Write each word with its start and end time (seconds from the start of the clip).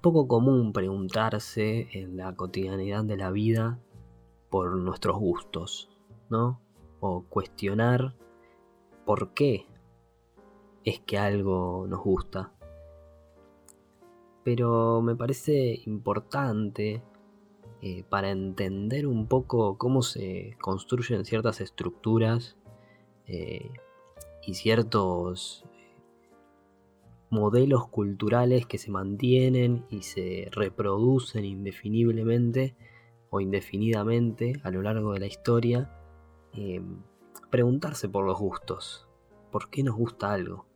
poco 0.00 0.28
común 0.28 0.72
preguntarse 0.72 1.88
en 1.92 2.16
la 2.16 2.34
cotidianidad 2.34 3.04
de 3.04 3.16
la 3.16 3.30
vida 3.30 3.78
por 4.50 4.76
nuestros 4.76 5.18
gustos, 5.18 5.90
¿no? 6.30 6.60
O 7.00 7.24
cuestionar 7.28 8.14
por 9.04 9.34
qué 9.34 9.66
es 10.84 11.00
que 11.00 11.18
algo 11.18 11.86
nos 11.88 12.00
gusta. 12.00 12.52
Pero 14.44 15.02
me 15.02 15.14
parece 15.14 15.80
importante 15.86 17.02
eh, 17.80 18.04
para 18.08 18.30
entender 18.30 19.06
un 19.06 19.26
poco 19.26 19.78
cómo 19.78 20.02
se 20.02 20.56
construyen 20.60 21.24
ciertas 21.24 21.60
estructuras 21.60 22.56
eh, 23.26 23.70
y 24.42 24.54
ciertos 24.54 25.64
modelos 27.30 27.88
culturales 27.88 28.66
que 28.66 28.78
se 28.78 28.90
mantienen 28.90 29.84
y 29.90 30.02
se 30.02 30.48
reproducen 30.50 31.44
indefiniblemente 31.44 32.74
o 33.30 33.40
indefinidamente 33.40 34.60
a 34.64 34.70
lo 34.70 34.82
largo 34.82 35.12
de 35.12 35.20
la 35.20 35.26
historia, 35.26 35.90
eh, 36.54 36.80
preguntarse 37.50 38.08
por 38.08 38.24
los 38.24 38.38
gustos. 38.38 39.06
¿Por 39.50 39.70
qué 39.70 39.82
nos 39.82 39.96
gusta 39.96 40.32
algo? 40.32 40.66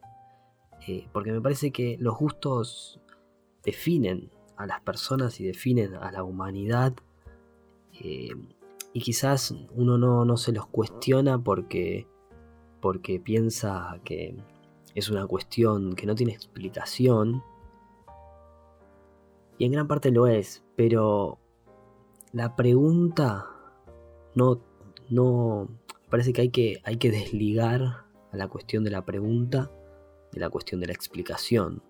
Eh, 0.87 1.09
porque 1.13 1.33
me 1.33 1.41
parece 1.41 1.71
que 1.71 1.97
los 2.01 2.17
gustos 2.17 3.01
definen 3.63 4.31
a 4.57 4.67
las 4.67 4.81
personas 4.81 5.41
y 5.41 5.45
definen 5.45 5.95
a 5.95 6.11
la 6.13 6.25
humanidad. 6.25 6.95
Eh, 8.01 8.35
y 8.93 9.01
quizás 9.01 9.55
uno 9.75 9.97
no, 9.97 10.25
no, 10.25 10.37
se 10.37 10.53
los 10.53 10.67
cuestiona 10.67 11.43
porque, 11.43 12.07
porque 12.81 13.21
piensa 13.21 14.01
que 14.05 14.37
es 14.95 15.11
una 15.11 15.27
cuestión 15.27 15.95
que 15.95 16.07
no 16.07 16.15
tiene 16.15 16.33
explicación. 16.33 17.43
Y 19.59 19.65
en 19.65 19.73
gran 19.73 19.89
parte 19.89 20.11
lo 20.11 20.27
es, 20.27 20.65
pero 20.77 21.39
la 22.33 22.57
pregunta 22.57 23.47
no, 24.35 24.61
no, 25.09 25.69
parece 26.11 26.33
que 26.33 26.43
hay 26.43 26.49
que, 26.51 26.81
hay 26.85 26.97
que 26.97 27.11
desligar 27.11 27.81
a 28.33 28.37
la 28.37 28.49
cuestión 28.49 28.85
de 28.85 28.91
la 28.91 29.05
pregunta 29.05 29.71
de 30.33 30.41
la 30.41 30.51
cuestión 30.51 30.81
de 30.81 30.87
la 30.87 30.95
explicación. 30.95 31.83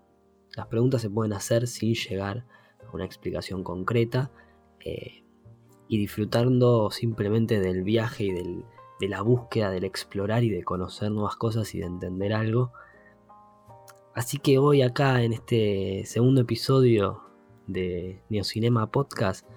Las 0.56 0.66
preguntas 0.66 1.00
se 1.00 1.10
pueden 1.10 1.32
hacer 1.32 1.66
sin 1.66 1.94
llegar 1.94 2.44
a 2.86 2.94
una 2.94 3.04
explicación 3.04 3.62
concreta 3.62 4.30
eh, 4.84 5.24
y 5.88 5.98
disfrutando 5.98 6.90
simplemente 6.90 7.60
del 7.60 7.84
viaje 7.84 8.24
y 8.24 8.32
del, 8.32 8.64
de 9.00 9.08
la 9.08 9.22
búsqueda, 9.22 9.70
del 9.70 9.84
explorar 9.84 10.42
y 10.42 10.50
de 10.50 10.64
conocer 10.64 11.10
nuevas 11.10 11.36
cosas 11.36 11.74
y 11.74 11.78
de 11.78 11.86
entender 11.86 12.32
algo 12.32 12.72
Así 14.14 14.36
que 14.36 14.58
hoy 14.58 14.82
acá 14.82 15.22
en 15.22 15.32
este 15.32 16.04
segundo 16.04 16.42
episodio 16.42 17.22
de 17.66 18.22
Neocinema 18.28 18.90
Podcast 18.90 19.48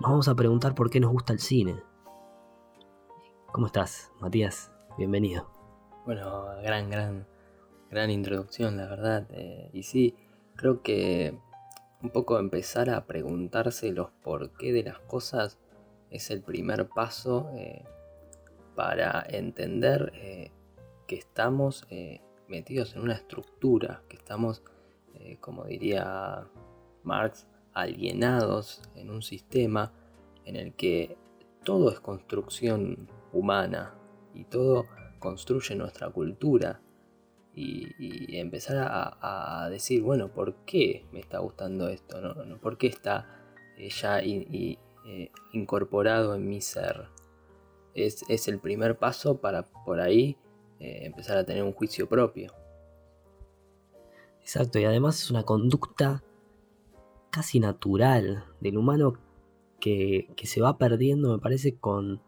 nos 0.00 0.10
vamos 0.10 0.28
a 0.28 0.34
preguntar 0.34 0.74
por 0.74 0.88
qué 0.88 0.98
nos 0.98 1.12
gusta 1.12 1.34
el 1.34 1.40
cine. 1.40 1.82
¿Cómo 3.52 3.66
estás, 3.66 4.12
Matías? 4.18 4.72
Bienvenido. 4.96 5.50
Bueno, 6.06 6.46
gran, 6.62 6.88
gran, 6.88 7.26
gran 7.90 8.10
introducción, 8.10 8.78
la 8.78 8.86
verdad. 8.86 9.26
Eh, 9.32 9.68
y 9.74 9.82
sí, 9.82 10.16
creo 10.54 10.80
que 10.80 11.38
un 12.02 12.08
poco 12.08 12.38
empezar 12.38 12.88
a 12.88 13.04
preguntarse 13.04 13.92
los 13.92 14.10
por 14.22 14.56
qué 14.56 14.72
de 14.72 14.84
las 14.84 15.00
cosas 15.00 15.58
es 16.10 16.30
el 16.30 16.40
primer 16.40 16.88
paso 16.88 17.50
eh, 17.54 17.84
para 18.74 19.22
entender 19.28 20.12
eh, 20.14 20.50
que 21.06 21.16
estamos 21.16 21.86
metidos 22.48 22.94
en 22.94 23.02
una 23.02 23.14
estructura, 23.14 24.02
que 24.08 24.16
estamos, 24.16 24.62
eh, 25.14 25.38
como 25.40 25.64
diría 25.64 26.46
Marx, 27.02 27.46
alienados 27.72 28.82
en 28.94 29.10
un 29.10 29.22
sistema 29.22 29.92
en 30.44 30.56
el 30.56 30.74
que 30.74 31.16
todo 31.64 31.90
es 31.90 32.00
construcción 32.00 33.08
humana 33.32 33.94
y 34.34 34.44
todo 34.44 34.86
construye 35.18 35.74
nuestra 35.74 36.10
cultura. 36.10 36.80
Y, 37.58 38.36
empezar 38.38 38.86
a, 38.86 39.68
decir, 39.70 40.02
bueno, 40.02 40.28
¿por 40.28 40.56
qué 40.66 41.06
me 41.10 41.20
está 41.20 41.38
gustando 41.38 41.88
esto? 41.88 42.20
¿No? 42.20 42.58
¿Por 42.58 42.76
qué 42.76 42.86
está 42.86 43.26
eh, 43.78 43.88
ya 43.88 44.20
eh, 44.20 44.78
incorporado 45.54 46.34
en 46.34 46.46
mi 46.46 46.60
ser? 46.60 47.08
Es, 47.94 48.24
es 48.28 48.48
el 48.48 48.58
primer 48.58 48.98
paso 48.98 49.40
para 49.40 49.62
por 49.62 50.00
ahí 50.00 50.36
eh, 50.80 51.00
empezar 51.06 51.38
a 51.38 51.44
tener 51.44 51.62
un 51.62 51.72
juicio 51.72 52.08
propio. 52.08 52.52
Exacto, 54.40 54.78
y 54.78 54.84
además 54.84 55.20
es 55.20 55.30
una 55.30 55.42
conducta 55.42 56.22
casi 57.30 57.60
natural 57.60 58.44
del 58.60 58.78
humano 58.78 59.14
que, 59.80 60.28
se 60.44 60.60
va 60.60 60.78
perdiendo, 60.78 61.32
me 61.32 61.38
parece, 61.38 61.76
con, 61.76 62.20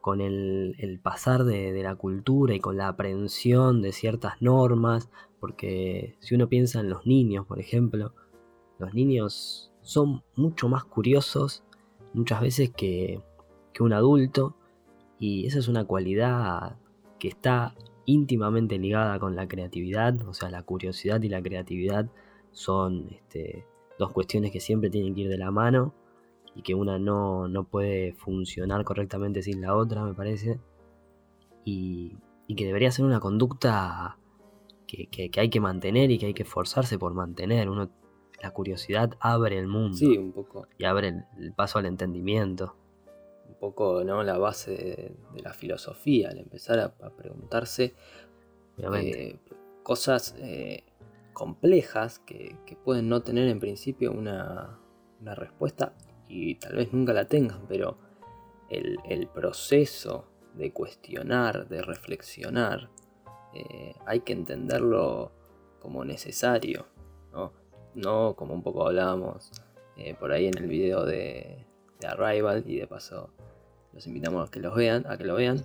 con 0.00 0.20
el, 0.20 1.00
pasar 1.02 1.44
de, 1.44 1.82
la 1.82 1.96
cultura 1.96 2.54
y 2.54 2.60
con 2.60 2.76
la 2.76 2.88
aprehensión 2.88 3.82
de 3.82 3.92
ciertas 3.92 4.40
normas, 4.40 5.10
porque 5.40 6.16
si 6.20 6.34
uno 6.34 6.48
piensa 6.48 6.80
en 6.80 6.90
los 6.90 7.06
niños, 7.06 7.46
por 7.46 7.58
ejemplo, 7.58 8.14
los 8.78 8.94
niños 8.94 9.72
son 9.82 10.22
mucho 10.36 10.68
más 10.68 10.84
curiosos 10.84 11.64
muchas 12.14 12.40
veces 12.40 12.70
que, 12.70 13.22
que 13.72 13.82
un 13.82 13.92
adulto, 13.92 14.54
y 15.18 15.46
esa 15.46 15.58
es 15.58 15.68
una 15.68 15.84
cualidad 15.84 16.76
que 17.22 17.28
está 17.28 17.76
íntimamente 18.04 18.80
ligada 18.80 19.16
con 19.20 19.36
la 19.36 19.46
creatividad, 19.46 20.20
o 20.26 20.34
sea, 20.34 20.50
la 20.50 20.64
curiosidad 20.64 21.22
y 21.22 21.28
la 21.28 21.40
creatividad 21.40 22.10
son 22.50 23.10
este, 23.12 23.64
dos 23.96 24.10
cuestiones 24.10 24.50
que 24.50 24.58
siempre 24.58 24.90
tienen 24.90 25.14
que 25.14 25.20
ir 25.20 25.28
de 25.28 25.38
la 25.38 25.52
mano 25.52 25.94
y 26.56 26.62
que 26.62 26.74
una 26.74 26.98
no, 26.98 27.48
puede 27.70 28.12
funcionar 28.14 28.82
correctamente 28.82 29.40
sin 29.40 29.60
la 29.60 29.76
otra, 29.76 30.02
me 30.02 30.14
parece, 30.14 30.58
y, 31.64 32.16
que 32.56 32.66
debería 32.66 32.90
ser 32.90 33.04
una 33.04 33.20
conducta 33.20 34.18
que, 34.88 35.30
hay 35.36 35.48
que 35.48 35.60
mantener 35.60 36.10
y 36.10 36.18
que 36.18 36.26
hay 36.26 36.34
que 36.34 36.42
esforzarse 36.42 36.98
por 36.98 37.14
mantener. 37.14 37.70
Uno, 37.70 37.88
la 38.42 38.50
curiosidad 38.50 39.16
abre 39.20 39.60
el 39.60 39.68
mundo 39.68 39.96
sí, 39.96 40.18
un 40.18 40.32
poco. 40.32 40.66
y 40.76 40.86
abre 40.86 41.24
el 41.38 41.52
paso 41.54 41.78
al 41.78 41.86
entendimiento 41.86 42.74
poco 43.62 44.02
¿no? 44.02 44.24
la 44.24 44.38
base 44.38 44.72
de, 44.72 45.40
la 45.40 45.52
filosofía, 45.52 46.30
al 46.30 46.38
empezar 46.38 46.80
a, 46.80 47.10
preguntarse 47.10 47.94
eh, 48.76 49.38
cosas 49.84 50.34
eh, 50.38 50.82
complejas 51.32 52.18
que, 52.18 52.56
pueden 52.82 53.08
no 53.08 53.22
tener 53.22 53.46
en 53.46 53.60
principio 53.60 54.10
una, 54.10 54.80
respuesta 55.20 55.94
y 56.28 56.56
tal 56.56 56.74
vez 56.74 56.92
nunca 56.92 57.12
la 57.12 57.26
tengan, 57.26 57.68
pero 57.68 57.98
el, 58.68 59.28
proceso 59.32 60.26
de 60.54 60.72
cuestionar, 60.72 61.68
de 61.68 61.82
reflexionar, 61.82 62.90
eh, 63.54 63.94
hay 64.06 64.20
que 64.20 64.32
entenderlo 64.32 65.30
como 65.78 66.04
necesario, 66.04 66.86
¿no? 67.32 67.52
no 67.94 68.34
como 68.34 68.54
un 68.54 68.62
poco 68.64 68.88
hablábamos 68.88 69.52
por 70.18 70.32
ahí 70.32 70.46
en 70.46 70.58
el 70.58 70.66
video 70.66 71.04
de, 71.04 71.64
de 72.00 72.08
Arrival 72.08 72.64
y 72.66 72.78
de 72.78 72.88
paso 72.88 73.30
los 73.92 74.06
invitamos 74.06 74.48
a 74.48 74.50
que 74.50 74.60
los 74.60 74.74
vean, 74.74 75.04
a 75.06 75.16
que 75.16 75.24
lo 75.24 75.34
vean. 75.34 75.64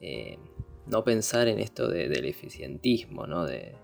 Eh, 0.00 0.38
no 0.86 1.02
pensar 1.02 1.48
en 1.48 1.60
esto 1.60 1.88
del 1.88 2.24
eficientismo, 2.26 3.26
¿no? 3.26 3.44
De, 3.44 3.76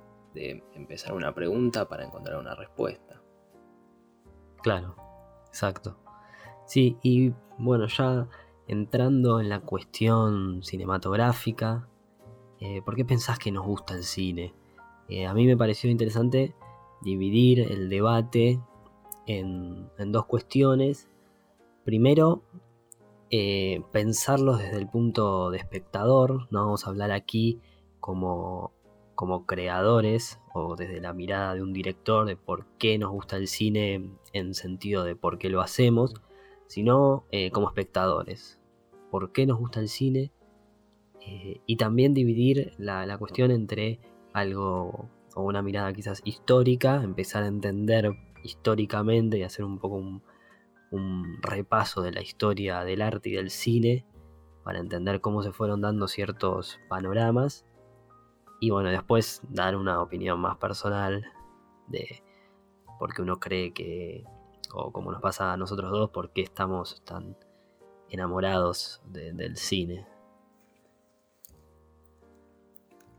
empezar 0.75 1.13
una 1.13 1.35
pregunta 1.35 1.89
para 1.89 2.05
encontrar 2.05 2.39
una 2.39 2.55
respuesta. 2.55 3.21
Claro, 4.63 4.95
exacto. 5.49 5.99
Sí, 6.67 6.99
y 7.03 7.33
bueno, 7.59 7.89
ya 7.89 8.29
entrando 8.69 9.41
en 9.41 9.49
la 9.49 9.61
cuestión 9.61 10.63
cinematográfica, 10.63 11.89
eh, 12.61 12.81
¿por 12.83 12.95
qué 12.95 13.05
pensás 13.05 13.41
que 13.41 13.51
nos 13.51 13.67
gusta 13.67 13.95
el 13.95 14.05
cine? 14.05 14.55
Eh, 15.09 15.27
a 15.27 15.35
mí 15.35 15.47
me 15.47 15.57
pareció 15.57 15.91
interesante 15.91 16.55
dividir 17.03 17.61
el 17.61 17.89
debate 17.89 18.61
en, 19.27 19.91
en 19.99 20.13
dos 20.13 20.27
cuestiones. 20.27 21.09
Primero, 21.85 22.45
eh, 23.31 23.83
pensarlos 23.93 24.59
desde 24.59 24.79
el 24.79 24.89
punto 24.89 25.51
de 25.51 25.59
espectador, 25.59 26.49
no 26.51 26.65
vamos 26.65 26.85
a 26.85 26.91
hablar 26.91 27.13
aquí 27.13 27.61
como, 28.01 28.73
como 29.15 29.47
creadores 29.47 30.41
o 30.53 30.75
desde 30.75 31.01
la 31.01 31.13
mirada 31.13 31.55
de 31.55 31.63
un 31.63 31.73
director 31.73 32.27
de 32.27 32.37
por 32.37 32.67
qué 32.79 32.99
nos 32.99 33.13
gusta 33.13 33.37
el 33.37 33.47
cine 33.47 34.11
en 34.33 34.55
sentido 34.55 35.05
de 35.05 35.15
por 35.15 35.39
qué 35.39 35.49
lo 35.49 35.61
hacemos, 35.61 36.15
sino 36.67 37.25
eh, 37.31 37.53
como 37.53 37.69
espectadores. 37.69 38.61
¿Por 39.13 39.31
qué 39.31 39.47
nos 39.47 39.59
gusta 39.59 39.79
el 39.79 39.89
cine? 39.89 40.33
Eh, 41.21 41.61
y 41.67 41.77
también 41.77 42.15
dividir 42.15 42.73
la, 42.79 43.07
la 43.07 43.17
cuestión 43.17 43.53
entre 43.53 44.01
algo 44.33 45.09
o 45.37 45.43
una 45.43 45.63
mirada 45.63 45.93
quizás 45.93 46.21
histórica, 46.25 47.03
empezar 47.03 47.45
a 47.45 47.49
entender 47.49 48.11
históricamente 48.43 49.39
y 49.39 49.43
hacer 49.45 49.65
un 49.65 49.79
poco 49.79 49.97
un, 49.97 50.23
un 50.91 51.41
repaso 51.43 52.03
de 52.03 52.13
la 52.13 52.23
historia 52.23 52.85
del 52.85 53.03
arte 53.03 53.31
y 53.31 53.33
del 53.33 53.51
cine 53.51 54.07
para 54.65 54.79
entender 54.79 55.21
cómo 55.21 55.43
se 55.43 55.53
fueron 55.53 55.81
dando 55.81 56.09
ciertos 56.09 56.79
panoramas 56.89 57.65
y 58.61 58.71
bueno, 58.71 58.91
después 58.91 59.41
dar 59.49 59.75
una 59.75 60.03
opinión 60.03 60.39
más 60.39 60.59
personal 60.59 61.25
de, 61.89 62.23
porque 62.99 63.23
uno 63.23 63.41
cree 63.41 63.73
que, 63.73 64.25
o 64.75 64.93
como 64.93 65.11
nos 65.11 65.23
pasa 65.23 65.55
a 65.55 65.57
nosotros 65.57 65.91
dos, 65.91 66.11
por 66.11 66.33
qué 66.33 66.43
estamos 66.43 67.03
tan 67.05 67.37
enamorados 68.11 69.01
del 69.07 69.57
cine. 69.57 70.07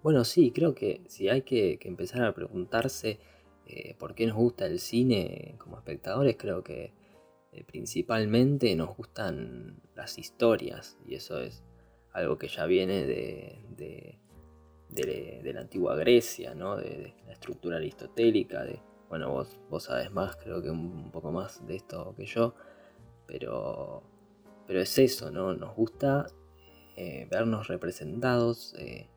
Bueno, 0.04 0.24
sí, 0.24 0.52
creo 0.52 0.76
que 0.76 1.02
si 1.08 1.30
hay 1.30 1.42
que, 1.42 1.80
empezar 1.82 2.24
a 2.24 2.34
preguntarse 2.34 3.20
eh, 3.66 3.96
por 3.98 4.14
qué 4.14 4.28
nos 4.28 4.36
gusta 4.36 4.68
el 4.68 4.80
cine 4.80 5.56
como 5.58 5.78
espectadores, 5.78 6.36
creo 6.38 6.64
que 6.64 6.94
eh, 7.52 7.64
principalmente 7.64 8.76
nos 8.76 8.96
gustan 8.96 9.82
las 9.96 10.18
historias 10.18 10.98
y 11.06 11.16
eso 11.16 11.40
es 11.40 11.64
algo 12.14 12.38
que 12.38 12.48
ya 12.48 12.66
viene 12.66 13.06
de, 13.06 13.60
de, 14.90 15.54
la 15.54 15.62
antigua 15.62 15.96
Grecia, 15.96 16.56
¿no? 16.56 16.78
de, 16.78 17.14
la 17.26 17.34
estructura 17.34 17.78
aristotélica, 17.78 18.64
de, 18.64 18.80
bueno, 19.10 19.32
vos, 19.32 19.60
vos 19.70 19.84
sabes 19.84 20.12
más, 20.12 20.36
creo 20.38 20.62
que 20.62 20.70
un 20.70 21.12
poco 21.12 21.32
más 21.32 21.66
de 21.66 21.76
esto 21.76 22.14
que 22.16 22.26
yo, 22.26 22.56
pero, 23.28 24.04
pero 24.68 24.82
es 24.82 24.98
eso, 24.98 25.32
¿no? 25.32 25.54
Nos 25.54 25.76
gusta 25.76 26.28
eh, 26.96 27.28
vernos 27.30 27.68
representados 27.68 28.76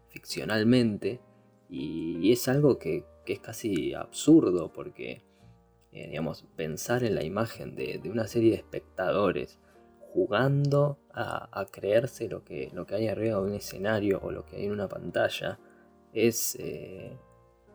ficcionalmente 0.08 1.20
y, 1.68 2.30
es 2.30 2.48
algo 2.48 2.78
que, 2.78 3.04
es 3.26 3.40
casi 3.40 3.94
absurdo 3.94 4.72
porque, 4.72 5.22
eh, 5.94 6.08
digamos, 6.08 6.44
pensar 6.56 7.04
en 7.04 7.14
la 7.14 7.22
imagen 7.22 7.76
de, 7.76 8.00
una 8.10 8.26
serie 8.26 8.50
de 8.50 8.56
espectadores 8.56 9.60
jugando 10.12 10.98
a, 11.12 11.66
creerse 11.70 12.28
lo 12.28 12.44
que, 12.44 12.70
lo 12.72 12.86
que 12.86 12.96
hay 12.96 13.08
arriba 13.08 13.40
de 13.40 13.46
un 13.46 13.54
escenario 13.54 14.20
o 14.22 14.32
lo 14.32 14.44
que 14.44 14.56
hay 14.56 14.66
en 14.66 14.72
una 14.72 14.88
pantalla 14.88 15.58
es 16.12 16.56
eh, 16.58 17.16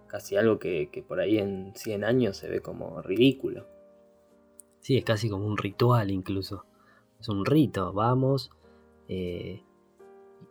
casi 0.08 0.36
algo 0.36 0.60
que, 0.60 1.04
por 1.08 1.22
ahí 1.22 1.38
en 1.38 1.74
100 1.76 2.04
años 2.04 2.38
se 2.38 2.50
ve 2.50 2.62
como 2.62 3.02
ridículo. 3.02 3.68
Sí, 4.82 4.98
es 4.98 5.06
casi 5.06 5.30
como 5.30 5.46
un 5.46 5.58
ritual 5.58 6.12
incluso. 6.12 6.66
Es 7.20 7.30
un 7.30 7.46
rito, 7.46 7.94
vamos, 7.94 8.52
eh, 9.08 9.64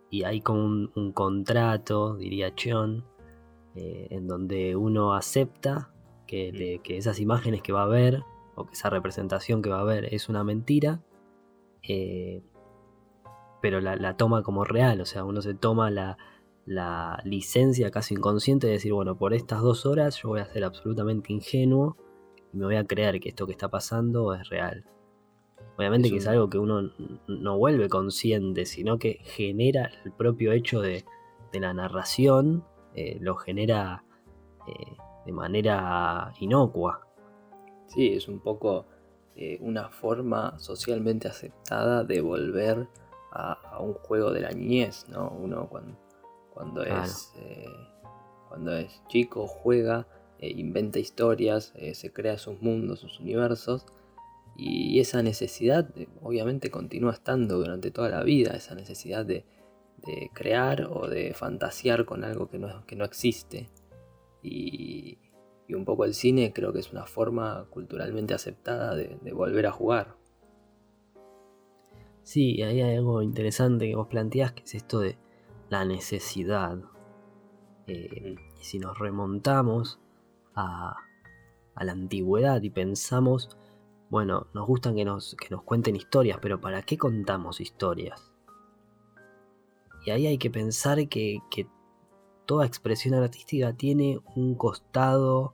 y 0.09 0.23
hay 0.23 0.41
como 0.41 0.63
un, 0.63 1.11
contrato, 1.13 2.15
diría 2.15 2.55
Chion, 2.55 3.05
eh, 3.75 4.07
en 4.09 4.27
donde 4.27 4.75
uno 4.75 5.13
acepta 5.13 5.91
que, 6.29 6.81
esas 6.97 7.19
imágenes 7.19 7.61
que 7.61 7.73
va 7.73 7.83
a 7.83 7.87
ver, 7.87 8.23
o 8.55 8.65
que 8.65 8.73
esa 8.73 8.89
representación 8.89 9.61
que 9.61 9.69
va 9.69 9.79
a 9.79 9.83
ver 9.83 10.13
es 10.13 10.29
una 10.29 10.43
mentira, 10.43 11.01
eh, 11.81 12.43
pero 13.61 13.81
la, 13.81 14.15
toma 14.15 14.43
como 14.43 14.63
real, 14.63 15.01
o 15.01 15.05
sea, 15.05 15.23
uno 15.23 15.41
se 15.41 15.53
toma 15.53 15.89
la, 15.89 16.17
la 16.65 17.19
licencia 17.25 17.89
casi 17.91 18.13
inconsciente 18.13 18.67
de 18.67 18.73
decir, 18.73 18.93
bueno, 18.93 19.17
por 19.17 19.33
estas 19.33 19.61
dos 19.61 19.85
horas 19.85 20.21
yo 20.21 20.29
voy 20.29 20.39
a 20.39 20.45
ser 20.45 20.63
absolutamente 20.63 21.33
ingenuo 21.33 21.97
y 22.53 22.57
me 22.57 22.65
voy 22.65 22.75
a 22.75 22.85
creer 22.85 23.19
que 23.19 23.29
esto 23.29 23.45
que 23.45 23.51
está 23.51 23.69
pasando 23.69 24.33
es 24.33 24.47
real. 24.49 24.85
Obviamente 25.77 26.09
que 26.09 26.17
es 26.17 26.27
algo 26.27 26.49
que 26.49 26.57
uno 26.57 26.91
no 27.27 27.57
vuelve 27.57 27.87
consciente, 27.87 28.65
sino 28.65 28.99
que 28.99 29.19
genera 29.23 29.89
el 30.03 30.11
propio 30.11 30.51
hecho 30.51 30.81
de, 30.81 31.05
la 31.53 31.73
narración, 31.73 32.65
eh, 32.93 33.17
lo 33.21 33.35
genera 33.35 34.03
eh, 34.67 34.97
de 35.25 35.31
manera 35.31 36.33
inocua. 36.39 37.07
Sí, 37.87 38.13
es 38.13 38.27
un 38.27 38.39
poco 38.39 38.85
eh, 39.35 39.57
una 39.61 39.89
forma 39.89 40.57
socialmente 40.59 41.27
aceptada 41.27 42.03
de 42.03 42.21
volver 42.21 42.87
a, 43.31 43.79
un 43.79 43.93
juego 43.93 44.31
de 44.31 44.41
la 44.41 44.51
niñez, 44.51 45.07
¿no? 45.09 45.29
Uno 45.29 45.69
cuando, 45.69 45.97
cuando 46.53 46.83
es, 46.83 47.31
cuando 48.47 48.75
es 48.75 49.01
chico 49.07 49.47
juega, 49.47 50.07
inventa 50.39 50.99
historias, 50.99 51.73
se 51.93 52.11
crea 52.11 52.37
sus 52.37 52.61
mundos, 52.61 52.99
sus 52.99 53.19
universos 53.19 53.85
y 54.61 54.99
esa 54.99 55.23
necesidad 55.23 55.89
obviamente 56.21 56.69
continúa 56.69 57.13
estando 57.13 57.57
durante 57.57 57.91
toda 57.91 58.09
la 58.09 58.23
vida, 58.23 58.51
esa 58.51 58.75
necesidad 58.75 59.25
de, 59.25 59.45
crear 60.33 60.89
o 60.91 61.07
de 61.07 61.33
fantasear 61.33 62.05
con 62.05 62.25
algo 62.25 62.49
que 62.49 62.59
no, 62.59 62.85
que 62.85 62.95
no 62.97 63.05
existe. 63.05 63.69
Y, 64.43 65.17
un 65.69 65.85
poco 65.85 66.03
el 66.03 66.15
cine 66.15 66.51
creo 66.51 66.73
que 66.73 66.79
es 66.79 66.91
una 66.91 67.05
forma 67.05 67.67
culturalmente 67.69 68.33
aceptada 68.33 68.95
de, 68.95 69.17
volver 69.31 69.67
a 69.67 69.71
jugar. 69.71 70.15
Sí, 72.23 72.61
ahí 72.63 72.81
hay 72.81 72.95
algo 72.95 73.21
interesante 73.21 73.87
que 73.87 73.95
vos 73.95 74.07
planteás, 74.07 74.53
que 74.53 74.63
es 74.63 74.75
esto 74.75 74.99
de 74.99 75.17
la 75.69 75.85
necesidad. 75.85 76.79
Eh, 77.85 78.35
y 78.59 78.63
si 78.63 78.79
nos 78.79 78.97
remontamos 78.97 79.99
a, 80.55 80.95
a 81.75 81.83
la 81.83 81.91
antigüedad 81.91 82.61
y 82.63 82.71
pensamos 82.71 83.55
bueno, 84.09 84.47
nos 84.53 84.65
gustan 84.65 84.95
que 84.95 85.05
nos, 85.05 85.35
que 85.35 85.49
nos 85.49 85.63
cuenten 85.63 85.95
historias, 85.95 86.39
pero 86.41 86.59
¿para 86.59 86.81
qué 86.81 86.97
contamos 86.97 87.61
historias? 87.61 88.33
Y 90.05 90.11
ahí 90.11 90.25
hay 90.25 90.39
que 90.39 90.49
pensar 90.49 91.07
que, 91.07 91.39
toda 92.49 92.65
expresión 92.65 93.13
artística 93.13 93.73
tiene 93.73 94.19
un 94.33 94.55
costado 94.55 95.53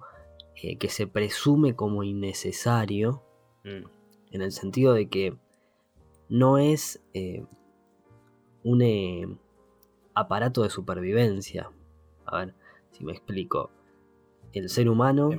eh, 0.55 0.77
que 0.77 0.87
se 0.87 1.07
presume 1.07 1.75
como 1.75 2.03
innecesario, 2.03 3.21
mm. 3.65 3.85
en 4.31 4.41
el 4.41 4.53
sentido 4.53 4.93
de 4.93 5.09
que 5.09 5.37
no 6.29 6.57
es 6.57 7.03
eh, 7.13 7.45
un 8.63 8.81
eh, 8.81 9.27
aparato 10.13 10.63
de 10.63 10.69
supervivencia. 10.69 11.69
A 12.25 12.37
ver 12.37 12.55
si 12.91 13.03
me 13.03 13.11
explico. 13.11 13.71
El 14.53 14.69
ser 14.69 14.87
humano, 14.87 15.31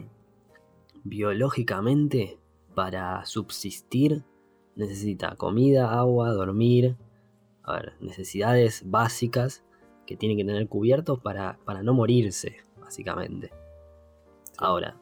biológicamente, 1.04 2.38
para 2.74 3.24
subsistir 3.24 4.24
necesita 4.74 5.36
comida, 5.36 5.98
agua, 5.98 6.34
dormir, 6.34 6.98
a 7.62 7.76
ver, 7.76 7.94
necesidades 8.02 8.82
básicas 8.84 9.64
que 10.06 10.16
tiene 10.16 10.36
que 10.36 10.44
tener 10.44 10.68
cubiertos 10.68 11.20
para, 11.20 11.58
para 11.64 11.82
no 11.82 11.94
morirse, 11.94 12.56
básicamente. 12.80 13.50
Ahora, 14.58 14.96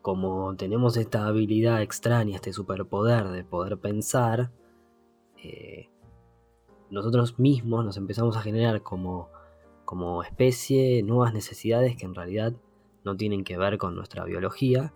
como 0.00 0.56
tenemos 0.56 0.96
esta 0.96 1.26
habilidad 1.26 1.80
extraña, 1.82 2.36
este 2.36 2.52
superpoder 2.52 3.28
de 3.28 3.44
poder 3.44 3.78
pensar, 3.78 4.50
eh, 5.42 5.88
nosotros 6.90 7.38
mismos 7.38 7.84
nos 7.84 7.96
empezamos 7.96 8.36
a 8.36 8.42
generar 8.42 8.82
como, 8.82 9.30
como 9.84 10.22
especie 10.22 11.02
nuevas 11.02 11.32
necesidades 11.32 11.96
que 11.96 12.04
en 12.04 12.14
realidad 12.14 12.52
no 13.04 13.16
tienen 13.16 13.44
que 13.44 13.56
ver 13.56 13.78
con 13.78 13.94
nuestra 13.94 14.24
biología 14.24 14.92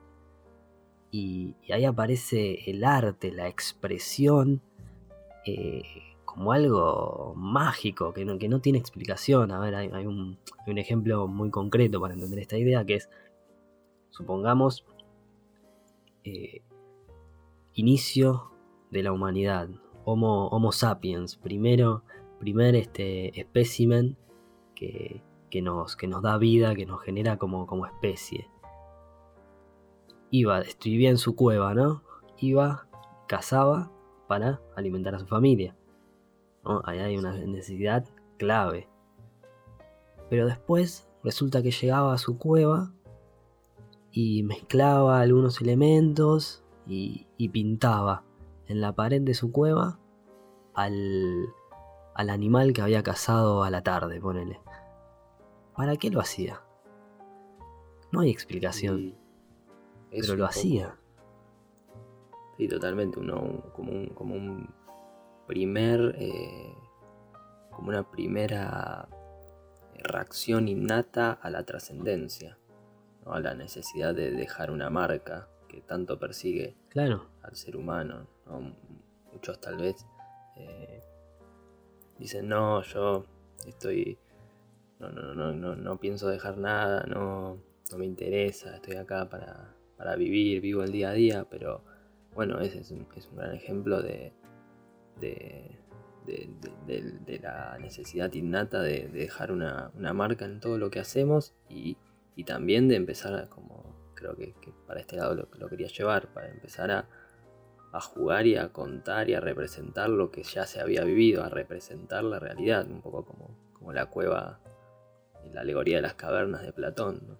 y, 1.10 1.54
ahí 1.72 1.84
aparece 1.84 2.70
el 2.70 2.84
arte, 2.84 3.32
la 3.32 3.48
expresión, 3.48 4.60
eh, 5.46 5.82
como 6.36 6.52
algo 6.52 7.34
mágico, 7.34 8.12
que 8.12 8.24
no, 8.24 8.38
que 8.38 8.48
no, 8.48 8.60
tiene 8.60 8.78
explicación. 8.78 9.50
A 9.50 9.58
ver, 9.58 9.74
hay, 9.74 10.06
un, 10.06 10.38
ejemplo 10.66 11.26
muy 11.26 11.50
concreto 11.50 12.00
para 12.00 12.14
entender 12.14 12.38
esta 12.38 12.58
idea, 12.58 12.84
que 12.84 12.96
es, 12.96 13.10
supongamos, 14.10 14.84
eh, 16.24 16.62
inicio 17.72 18.50
de 18.90 19.02
la 19.02 19.12
humanidad, 19.12 19.68
Homo, 20.04 20.70
sapiens, 20.70 21.36
primero, 21.36 22.04
primer 22.38 22.76
este, 22.76 23.40
espécimen 23.40 24.16
que, 24.74 25.22
nos, 25.62 25.96
que 25.96 26.06
nos 26.06 26.22
da 26.22 26.38
vida, 26.38 26.76
que 26.76 26.86
nos 26.86 27.02
genera 27.02 27.38
como, 27.38 27.66
como 27.66 27.86
especie 27.86 28.48
iba, 30.30 30.62
vivía 30.84 31.10
en 31.10 31.18
su 31.18 31.34
cueva, 31.34 31.74
¿no? 31.74 32.02
Iba, 32.38 32.88
cazaba 33.26 33.90
para 34.26 34.60
alimentar 34.76 35.14
a 35.14 35.18
su 35.18 35.26
familia. 35.26 35.76
Ahí 36.84 36.98
hay 36.98 37.16
una 37.16 37.32
necesidad 37.32 38.04
clave. 38.38 38.88
Pero 40.28 40.46
después 40.46 41.08
resulta 41.22 41.62
que 41.62 41.70
llegaba 41.70 42.12
a 42.12 42.18
su 42.18 42.38
cueva 42.38 42.92
y 44.10 44.42
mezclaba 44.42 45.20
algunos 45.20 45.60
elementos 45.60 46.64
y, 46.86 47.26
pintaba 47.52 48.24
en 48.66 48.80
la 48.80 48.92
pared 48.92 49.22
de 49.22 49.34
su 49.34 49.52
cueva 49.52 49.98
al, 50.74 51.46
al 52.14 52.30
animal 52.30 52.72
que 52.72 52.82
había 52.82 53.02
cazado 53.02 53.62
a 53.62 53.70
la 53.70 53.82
tarde, 53.82 54.20
ponele. 54.20 54.60
¿Para 55.76 55.96
qué 55.96 56.10
lo 56.10 56.20
hacía? 56.20 56.62
No 58.10 58.20
hay 58.20 58.30
explicación 58.30 59.14
pero 60.10 60.36
lo 60.36 60.46
hacía. 60.46 60.96
Sí, 62.56 62.68
totalmente, 62.68 63.18
uno, 63.18 63.64
como, 63.74 63.92
un, 63.92 64.06
como 64.08 64.34
un 64.34 64.68
primer, 65.46 66.14
eh, 66.18 66.74
como 67.70 67.88
una 67.88 68.10
primera 68.10 69.08
reacción 69.94 70.68
innata 70.68 71.32
a 71.32 71.50
la 71.50 71.64
trascendencia, 71.64 72.58
a 73.24 73.40
la 73.40 73.54
necesidad 73.54 74.14
de 74.14 74.30
dejar 74.30 74.70
una 74.70 74.90
marca 74.90 75.48
que 75.68 75.80
tanto 75.80 76.18
persigue 76.18 76.76
claro. 76.88 77.26
al 77.42 77.56
ser 77.56 77.76
humano. 77.76 78.26
Muchos 79.32 79.60
tal 79.60 79.76
vez 79.76 80.06
eh, 80.56 81.00
dicen, 82.18 82.48
no, 82.48 82.82
yo 82.82 83.24
estoy, 83.66 84.18
no, 84.98 85.10
no, 85.10 85.34
no, 85.34 85.52
no, 85.52 85.76
no 85.76 86.00
pienso 86.00 86.28
dejar 86.28 86.56
nada, 86.56 87.04
no, 87.06 87.58
no 87.90 87.98
me 87.98 88.06
interesa, 88.06 88.76
estoy 88.76 88.96
acá 88.96 89.28
para 89.28 89.76
para 89.96 90.16
vivir, 90.16 90.60
vivo 90.60 90.82
el 90.82 90.92
día 90.92 91.10
a 91.10 91.14
día, 91.14 91.46
pero 91.50 91.82
bueno, 92.34 92.60
ese 92.60 92.80
es 92.80 92.90
un, 92.90 93.06
gran 93.34 93.54
ejemplo 93.54 94.02
de, 94.02 94.32
de, 95.20 95.78
la 97.42 97.78
necesidad 97.78 98.32
innata 98.32 98.82
de, 98.82 99.08
dejar 99.08 99.52
una, 99.52 99.92
marca 100.14 100.44
en 100.44 100.60
todo 100.60 100.78
lo 100.78 100.90
que 100.90 101.00
hacemos 101.00 101.54
y, 101.68 101.96
también 102.44 102.88
de 102.88 102.96
empezar, 102.96 103.34
a, 103.34 103.48
como 103.48 104.12
creo 104.14 104.36
que, 104.36 104.54
para 104.86 105.00
este 105.00 105.16
lado 105.16 105.34
lo, 105.34 105.48
lo 105.58 105.68
quería 105.68 105.88
llevar, 105.88 106.32
para 106.32 106.48
empezar 106.48 106.90
a, 106.90 107.08
jugar 107.98 108.46
y 108.46 108.56
a 108.56 108.74
contar 108.74 109.30
y 109.30 109.34
a 109.34 109.40
representar 109.40 110.10
lo 110.10 110.30
que 110.30 110.42
ya 110.42 110.66
se 110.66 110.80
había 110.80 111.02
vivido, 111.02 111.42
a 111.42 111.48
representar 111.48 112.24
la 112.24 112.38
realidad, 112.38 112.86
un 112.90 113.00
poco 113.00 113.24
como, 113.24 113.56
como 113.72 113.94
la 113.94 114.10
cueva, 114.10 114.60
la 115.54 115.62
alegoría 115.62 115.96
de 115.96 116.02
las 116.02 116.14
cavernas 116.14 116.60
de 116.60 116.74
Platón. 116.74 117.38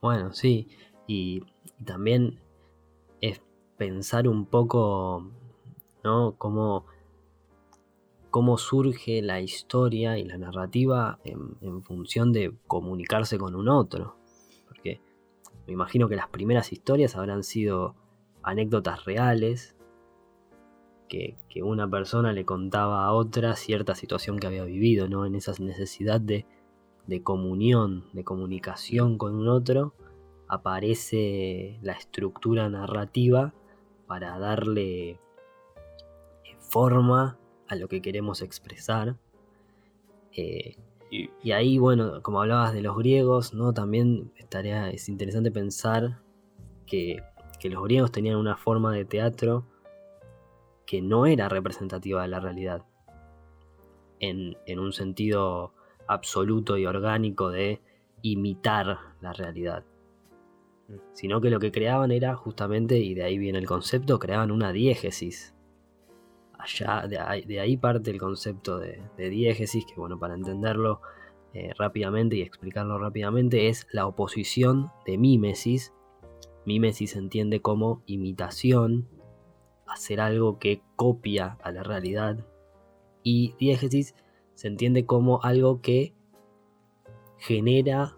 Bueno, 0.00 0.32
sí, 0.32 0.68
y, 1.06 1.42
también 1.84 2.40
es 3.20 3.42
pensar 3.76 4.28
un 4.28 4.46
poco, 4.46 5.30
¿no? 6.04 6.36
Cómo, 6.36 6.86
cómo 8.30 8.58
surge 8.58 9.22
la 9.22 9.40
historia 9.40 10.18
y 10.18 10.24
la 10.24 10.36
narrativa 10.36 11.18
en, 11.24 11.82
función 11.82 12.32
de 12.32 12.54
comunicarse 12.66 13.38
con 13.38 13.54
un 13.54 13.68
otro. 13.68 14.16
Porque 14.68 15.00
me 15.66 15.72
imagino 15.72 16.08
que 16.08 16.16
las 16.16 16.28
primeras 16.28 16.72
historias 16.72 17.16
habrán 17.16 17.42
sido 17.42 17.96
anécdotas 18.42 19.04
reales 19.04 19.74
que, 21.08 21.36
una 21.62 21.88
persona 21.88 22.32
le 22.32 22.44
contaba 22.44 23.06
a 23.06 23.12
otra 23.12 23.54
cierta 23.54 23.94
situación 23.94 24.40
que 24.40 24.48
había 24.48 24.64
vivido, 24.64 25.08
¿no? 25.08 25.24
En 25.24 25.36
esa 25.36 25.52
necesidad 25.60 26.20
de, 26.20 26.46
de 27.06 27.22
comunión, 27.22 28.06
de 28.12 28.24
comunicación 28.24 29.16
con 29.16 29.36
un 29.36 29.46
otro, 29.46 29.94
aparece 30.48 31.78
la 31.82 31.92
estructura 31.92 32.68
narrativa 32.68 33.54
para 34.08 34.36
darle 34.40 35.20
forma 36.74 37.38
a 37.68 37.76
lo 37.76 37.86
que 37.86 38.02
queremos 38.02 38.42
expresar. 38.42 39.16
Eh, 40.32 40.76
y, 41.10 41.52
ahí, 41.52 41.78
bueno, 41.78 42.20
como 42.22 42.42
hablabas 42.42 42.74
de 42.74 42.82
los 42.82 42.96
griegos, 42.96 43.54
¿no? 43.54 43.72
También 43.72 44.32
estaría, 44.36 44.90
es 44.90 45.08
interesante 45.08 45.52
pensar 45.52 46.20
que 46.86 47.22
que 47.64 47.70
los 47.70 47.82
griegos 47.82 48.12
tenían 48.12 48.36
una 48.36 48.58
forma 48.58 48.92
de 48.92 49.06
teatro 49.06 49.64
que 50.84 51.00
no 51.00 51.24
era 51.24 51.48
representativa 51.48 52.20
de 52.20 52.28
la 52.28 52.38
realidad, 52.38 52.84
en, 54.20 54.54
un 54.78 54.92
sentido 54.92 55.72
absoluto 56.06 56.76
y 56.76 56.84
orgánico 56.84 57.48
de 57.48 57.80
imitar 58.20 58.98
la 59.22 59.32
realidad, 59.32 59.82
mm. 60.88 60.94
sino 61.14 61.40
que 61.40 61.48
lo 61.48 61.58
que 61.58 61.72
creaban 61.72 62.10
era 62.10 62.36
justamente, 62.36 62.98
y 62.98 63.14
de 63.14 63.24
ahí 63.24 63.38
viene 63.38 63.60
el 63.60 63.66
concepto, 63.66 64.18
creaban 64.18 64.50
una 64.50 64.70
diégesis. 64.70 65.53
Allá, 66.64 67.06
de, 67.06 67.60
ahí, 67.60 67.76
parte 67.76 68.10
el 68.10 68.18
concepto 68.18 68.78
de, 68.78 69.02
diégesis, 69.16 69.84
que 69.84 69.94
bueno, 69.96 70.18
para 70.18 70.34
entenderlo 70.34 71.02
eh, 71.52 71.72
rápidamente 71.78 72.36
y 72.36 72.42
explicarlo 72.42 72.98
rápidamente, 72.98 73.68
es 73.68 73.86
la 73.92 74.06
oposición 74.06 74.90
de 75.04 75.18
mímesis 75.18 75.92
Mimesis 76.66 77.10
se 77.10 77.18
entiende 77.18 77.60
como 77.60 78.02
imitación, 78.06 79.06
hacer 79.86 80.20
algo 80.20 80.58
que 80.58 80.82
copia 80.96 81.58
a 81.62 81.72
la 81.72 81.82
realidad. 81.82 82.46
Y 83.22 83.54
diégesis 83.58 84.14
se 84.54 84.68
entiende 84.68 85.04
como 85.04 85.42
algo 85.42 85.82
que 85.82 86.14
genera 87.36 88.16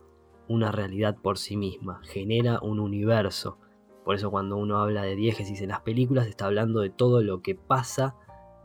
una 0.49 0.71
realidad 0.71 1.17
por 1.21 1.39
sí 1.39 1.57
misma, 1.57 2.01
genera 2.05 2.61
un 2.61 2.79
universo. 2.79 3.59
Por 4.05 4.15
eso 4.15 4.31
cuando 4.31 4.57
uno 4.57 4.79
habla 4.79 5.03
de 5.03 5.17
diégesis 5.17 5.61
en 5.61 5.71
las 5.71 5.81
películas 5.81 6.29
está 6.29 6.47
hablando 6.47 6.81
de 6.81 6.91
todo 6.91 7.23
lo 7.23 7.43
que 7.43 7.57
pasa 7.57 8.15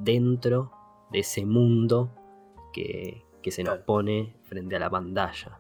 dentro 0.04 0.72
de 1.12 1.20
ese 1.20 1.46
mundo 1.46 2.12
que, 2.74 3.26
que 3.42 3.52
se 3.52 3.64
nos 3.64 3.80
pone 3.80 4.36
frente 4.44 4.76
a 4.76 4.80
la 4.80 4.90
pantalla. 4.90 5.60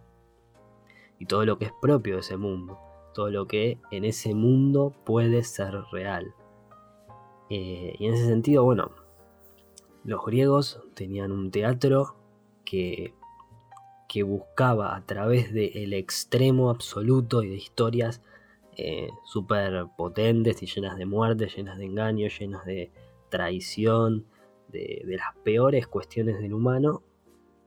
Y 1.19 1.25
todo 1.25 1.45
lo 1.45 1.57
que 1.57 1.65
es 1.65 1.73
propio 1.81 2.15
de 2.15 2.21
ese 2.21 2.37
mundo 2.37 2.77
todo 3.13 3.29
lo 3.29 3.47
que 3.47 3.77
en 3.91 4.05
ese 4.05 4.33
mundo 4.33 4.93
puede 5.05 5.43
ser 5.43 5.73
real. 5.91 6.33
Eh, 7.49 7.95
y 7.99 8.07
en 8.07 8.13
ese 8.13 8.27
sentido, 8.27 8.63
bueno, 8.63 8.91
los 10.03 10.23
griegos 10.25 10.81
tenían 10.93 11.31
un 11.31 11.51
teatro 11.51 12.15
que, 12.63 13.13
que 14.07 14.23
buscaba 14.23 14.95
a 14.95 15.05
través 15.05 15.53
del 15.53 15.93
extremo 15.93 16.69
absoluto 16.69 17.43
y 17.43 17.49
de 17.49 17.57
historias 17.57 18.21
eh, 18.77 19.09
súper 19.25 19.87
potentes 19.97 20.63
y 20.63 20.65
llenas 20.65 20.97
de 20.97 21.05
muerte, 21.05 21.49
llenas 21.49 21.77
de 21.77 21.85
engaño, 21.85 22.27
llenas 22.27 22.65
de 22.65 22.91
traición, 23.29 24.25
de, 24.71 25.03
las 25.05 25.35
peores 25.43 25.87
cuestiones 25.87 26.39
del 26.39 26.53
humano, 26.53 27.03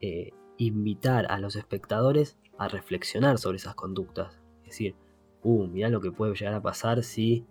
eh, 0.00 0.32
invitar 0.56 1.26
a 1.30 1.38
los 1.38 1.56
espectadores 1.56 2.38
a 2.58 2.68
reflexionar 2.68 3.38
sobre 3.38 3.56
esas 3.56 3.74
conductas. 3.74 4.40
Es 4.62 4.70
decir, 4.70 4.94
uh, 5.42 5.66
mirá 5.66 5.88
lo 5.88 6.00
que 6.00 6.10
puede 6.10 6.34
llegar 6.34 6.54
a 6.54 6.62
pasar 6.62 7.02
si 7.02 7.44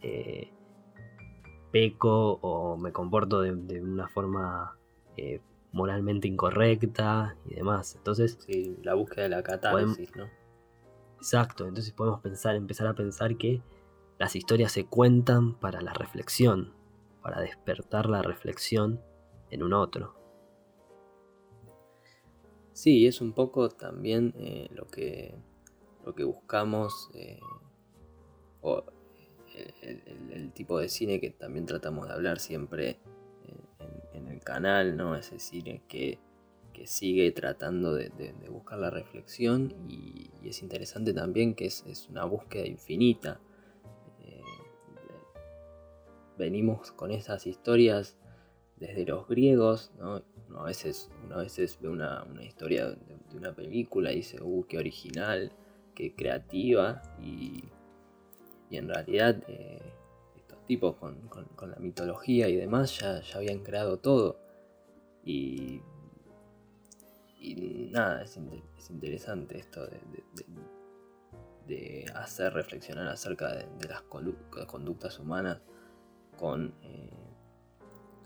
eh, 0.00 0.50
peco 1.72 2.38
o 2.40 2.76
me 2.76 2.92
comporto 2.92 3.40
de, 3.40 3.80
una 3.80 4.08
forma 4.08 4.78
eh, 5.16 5.40
moralmente 5.72 6.28
incorrecta 6.28 7.36
y 7.46 7.54
demás. 7.54 7.96
Entonces, 7.96 8.38
sí, 8.46 8.76
la 8.82 8.94
búsqueda 8.94 9.24
de 9.24 9.28
la 9.30 9.42
catarsis, 9.42 10.14
¿no? 10.14 10.28
Exacto, 11.16 11.66
entonces 11.66 11.92
podemos 11.92 12.20
pensar, 12.20 12.54
empezar 12.54 12.86
a 12.86 12.94
pensar 12.94 13.36
que 13.36 13.62
las 14.18 14.36
historias 14.36 14.72
se 14.72 14.84
cuentan 14.84 15.54
para 15.54 15.80
la 15.80 15.92
reflexión, 15.94 16.74
para 17.24 17.40
despertar 17.40 18.08
la 18.08 18.22
reflexión 18.22 19.00
en 19.50 19.64
un 19.64 19.72
otro. 19.72 20.14
Sí, 22.72 23.06
es 23.06 23.20
un 23.20 23.32
poco 23.32 23.70
también 23.70 24.34
eh, 24.36 24.68
lo 24.72 24.86
que 24.86 25.34
lo 26.04 26.14
que 26.14 26.24
buscamos 26.24 27.10
eh, 27.14 27.40
o 28.60 28.84
el, 29.82 30.52
tipo 30.52 30.78
de 30.78 30.88
cine 30.88 31.20
que 31.20 31.30
también 31.30 31.66
tratamos 31.66 32.08
de 32.08 32.14
hablar 32.14 32.38
siempre 32.38 32.98
en, 34.12 34.28
el 34.28 34.40
canal, 34.40 34.96
¿no? 34.96 35.16
Ese 35.16 35.38
cine 35.38 35.82
que, 35.88 36.18
sigue 36.84 37.30
tratando 37.30 37.94
de, 37.94 38.10
buscar 38.50 38.78
la 38.78 38.90
reflexión 38.90 39.74
y, 39.88 40.30
es 40.44 40.62
interesante 40.62 41.14
también 41.14 41.54
que 41.54 41.66
es, 41.66 42.08
una 42.10 42.24
búsqueda 42.24 42.66
infinita. 42.66 43.40
Venimos 46.38 46.92
con 46.92 47.10
esas 47.10 47.46
historias 47.46 48.16
desde 48.76 49.06
los 49.06 49.28
griegos, 49.28 49.92
¿no? 49.98 50.22
a 50.56 50.64
veces, 50.64 51.10
a 51.30 51.38
veces 51.38 51.78
ve 51.80 51.88
una, 51.88 52.26
historia 52.42 52.90
de, 52.90 53.36
una 53.36 53.54
película 53.54 54.12
y 54.12 54.16
dice, 54.16 54.38
uh, 54.42 54.64
qué 54.68 54.78
original, 54.78 55.52
que 55.94 56.14
creativa 56.14 57.02
y, 57.20 57.64
en 58.70 58.88
realidad 58.88 59.40
eh, 59.46 59.80
estos 60.36 60.64
tipos 60.66 60.96
con, 60.96 61.16
la 61.70 61.76
mitología 61.76 62.48
y 62.48 62.56
demás 62.56 62.98
ya, 62.98 63.20
ya 63.20 63.36
habían 63.36 63.60
creado 63.60 63.98
todo 64.00 64.40
y, 65.24 65.80
y 67.40 67.90
nada, 67.92 68.22
es, 68.22 68.36
interesante 68.90 69.58
esto 69.58 69.86
de, 71.66 72.04
hacer 72.14 72.52
reflexionar 72.52 73.08
acerca 73.08 73.54
de, 73.54 73.88
las 73.88 74.02
conductas 74.02 75.18
humanas 75.18 75.60
con, 76.36 76.74
eh, 76.82 77.10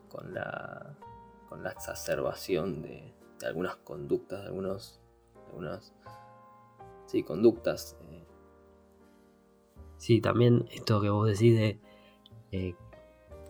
con, 0.08 0.34
la, 0.34 0.96
con 1.48 1.62
la 1.62 1.70
exacerbación 1.70 2.82
de, 2.82 3.14
algunas 3.44 3.76
conductas, 3.76 4.40
de 4.40 4.46
algunos, 4.46 5.00
algunos 5.46 5.92
sí, 7.06 7.22
conductas. 7.22 7.96
Eh. 8.10 8.26
Sí, 9.96 10.20
también 10.20 10.68
esto 10.72 11.00
que 11.00 11.10
vos 11.10 11.28
decís 11.28 11.56
de 11.56 11.78
eh, 12.52 12.74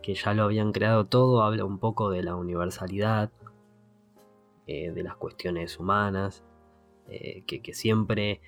que 0.02 0.14
ya 0.14 0.34
lo 0.34 0.44
habían 0.44 0.72
creado 0.72 1.06
todo, 1.06 1.42
habla 1.42 1.64
un 1.64 1.78
poco 1.78 2.10
de 2.10 2.22
la 2.22 2.36
universalidad, 2.36 3.30
de 4.66 5.02
las 5.02 5.16
cuestiones 5.16 5.78
humanas, 5.78 6.44
que, 7.06 7.72
siempre 7.72 8.42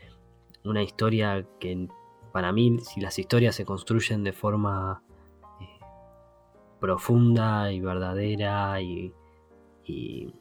una 0.65 0.83
historia 0.83 1.47
que 1.59 1.89
para 2.31 2.53
mí, 2.53 2.79
si 2.81 3.01
las 3.01 3.19
historias 3.19 3.55
se 3.55 3.65
construyen 3.65 4.23
de 4.23 4.35
forma 4.35 5.03
profunda 6.81 7.71
y 7.73 7.81
verdadera 7.81 8.81
y, 8.81 9.13
y, 9.85 10.35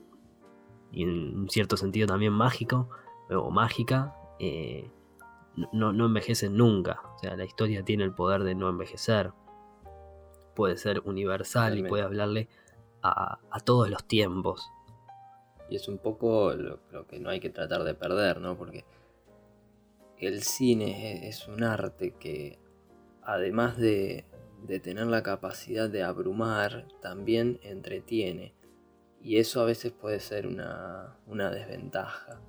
y, 0.91 1.03
en 1.03 1.39
un 1.39 1.49
cierto 1.49 1.77
sentido 1.77 2.07
también 2.07 2.33
mágico 2.33 2.89
o 3.29 3.51
mágica, 3.51 4.15
eh, 4.39 4.89
no, 5.73 5.93
no 5.93 6.05
envejecen 6.05 6.55
nunca. 6.55 7.01
O 7.15 7.19
sea, 7.19 7.35
la 7.35 7.45
historia 7.45 7.83
tiene 7.83 8.03
el 8.03 8.13
poder 8.13 8.43
de 8.43 8.55
no 8.55 8.69
envejecer. 8.69 9.31
Puede 10.55 10.77
ser 10.77 11.01
universal 11.05 11.77
y 11.77 11.83
puede 11.83 12.03
hablarle 12.03 12.49
a, 13.01 13.39
todos 13.63 13.89
los 13.89 14.03
tiempos. 14.05 14.69
Y 15.69 15.75
es 15.75 15.87
un 15.87 15.99
poco 15.99 16.53
lo, 16.53 17.07
que 17.07 17.19
no 17.19 17.29
hay 17.29 17.39
que 17.39 17.49
tratar 17.49 17.83
de 17.83 17.93
perder, 17.93 18.41
¿no? 18.41 18.57
Porque 18.57 18.85
el 20.17 20.43
cine 20.43 21.27
es 21.27 21.47
un 21.47 21.63
arte 21.63 22.11
que 22.19 22.59
además 23.21 23.77
de, 23.77 24.25
tener 24.81 25.07
la 25.07 25.23
capacidad 25.23 25.89
de 25.89 26.03
abrumar, 26.03 26.87
también 27.01 27.59
entretiene. 27.63 28.53
Y 29.21 29.37
eso 29.37 29.61
a 29.61 29.65
veces 29.65 29.91
puede 29.91 30.19
ser 30.19 30.47
una, 30.47 31.17
una 31.27 31.51
desventaja. 31.51 32.39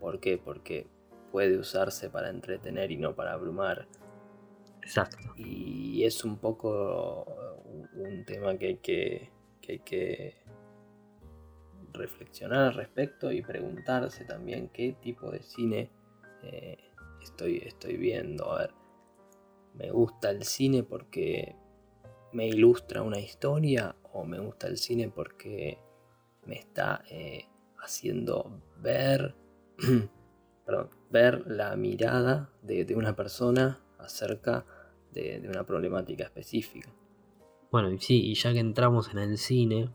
¿Por 0.00 0.20
qué? 0.20 0.38
Porque 0.38 0.86
puede 1.32 1.58
usarse 1.58 2.10
para 2.10 2.30
entretener 2.30 2.92
y 2.92 2.96
no 2.96 3.14
para 3.14 3.32
abrumar. 3.32 3.88
Exacto. 4.82 5.34
Y 5.36 6.04
es 6.04 6.24
un 6.24 6.38
poco 6.38 7.26
un 7.94 8.24
tema 8.24 8.56
que 8.56 8.66
hay 8.66 8.76
que, 8.76 9.30
que, 9.60 9.72
hay 9.72 9.78
que 9.80 10.34
reflexionar 11.92 12.64
al 12.64 12.74
respecto 12.74 13.32
y 13.32 13.42
preguntarse 13.42 14.24
también 14.24 14.68
qué 14.68 14.96
tipo 15.00 15.30
de 15.30 15.42
cine 15.42 15.90
eh, 16.42 16.78
estoy, 17.22 17.58
estoy 17.64 17.96
viendo. 17.96 18.52
A 18.52 18.58
ver, 18.60 18.74
me 19.74 19.90
gusta 19.90 20.30
el 20.30 20.44
cine 20.44 20.82
porque 20.82 21.56
me 22.32 22.46
ilustra 22.46 23.02
una 23.02 23.20
historia 23.20 23.94
o 24.12 24.24
me 24.24 24.38
gusta 24.38 24.66
el 24.66 24.76
cine 24.76 25.08
porque 25.08 25.78
me 26.46 26.56
está 26.56 27.02
eh, 27.10 27.46
haciendo 27.78 28.60
ver, 28.80 29.34
ver 31.10 31.46
la 31.46 31.76
mirada 31.76 32.50
de, 32.62 32.94
una 32.96 33.14
persona 33.16 33.80
acerca 33.98 34.64
de, 35.12 35.42
una 35.48 35.64
problemática 35.64 36.24
específica. 36.24 36.90
Bueno, 37.70 37.90
y 37.90 37.98
sí, 37.98 38.30
y 38.30 38.34
ya 38.34 38.52
que 38.52 38.60
entramos 38.60 39.10
en 39.10 39.18
el 39.18 39.38
cine, 39.38 39.90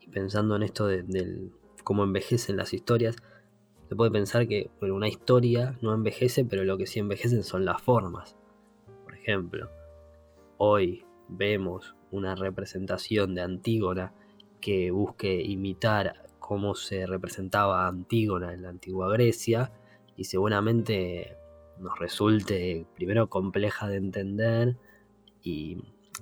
y 0.00 0.08
pensando 0.08 0.56
en 0.56 0.62
esto 0.62 0.86
de, 0.86 1.50
cómo 1.82 2.04
envejecen 2.04 2.56
las 2.56 2.72
historias, 2.72 3.16
se 3.88 3.96
puede 3.96 4.10
pensar 4.10 4.46
que 4.46 4.70
una 4.80 5.08
historia 5.08 5.78
no 5.82 5.92
envejece, 5.92 6.44
pero 6.44 6.64
lo 6.64 6.78
que 6.78 6.86
sí 6.86 7.00
envejecen 7.00 7.42
son 7.42 7.64
las 7.64 7.82
formas. 7.82 8.36
Ejemplo, 9.24 9.70
hoy 10.58 11.02
vemos 11.28 11.96
una 12.10 12.34
representación 12.34 13.34
de 13.34 13.40
Antígona 13.40 14.12
que 14.60 14.90
busque 14.90 15.40
imitar 15.40 16.26
cómo 16.38 16.74
se 16.74 17.06
representaba 17.06 17.88
Antígona 17.88 18.52
en 18.52 18.60
la 18.60 18.68
antigua 18.68 19.10
Grecia 19.10 19.72
y 20.14 20.24
seguramente 20.24 21.38
nos 21.78 21.98
resulte 21.98 22.86
primero 22.96 23.30
compleja 23.30 23.88
de 23.88 23.96
entender 23.96 24.76
y, 25.42 25.78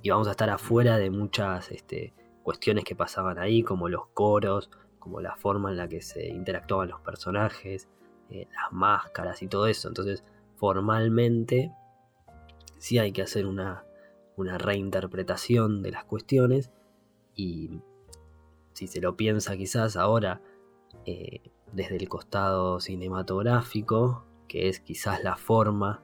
vamos 0.09 0.29
a 0.29 0.31
estar 0.31 0.49
afuera 0.49 0.97
de 0.97 1.09
muchas 1.09 1.71
este, 1.71 2.13
cuestiones 2.41 2.85
que 2.85 2.95
pasaban 2.95 3.37
ahí, 3.37 3.63
como 3.63 3.89
los 3.89 4.07
coros, 4.13 4.69
como 4.99 5.19
la 5.19 5.35
forma 5.35 5.71
en 5.71 5.75
la 5.75 5.89
que 5.89 6.01
se 6.01 6.29
interactuaban 6.29 6.87
los 6.87 7.01
personajes, 7.01 7.89
eh, 8.29 8.47
las 8.53 8.71
máscaras 8.71 9.41
y 9.41 9.49
todo 9.49 9.67
eso. 9.67 9.89
Entonces, 9.89 10.23
formalmente, 10.55 11.73
sí 12.83 12.97
hay 12.97 13.13
que 13.13 13.21
hacer 13.21 13.45
una, 13.45 13.85
reinterpretación 14.35 15.81
de 15.81 15.91
las 15.91 16.03
cuestiones 16.03 16.69
y 17.33 17.79
si 18.73 18.87
se 18.87 18.99
lo 18.99 19.15
piensa 19.15 19.55
quizás 19.55 19.95
ahora 19.95 20.41
eh, 21.05 21.39
desde 21.71 21.95
el 21.95 22.09
costado 22.09 22.81
cinematográfico, 22.81 24.25
que 24.49 24.67
es 24.67 24.81
quizás 24.81 25.23
la 25.23 25.37
forma 25.37 26.03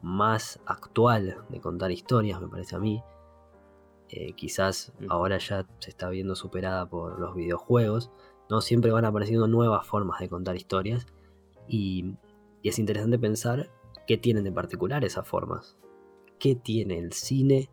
más 0.00 0.58
actual 0.64 1.44
de 1.50 1.60
contar 1.60 1.90
historias, 1.90 2.40
me 2.40 2.48
parece 2.48 2.76
a 2.76 2.78
mí, 2.78 3.02
eh, 4.08 4.32
quizás 4.32 4.94
mm. 5.00 5.10
ahora 5.10 5.36
ya 5.36 5.66
se 5.80 5.90
está 5.90 6.08
viendo 6.08 6.34
superada 6.34 6.88
por 6.88 7.20
los 7.20 7.34
videojuegos, 7.34 8.10
¿no? 8.48 8.62
Siempre 8.62 8.90
van 8.90 9.04
apareciendo 9.04 9.48
nuevas 9.48 9.86
formas 9.86 10.18
de 10.20 10.30
contar 10.30 10.56
historias 10.56 11.06
y, 11.68 12.14
es 12.62 12.78
interesante 12.78 13.18
pensar 13.18 13.70
qué 14.06 14.16
tienen 14.18 14.44
de 14.44 14.52
particular 14.52 15.04
esas 15.04 15.26
formas. 15.26 15.78
¿Qué 16.40 16.54
tiene 16.54 16.96
el 16.96 17.12
cine 17.12 17.68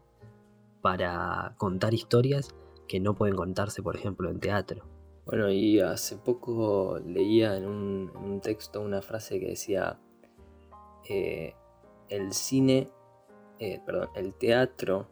para 0.82 1.56
contar 1.58 1.93
historias 1.93 2.53
que 2.89 2.99
no 2.99 3.15
pueden 3.15 3.38
contarse, 3.38 3.82
por 3.82 3.95
ejemplo, 3.95 4.30
en 4.30 4.41
teatro? 4.41 4.86
Bueno, 5.25 5.49
y 5.49 5.80
hace 5.80 6.17
poco 6.17 6.99
leía 6.99 7.56
en 7.56 7.65
un, 7.65 8.41
texto 8.41 8.82
una 8.82 9.01
frase 9.01 9.39
que 9.39 9.47
decía, 9.47 10.01
eh, 11.08 11.56
el 12.10 12.34
cine, 12.34 12.91
eh, 13.60 13.80
perdón, 13.86 14.10
el 14.15 14.34
teatro 14.34 15.08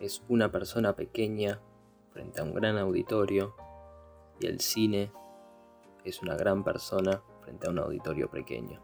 es 0.00 0.24
una 0.28 0.50
persona 0.50 0.96
pequeña 0.96 1.60
frente 2.12 2.40
a 2.40 2.44
un 2.44 2.54
gran 2.54 2.78
auditorio 2.78 3.54
y 4.40 4.46
el 4.46 4.58
cine 4.58 5.12
es 6.04 6.20
una 6.20 6.34
gran 6.34 6.64
persona 6.64 7.22
frente 7.42 7.68
a 7.68 7.70
un 7.70 7.78
auditorio 7.78 8.28
pequeño. 8.28 8.82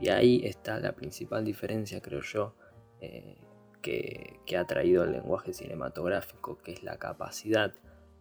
Y 0.00 0.08
ahí 0.08 0.40
está 0.44 0.80
la 0.80 0.94
principal 0.94 1.44
diferencia, 1.44 2.00
creo 2.00 2.22
yo, 2.22 2.54
eh, 3.00 3.36
que, 3.82 4.40
ha 4.56 4.64
traído 4.66 5.04
el 5.04 5.12
lenguaje 5.12 5.52
cinematográfico, 5.52 6.58
que 6.58 6.72
es 6.72 6.82
la 6.82 6.96
capacidad 6.98 7.72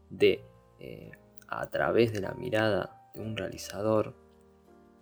de, 0.09 0.43
eh, 0.79 1.11
a 1.47 1.69
través 1.69 2.13
de 2.13 2.21
la 2.21 2.33
mirada 2.33 3.09
de 3.13 3.21
un 3.21 3.37
realizador, 3.37 4.13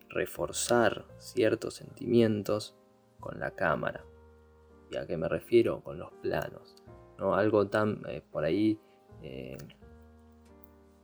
reforzar 0.09 1.05
ciertos 1.17 1.75
sentimientos 1.75 2.75
con 3.19 3.39
la 3.39 3.51
cámara. 3.51 4.05
¿Y 4.91 4.97
a 4.97 5.07
qué 5.07 5.17
me 5.17 5.27
refiero? 5.27 5.81
Con 5.81 5.97
los 5.97 6.11
planos. 6.21 6.75
Algo 7.17 7.67
tan 7.67 8.01
eh, 8.07 8.21
por 8.31 8.43
ahí 8.43 8.79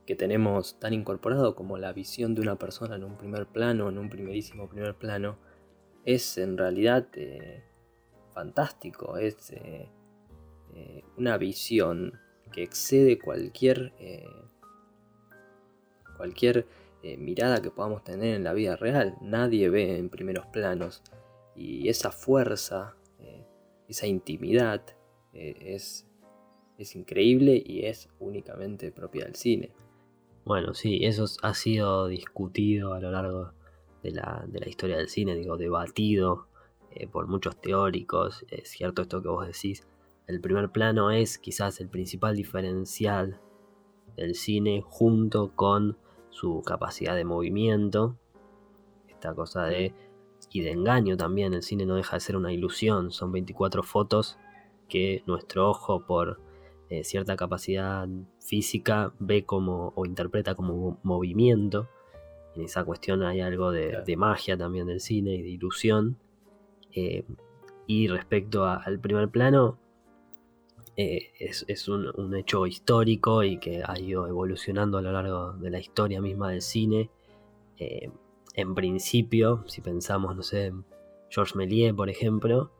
que 0.06 0.14
tenemos 0.14 0.78
tan 0.78 0.92
incorporado 0.92 1.54
como 1.54 1.78
la 1.78 1.92
visión 1.92 2.34
de 2.34 2.42
una 2.42 2.56
persona 2.56 2.96
en 2.96 3.04
un 3.04 3.16
primer 3.16 3.46
plano, 3.46 3.88
en 3.88 3.96
un 3.96 4.10
primerísimo 4.10 4.68
primer 4.68 4.94
plano, 4.94 5.38
es 6.04 6.38
en 6.38 6.58
realidad 6.58 7.06
fantástico, 8.30 9.16
es 9.16 9.52
una 11.16 11.36
visión 11.36 12.18
que 12.52 12.62
excede 12.62 13.18
cualquier, 13.18 13.92
cualquier 16.16 16.66
mirada 17.18 17.60
que 17.60 17.70
podamos 17.70 18.04
tener 18.04 18.36
en 18.36 18.44
la 18.44 18.52
vida 18.52 18.76
real. 18.76 19.16
Nadie 19.20 19.68
ve 19.68 19.98
en 19.98 20.08
primeros 20.08 20.46
planos 20.46 21.02
y 21.54 21.88
esa 21.88 22.10
fuerza, 22.10 22.96
esa 23.88 24.06
intimidad, 24.06 24.82
es, 25.32 26.06
es 26.78 26.96
increíble 26.96 27.62
y 27.64 27.86
es 27.86 28.08
únicamente 28.18 28.90
propia 28.92 29.24
del 29.24 29.36
cine. 29.36 29.72
Bueno, 30.44 30.74
sí, 30.74 31.04
eso 31.04 31.26
ha 31.42 31.54
sido 31.54 32.08
discutido 32.08 32.94
a 32.94 33.00
lo 33.00 33.10
largo 33.10 33.52
de 34.02 34.12
la, 34.12 34.46
historia 34.66 34.96
del 34.96 35.08
cine, 35.08 35.34
digo, 35.34 35.56
debatido 35.56 36.48
eh, 36.90 37.06
por 37.06 37.28
muchos 37.28 37.60
teóricos. 37.60 38.44
Es 38.48 38.70
cierto 38.70 39.02
esto 39.02 39.22
que 39.22 39.28
vos 39.28 39.46
decís. 39.46 39.86
El 40.26 40.40
primer 40.40 40.70
plano 40.70 41.10
es 41.10 41.38
quizás 41.38 41.80
el 41.80 41.88
principal 41.88 42.36
diferencial 42.36 43.40
del 44.16 44.34
cine 44.34 44.82
junto 44.84 45.54
con 45.56 45.96
su 46.30 46.62
capacidad 46.64 47.16
de 47.16 47.24
movimiento. 47.24 48.16
Esta 49.08 49.34
cosa 49.34 49.64
de... 49.64 49.94
y 50.50 50.60
de 50.60 50.70
engaño 50.70 51.16
también. 51.16 51.54
El 51.54 51.62
cine 51.62 51.86
no 51.86 51.96
deja 51.96 52.16
de 52.16 52.20
ser 52.20 52.36
una 52.36 52.52
ilusión. 52.52 53.10
Son 53.10 53.32
24 53.32 53.82
fotos 53.82 54.38
que 54.88 55.22
nuestro 55.26 55.68
ojo 55.70 56.06
por 56.06 56.40
eh, 56.90 57.04
cierta 57.04 57.36
capacidad 57.36 58.08
física 58.40 59.14
ve 59.20 59.44
como 59.44 59.92
o 59.94 60.04
interpreta 60.04 60.56
como 60.56 60.98
movimiento. 61.04 61.88
En 62.56 62.62
esa 62.62 62.84
cuestión 62.84 63.22
hay 63.22 63.40
algo 63.40 63.70
de, 63.70 64.16
magia 64.16 64.58
también 64.58 64.88
del 64.88 65.00
cine 65.00 65.34
y 65.34 65.42
de 65.42 65.48
ilusión. 65.50 66.18
Eh, 66.92 67.24
y 67.86 68.08
respecto 68.08 68.64
al 68.64 69.00
primer 69.00 69.28
plano, 69.30 69.78
eh, 70.96 71.32
es, 71.38 71.88
un, 71.88 72.34
hecho 72.34 72.66
histórico 72.66 73.42
y 73.42 73.58
que 73.58 73.82
ha 73.84 73.98
ido 73.98 74.26
evolucionando 74.26 74.98
a 74.98 75.02
lo 75.02 75.12
largo 75.12 75.52
de 75.52 75.70
la 75.70 75.80
historia 75.80 76.20
misma 76.20 76.50
del 76.50 76.62
cine. 76.62 77.10
en 77.78 78.74
principio, 78.74 79.64
si 79.66 79.80
pensamos, 79.80 80.36
no 80.36 80.42
sé, 80.42 80.72
Georges 81.30 81.56
Méliès, 81.56 81.94
por 81.94 82.10
ejemplo, 82.10 82.70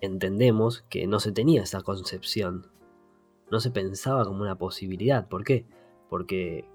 entendemos 0.00 0.82
que 0.88 1.06
no 1.06 1.20
se 1.20 1.32
tenía 1.32 1.62
esa 1.62 1.82
concepción 1.82 2.72
no 3.52 3.60
se 3.60 3.70
pensaba 3.70 4.24
como 4.24 4.40
una 4.40 4.56
posibilidad. 4.56 5.28
¿Por 5.28 5.44
qué? 5.44 5.66
Porque 6.08 6.66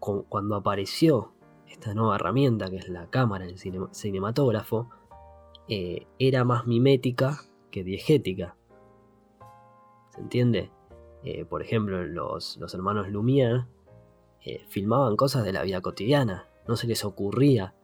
cuando 0.00 0.56
apareció 0.56 1.32
esta 1.68 1.94
nueva 1.94 2.16
herramienta 2.16 2.68
que 2.68 2.76
es 2.78 2.88
la 2.88 3.08
cámara, 3.08 3.44
el 3.44 3.56
cinematógrafo, 3.56 4.90
eh, 5.70 6.08
era 6.18 6.42
más 6.44 6.66
mimética 6.66 7.42
que 7.70 7.84
diegética. 7.84 8.56
¿Se 10.10 10.20
entiende? 10.20 10.72
Eh, 11.22 11.44
por 11.44 11.62
ejemplo, 11.62 12.04
los, 12.04 12.58
hermanos 12.74 13.08
Lumière 13.08 13.68
eh, 14.44 14.64
filmaban 14.68 15.14
cosas 15.14 15.44
de 15.44 15.52
la 15.52 15.62
vida 15.62 15.80
cotidiana. 15.80 16.48
No 16.66 16.74
se 16.74 16.88
les 16.88 17.04
ocurría 17.04 17.74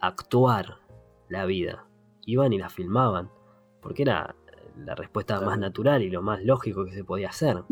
actuar 0.00 0.78
la 1.28 1.44
vida. 1.44 1.86
Iban 2.24 2.52
y 2.52 2.58
la 2.58 2.70
filmaban. 2.70 3.30
Porque 3.80 4.02
era 4.02 4.34
la 4.76 4.96
respuesta 4.96 5.40
más 5.40 5.60
natural 5.60 6.02
y 6.02 6.10
lo 6.10 6.22
más 6.22 6.42
lógico 6.42 6.84
que 6.84 6.92
se 6.92 7.04
podía 7.04 7.28
hacer. 7.28 7.62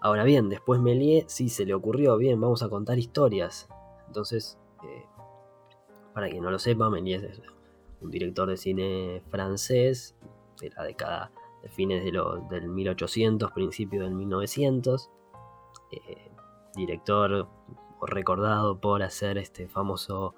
Ahora 0.00 0.24
bien, 0.24 0.48
después 0.48 0.80
Méliès 0.80 1.26
sí 1.28 1.48
se 1.48 1.64
le 1.64 1.74
ocurrió, 1.74 2.16
bien, 2.16 2.40
vamos 2.40 2.64
a 2.64 2.68
contar 2.68 2.98
historias. 2.98 3.68
Entonces, 4.08 4.58
eh, 4.82 5.04
para 6.12 6.28
quien 6.28 6.42
no 6.42 6.50
lo 6.50 6.58
sepa, 6.58 6.90
Méliès 6.90 7.22
es 7.22 7.40
un 8.00 8.10
director 8.10 8.48
de 8.48 8.56
cine 8.56 9.22
francés 9.28 10.16
de 10.60 10.70
la 10.70 10.84
década 10.84 11.32
de 11.62 11.68
fines 11.68 12.04
de 12.04 12.12
del 12.50 12.68
1800, 12.68 13.52
principio 13.52 14.02
del 14.02 14.14
1900. 14.14 15.10
Eh, 15.92 16.30
director 16.74 17.48
recordado 18.02 18.78
por 18.78 19.02
hacer 19.02 19.38
este 19.38 19.68
famoso, 19.68 20.34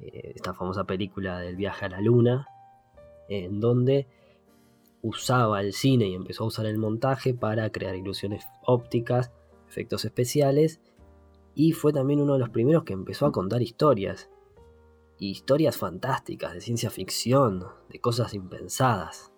eh, 0.00 0.32
esta 0.34 0.54
famosa 0.54 0.84
película 0.84 1.38
del 1.38 1.56
viaje 1.56 1.84
a 1.84 1.88
la 1.90 2.00
luna, 2.00 2.48
en 3.28 3.60
donde 3.60 4.06
usaba 5.02 5.60
el 5.60 5.72
cine 5.74 6.08
y 6.08 6.14
empezó 6.14 6.44
a 6.44 6.46
usar 6.46 6.66
el 6.66 6.78
montaje 6.78 7.34
para 7.34 7.70
crear 7.70 7.94
ilusiones 7.94 8.46
ópticas, 8.64 9.32
efectos 9.68 10.04
especiales, 10.04 10.80
y 11.54 11.72
fue 11.72 11.92
también 11.92 12.20
uno 12.20 12.32
de 12.32 12.38
los 12.40 12.50
primeros 12.50 12.84
que 12.84 12.94
empezó 12.94 13.26
a 13.26 13.32
contar 13.32 13.62
historias, 13.62 14.30
historias 15.18 15.76
fantásticas, 15.76 16.54
de 16.54 16.60
ciencia 16.60 16.90
ficción, 16.90 17.66
de 17.88 18.00
cosas 18.00 18.34
impensadas. 18.34 19.32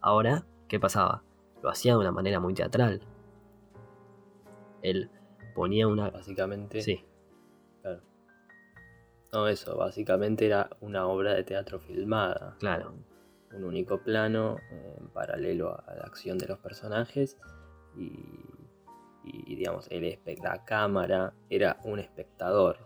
Ahora, 0.00 0.46
¿qué 0.68 0.78
pasaba? 0.78 1.22
Lo 1.62 1.70
hacía 1.70 1.92
de 1.92 1.98
una 1.98 2.12
manera 2.12 2.40
muy 2.40 2.54
teatral. 2.54 3.00
Él 4.82 5.10
ponía 5.54 5.88
una... 5.88 6.10
Básicamente... 6.10 6.80
Sí. 6.82 7.04
Claro. 7.82 8.02
No, 9.32 9.48
eso, 9.48 9.76
básicamente 9.76 10.46
era 10.46 10.70
una 10.80 11.06
obra 11.06 11.34
de 11.34 11.44
teatro 11.44 11.80
filmada. 11.80 12.56
Claro 12.60 12.94
un 13.56 13.64
único 13.64 13.98
plano 13.98 14.58
eh, 14.70 14.96
en 15.00 15.08
paralelo 15.08 15.82
a 15.86 15.94
la 15.94 16.02
acción 16.02 16.38
de 16.38 16.46
los 16.46 16.58
personajes 16.58 17.38
y, 17.96 19.54
digamos, 19.54 19.88
el, 19.90 20.18
la 20.42 20.64
cámara 20.64 21.32
era 21.48 21.80
un 21.84 21.98
espectador. 21.98 22.85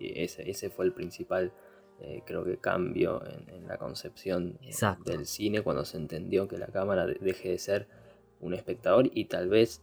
Y 0.00 0.20
ese, 0.20 0.70
fue 0.70 0.86
el 0.86 0.92
principal, 0.92 1.52
eh, 2.00 2.22
creo 2.26 2.44
que, 2.44 2.56
cambio 2.56 3.22
en, 3.26 3.68
la 3.68 3.76
concepción 3.76 4.58
eh, 4.62 4.72
del 5.04 5.26
cine 5.26 5.62
cuando 5.62 5.84
se 5.84 5.98
entendió 5.98 6.48
que 6.48 6.58
la 6.58 6.66
cámara 6.66 7.06
deje 7.06 7.50
de 7.50 7.58
ser 7.58 7.86
un 8.40 8.54
espectador 8.54 9.10
y 9.12 9.26
tal 9.26 9.48
vez 9.48 9.82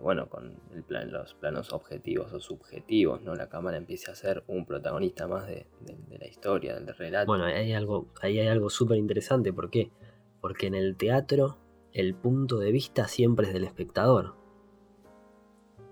bueno, 0.00 0.28
con 0.28 0.56
el 0.74 0.82
plan, 0.82 1.12
los 1.12 1.34
planos 1.34 1.72
objetivos 1.72 2.32
o 2.32 2.40
subjetivos, 2.40 3.22
¿no? 3.22 3.34
La 3.34 3.48
cámara 3.48 3.76
empieza 3.76 4.12
a 4.12 4.14
ser 4.14 4.42
un 4.46 4.64
protagonista 4.64 5.26
más 5.28 5.46
de, 5.46 5.66
la 6.18 6.26
historia, 6.26 6.74
del 6.74 6.94
relato. 6.94 7.26
Bueno, 7.26 7.44
ahí 7.44 7.54
hay 7.54 7.72
algo, 7.72 8.08
ahí 8.20 8.38
hay 8.38 8.48
algo 8.48 8.70
súper 8.70 8.98
interesante, 8.98 9.52
¿por 9.52 9.70
qué? 9.70 9.90
Porque 10.40 10.66
en 10.66 10.74
el 10.74 10.96
teatro 10.96 11.58
el 11.92 12.14
punto 12.14 12.58
de 12.58 12.72
vista 12.72 13.06
siempre 13.06 13.48
es 13.48 13.52
del 13.52 13.64
espectador. 13.64 14.34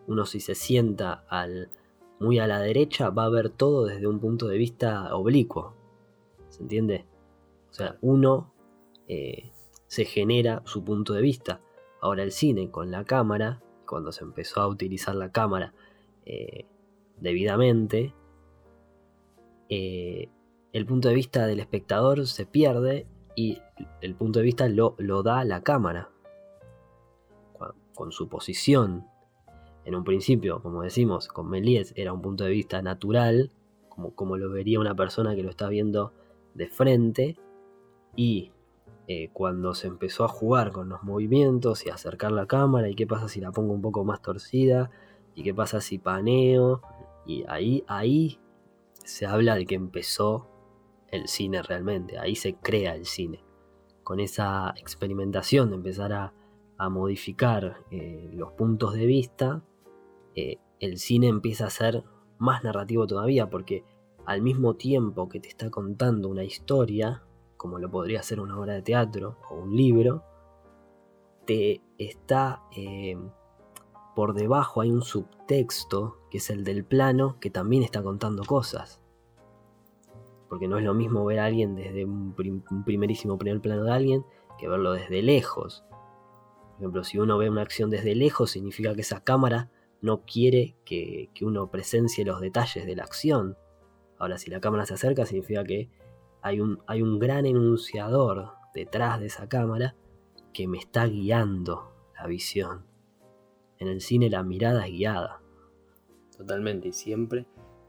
Uno 0.06 0.26
si 0.26 0.40
se 0.40 0.54
sienta 0.54 1.24
al, 1.28 1.70
muy 2.20 2.38
a 2.38 2.46
la 2.46 2.60
derecha 2.60 3.10
va 3.10 3.24
a 3.24 3.30
ver 3.30 3.50
todo 3.50 3.86
desde 3.86 4.06
un 4.06 4.20
punto 4.20 4.46
de 4.46 4.58
vista 4.58 5.14
oblicuo. 5.16 5.74
¿Se 6.48 6.62
entiende? 6.62 7.06
O 7.70 7.72
sea, 7.72 7.96
uno 8.00 8.52
eh, 9.08 9.50
se 9.86 10.04
genera 10.04 10.62
su 10.64 10.84
punto 10.84 11.14
de 11.14 11.22
vista. 11.22 11.60
Ahora 12.00 12.22
el 12.22 12.32
cine 12.32 12.70
con 12.70 12.90
la 12.90 13.04
cámara 13.04 13.62
cuando 13.86 14.12
se 14.12 14.22
empezó 14.22 14.60
a 14.60 14.68
utilizar 14.68 15.16
la 15.16 15.32
cámara 15.32 15.74
eh, 16.24 16.66
debidamente, 17.18 18.14
eh, 19.68 20.28
el 20.72 20.86
punto 20.86 21.08
de 21.08 21.14
vista 21.14 21.46
del 21.46 21.58
espectador 21.58 22.26
se 22.26 22.46
pierde 22.46 23.08
y 23.34 23.60
el 24.00 24.14
punto 24.14 24.38
de 24.38 24.44
vista 24.44 24.68
lo, 24.68 24.94
lo 24.98 25.22
da 25.22 25.44
la 25.44 25.62
cámara. 25.62 26.10
Con, 27.94 28.12
su 28.12 28.30
posición, 28.30 29.06
en 29.90 29.96
un 29.96 30.04
principio, 30.04 30.62
como 30.62 30.82
decimos, 30.82 31.26
con 31.26 31.50
Méliès 31.50 31.92
era 31.96 32.12
un 32.12 32.22
punto 32.22 32.44
de 32.44 32.50
vista 32.50 32.80
natural, 32.80 33.50
como, 33.88 34.36
lo 34.36 34.48
vería 34.48 34.78
una 34.78 34.94
persona 34.94 35.34
que 35.34 35.42
lo 35.42 35.50
está 35.50 35.68
viendo 35.68 36.12
de 36.54 36.68
frente, 36.68 37.36
y 38.14 38.52
eh, 39.08 39.30
cuando 39.32 39.74
se 39.74 39.88
empezó 39.88 40.24
a 40.24 40.28
jugar 40.28 40.70
con 40.70 40.88
los 40.88 41.02
movimientos 41.02 41.84
y 41.84 41.90
acercar 41.90 42.30
la 42.30 42.46
cámara 42.46 42.88
y 42.88 42.94
qué 42.94 43.04
pasa 43.04 43.26
si 43.26 43.40
la 43.40 43.50
pongo 43.50 43.72
un 43.72 43.82
poco 43.82 44.04
más 44.04 44.22
torcida 44.22 44.90
y 45.34 45.42
qué 45.42 45.52
pasa 45.52 45.80
si 45.80 45.98
paneo 45.98 46.82
y 47.26 47.44
ahí 47.48 47.84
ahí 47.86 48.38
se 49.04 49.26
habla 49.26 49.54
de 49.56 49.66
que 49.66 49.74
empezó 49.74 50.48
el 51.08 51.26
cine 51.26 51.62
realmente, 51.62 52.18
ahí 52.18 52.36
se 52.36 52.54
crea 52.54 52.94
el 52.94 53.06
cine. 53.06 53.42
Con 54.04 54.20
esa 54.20 54.72
experimentación 54.76 55.70
de 55.70 55.76
empezar 55.76 56.12
a, 56.12 56.32
modificar 56.88 57.84
eh, 57.90 58.30
los 58.32 58.52
puntos 58.52 58.94
de 58.94 59.04
vista 59.04 59.62
eh, 60.40 60.58
el 60.78 60.98
cine 60.98 61.28
empieza 61.28 61.66
a 61.66 61.70
ser 61.70 62.04
más 62.38 62.64
narrativo 62.64 63.06
todavía 63.06 63.50
porque 63.50 63.84
al 64.24 64.42
mismo 64.42 64.74
tiempo 64.74 65.28
que 65.28 65.40
te 65.40 65.48
está 65.48 65.70
contando 65.70 66.28
una 66.28 66.44
historia 66.44 67.22
como 67.60 67.78
lo 67.78 67.90
podría 67.90 68.22
ser 68.22 68.40
una 68.40 68.58
obra 68.58 68.72
de 68.72 68.80
teatro 68.80 69.36
o 69.50 69.56
un 69.56 69.76
libro, 69.76 70.24
te 71.44 71.82
está 71.98 72.62
eh, 72.74 73.18
por 74.16 74.32
debajo, 74.32 74.80
hay 74.80 74.90
un 74.90 75.02
subtexto, 75.02 76.16
que 76.30 76.38
es 76.38 76.48
el 76.48 76.64
del 76.64 76.86
plano, 76.86 77.36
que 77.38 77.50
también 77.50 77.82
está 77.82 78.02
contando 78.02 78.44
cosas. 78.44 79.02
Porque 80.48 80.68
no 80.68 80.78
es 80.78 80.84
lo 80.84 80.94
mismo 80.94 81.22
ver 81.26 81.38
a 81.38 81.44
alguien 81.44 81.74
desde 81.74 82.06
un, 82.06 82.34
primerísimo 82.86 83.36
primer 83.36 83.60
plano 83.60 83.84
de 83.84 83.92
alguien 83.92 84.24
que 84.58 84.66
verlo 84.66 84.92
desde 84.92 85.20
lejos. 85.20 85.84
Por 85.90 86.76
ejemplo, 86.78 87.04
si 87.04 87.18
uno 87.18 87.36
ve 87.36 87.50
una 87.50 87.60
acción 87.60 87.90
desde 87.90 88.14
lejos, 88.14 88.52
significa 88.52 88.94
que 88.94 89.02
esa 89.02 89.22
cámara 89.22 89.70
no 90.02 90.24
quiere 90.24 90.76
que, 90.84 91.30
que 91.34 91.44
uno 91.44 91.70
presencie 91.70 92.24
los 92.24 92.40
detalles 92.40 92.86
de 92.86 92.96
la 92.96 93.04
acción. 93.04 93.56
Ahora, 94.18 94.38
si 94.38 94.50
la 94.50 94.60
cámara 94.60 94.86
se 94.86 94.94
acerca, 94.94 95.26
significa 95.26 95.64
que 95.64 95.90
hay 96.42 96.60
un, 96.60 96.82
hay 96.86 97.02
un 97.02 97.18
gran 97.18 97.46
enunciador 97.46 98.52
detrás 98.74 99.20
de 99.20 99.26
esa 99.26 99.48
cámara 99.48 99.94
que 100.52 100.66
me 100.66 100.78
está 100.78 101.06
guiando 101.06 101.92
la 102.16 102.26
visión. 102.26 102.86
En 103.78 103.88
el 103.88 104.00
cine 104.00 104.30
la 104.30 104.42
mirada 104.42 104.86
es 104.86 104.92
guiada. 104.92 105.40
Totalmente, 106.36 106.88
y 106.88 106.92
siempre 106.92 107.46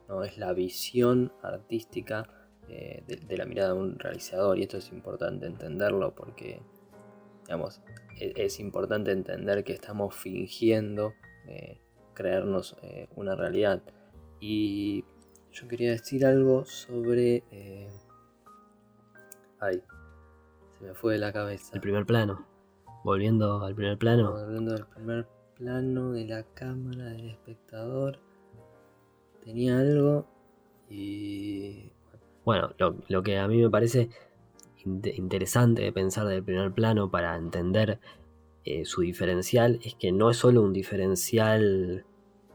no 0.07 0.23
es 0.23 0.37
la 0.37 0.53
visión 0.53 1.31
artística 1.41 2.29
eh, 2.67 3.03
de, 3.07 3.37
la 3.37 3.45
mirada 3.45 3.73
de 3.73 3.79
un 3.79 3.99
realizador, 3.99 4.57
y 4.57 4.63
esto 4.63 4.77
es 4.77 4.91
importante 4.91 5.45
entenderlo 5.45 6.13
porque, 6.15 6.61
digamos, 7.45 7.81
e, 8.19 8.33
es, 8.35 8.59
importante 8.59 9.11
entender 9.11 9.63
que 9.63 9.73
estamos 9.73 10.15
fingiendo 10.15 11.13
eh, 11.47 11.79
creernos 12.13 12.75
eh, 12.81 13.07
una 13.15 13.35
realidad. 13.35 13.81
Y 14.39 15.05
yo 15.51 15.67
quería 15.67 15.91
decir 15.91 16.25
algo 16.25 16.65
sobre 16.65 17.43
Ay, 19.63 19.83
se 20.71 20.83
me 20.83 20.95
fue 20.95 21.13
de 21.13 21.19
la 21.19 21.31
cabeza. 21.31 21.69
El 21.75 21.81
primer 21.81 22.03
plano. 22.03 22.47
Volviendo 23.03 23.63
al 23.63 23.75
primer 23.75 23.99
plano. 23.99 24.31
Volviendo 24.31 24.73
al 24.73 24.87
primer 24.87 25.27
plano 25.55 26.11
de 26.13 26.25
la 26.25 26.43
cámara 26.55 27.05
del 27.11 27.29
espectador. 27.29 28.17
Tenía 29.45 29.77
algo 29.77 30.25
y... 30.89 31.91
Bueno, 32.43 32.73
lo, 32.79 33.21
que 33.21 33.37
a 33.37 33.47
mí 33.47 33.61
me 33.61 33.69
parece 33.69 34.09
interesante 34.83 35.83
de 35.83 35.93
pensar 35.93 36.25
del 36.25 36.43
primer 36.43 36.71
plano 36.73 37.11
para 37.11 37.35
entender 37.35 37.99
eh, 38.63 38.85
su 38.85 39.01
diferencial 39.01 39.79
es 39.83 39.95
que 39.95 40.11
no 40.11 40.29
es 40.29 40.37
solo 40.37 40.61
un 40.61 40.73
diferencial 40.73 42.05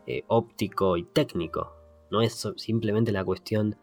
eh, 0.07 0.23
óptico 0.29 0.97
y 0.97 1.05
técnico, 1.05 1.73
no 2.11 2.23
es 2.23 2.49
simplemente 2.57 3.13
la 3.13 3.25
cuestión 3.25 3.77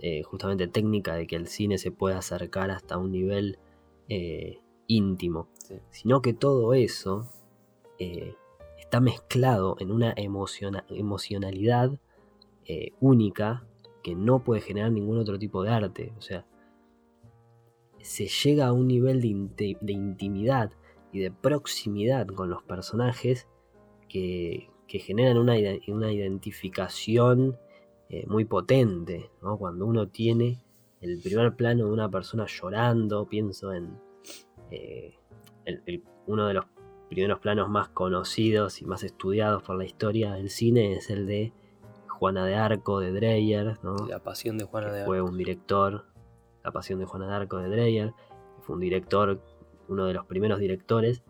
eh, 0.00 0.22
justamente 0.22 0.68
técnica 0.68 1.14
de 1.14 1.26
que 1.26 1.36
el 1.36 1.48
cine 1.48 1.76
se 1.76 1.90
pueda 1.90 2.18
acercar 2.18 2.70
hasta 2.70 2.96
un 2.96 3.12
nivel 3.12 3.58
íntimo, 4.86 5.50
sino 5.90 6.22
que 6.22 6.32
todo 6.32 6.72
eso 6.72 7.28
está 8.78 9.00
mezclado 9.00 9.76
en 9.80 9.92
una 9.92 10.14
emocionalidad 10.16 11.90
única 12.98 13.66
que 14.02 14.14
no 14.14 14.42
puede 14.42 14.62
generar 14.62 14.90
ningún 14.92 15.18
otro 15.18 15.38
tipo 15.38 15.62
de 15.62 15.68
arte. 15.68 16.14
O 16.16 16.22
sea, 16.22 16.46
se 18.00 18.26
llega 18.26 18.68
a 18.68 18.72
un 18.72 18.88
nivel 18.88 19.20
de, 19.20 19.92
intimidad 19.92 20.72
y 21.12 21.20
de 21.20 21.30
proximidad 21.30 22.26
con 22.26 22.50
los 22.50 22.62
personajes 22.62 23.48
que, 24.08 24.68
generan 24.88 25.36
una, 25.36 25.54
una 25.88 26.12
identificación 26.12 27.58
eh, 28.08 28.26
muy 28.26 28.46
potente, 28.46 29.30
Cuando 29.40 29.84
uno 29.84 30.08
tiene 30.08 30.64
el 31.00 31.20
primer 31.20 31.54
plano 31.54 31.84
de 31.84 31.92
una 31.92 32.08
persona 32.08 32.46
llorando, 32.46 33.26
pienso 33.28 33.72
en 33.72 33.98
eh, 34.70 35.14
uno 36.26 36.46
de 36.46 36.54
los 36.54 36.64
primeros 37.08 37.38
planos 37.40 37.68
más 37.68 37.88
conocidos 37.88 38.80
y 38.80 38.86
más 38.86 39.02
estudiados 39.02 39.62
por 39.62 39.76
la 39.76 39.84
historia 39.84 40.32
del 40.32 40.50
cine 40.50 40.94
es 40.94 41.10
el 41.10 41.26
de 41.26 41.52
Juana 42.06 42.44
de 42.44 42.54
Arco 42.56 43.00
de 43.00 43.12
Dreyer, 43.12 43.78
La 44.08 44.18
pasión 44.22 44.58
de 44.58 44.64
Juana 44.64 44.90
de 44.90 45.00
Arco. 45.00 45.10
Fue 45.10 45.20
un 45.20 45.36
director, 45.36 46.06
La 46.64 46.72
pasión 46.72 46.98
de 46.98 47.04
Juana 47.04 47.28
de 47.28 47.34
Arco 47.34 47.58
de 47.58 47.68
Dreyer, 47.68 48.14
fue 48.60 48.74
un 48.74 48.80
director, 48.80 49.40
uno 49.88 50.06
de 50.06 50.14
los 50.14 50.26
primeros 50.26 50.58
directores 50.60 51.22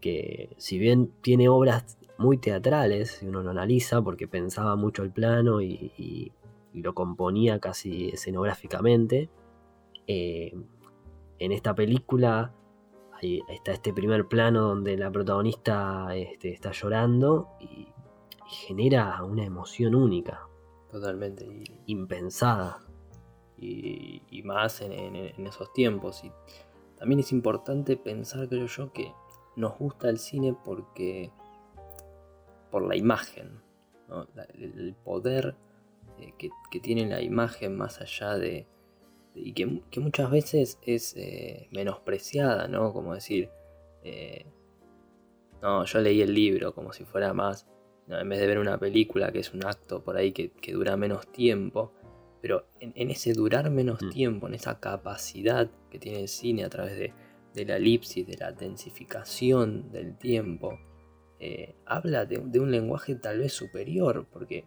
que 0.00 0.54
si 0.56 0.78
bien 0.78 1.12
tiene 1.20 1.48
obras 1.48 1.98
muy 2.18 2.38
teatrales, 2.38 3.18
si 3.18 3.26
uno 3.26 3.42
lo 3.42 3.50
analiza, 3.50 4.02
porque 4.02 4.28
pensaba 4.28 4.76
mucho 4.76 5.02
el 5.02 5.10
plano 5.10 5.60
y, 5.60 6.32
lo 6.72 6.94
componía 6.94 7.58
casi 7.58 8.10
escenográficamente. 8.10 9.28
Eh, 10.06 10.54
en 11.38 11.52
esta 11.52 11.74
película 11.74 12.54
ahí 13.20 13.42
está 13.48 13.72
este 13.72 13.92
primer 13.92 14.28
plano 14.28 14.62
donde 14.62 14.96
la 14.96 15.10
protagonista 15.10 16.14
este, 16.14 16.52
está 16.52 16.70
llorando 16.72 17.48
y, 17.60 17.88
genera 18.50 19.22
una 19.22 19.44
emoción 19.44 19.94
única. 19.94 20.48
Totalmente. 20.90 21.46
impensada. 21.86 22.80
Y, 23.56 24.42
más 24.44 24.80
en, 24.80 25.14
esos 25.46 25.72
tiempos. 25.72 26.24
Y 26.24 26.32
también 27.00 27.20
es 27.20 27.32
importante 27.32 27.96
pensar, 27.96 28.48
creo 28.48 28.66
yo, 28.66 28.92
que 28.92 29.12
nos 29.56 29.76
gusta 29.78 30.08
el 30.08 30.18
cine 30.18 30.54
porque 30.64 31.32
por 32.70 32.86
la 32.86 32.94
imagen, 32.94 33.60
el 34.54 34.94
poder 35.02 35.56
eh, 36.18 36.34
que, 36.38 36.80
tiene 36.80 37.08
la 37.08 37.22
imagen 37.22 37.76
más 37.76 38.00
allá 38.00 38.36
de... 38.36 38.66
y 39.34 39.52
que, 39.54 39.66
muchas 39.98 40.30
veces 40.30 40.78
es 40.82 41.16
eh, 41.16 41.68
menospreciada, 41.72 42.68
¿no? 42.68 42.92
Como 42.92 43.14
decir, 43.14 43.50
eh, 44.04 44.44
no, 45.62 45.84
yo 45.84 46.00
leí 46.00 46.20
el 46.20 46.34
libro 46.34 46.74
como 46.74 46.92
si 46.92 47.04
fuera 47.04 47.32
más, 47.32 47.66
en 48.08 48.28
vez 48.28 48.40
de 48.40 48.46
ver 48.46 48.58
una 48.58 48.78
película 48.78 49.32
que 49.32 49.38
es 49.38 49.54
un 49.54 49.64
acto 49.64 50.02
por 50.02 50.16
ahí 50.16 50.32
que, 50.32 50.52
dura 50.72 50.96
menos 50.96 51.26
tiempo, 51.28 51.92
pero 52.40 52.66
en, 52.80 53.10
ese 53.10 53.32
durar 53.32 53.70
menos 53.70 54.02
mm. 54.02 54.10
tiempo, 54.10 54.48
en 54.48 54.54
esa 54.54 54.80
capacidad 54.80 55.70
que 55.90 55.98
tiene 55.98 56.20
el 56.20 56.28
cine 56.28 56.64
a 56.64 56.70
través 56.70 56.96
de, 56.96 57.12
de 57.54 57.64
la 57.64 57.76
elipsis, 57.76 58.26
de 58.26 58.36
la 58.36 58.52
densificación 58.52 59.90
del 59.90 60.16
tiempo, 60.16 60.78
eh, 61.42 61.74
habla 61.86 62.26
de, 62.26 62.38
un 62.38 62.70
lenguaje 62.70 63.14
tal 63.14 63.38
vez 63.38 63.54
superior, 63.54 64.26
porque 64.30 64.66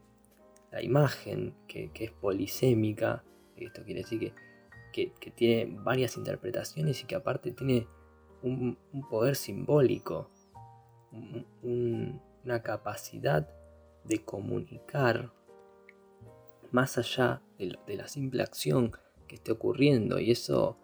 la 0.71 0.81
imagen 0.81 1.53
que, 1.67 1.91
es 1.93 2.11
polisémica, 2.11 3.23
esto 3.55 3.83
quiere 3.83 4.01
decir 4.01 4.33
que, 4.91 5.13
tiene 5.35 5.77
varias 5.81 6.17
interpretaciones 6.17 6.99
y 7.01 7.05
que 7.05 7.13
aparte 7.13 7.51
tiene 7.51 7.87
un, 8.41 8.77
poder 9.07 9.35
simbólico, 9.35 10.31
una 11.61 12.63
capacidad 12.63 13.47
de 14.03 14.25
comunicar 14.25 15.31
más 16.71 16.97
allá 16.97 17.43
de, 17.69 17.95
la 17.95 18.07
simple 18.07 18.43
acción 18.43 18.91
que 19.27 19.35
esté 19.35 19.51
ocurriendo 19.51 20.19
y 20.19 20.31
eso 20.31 20.77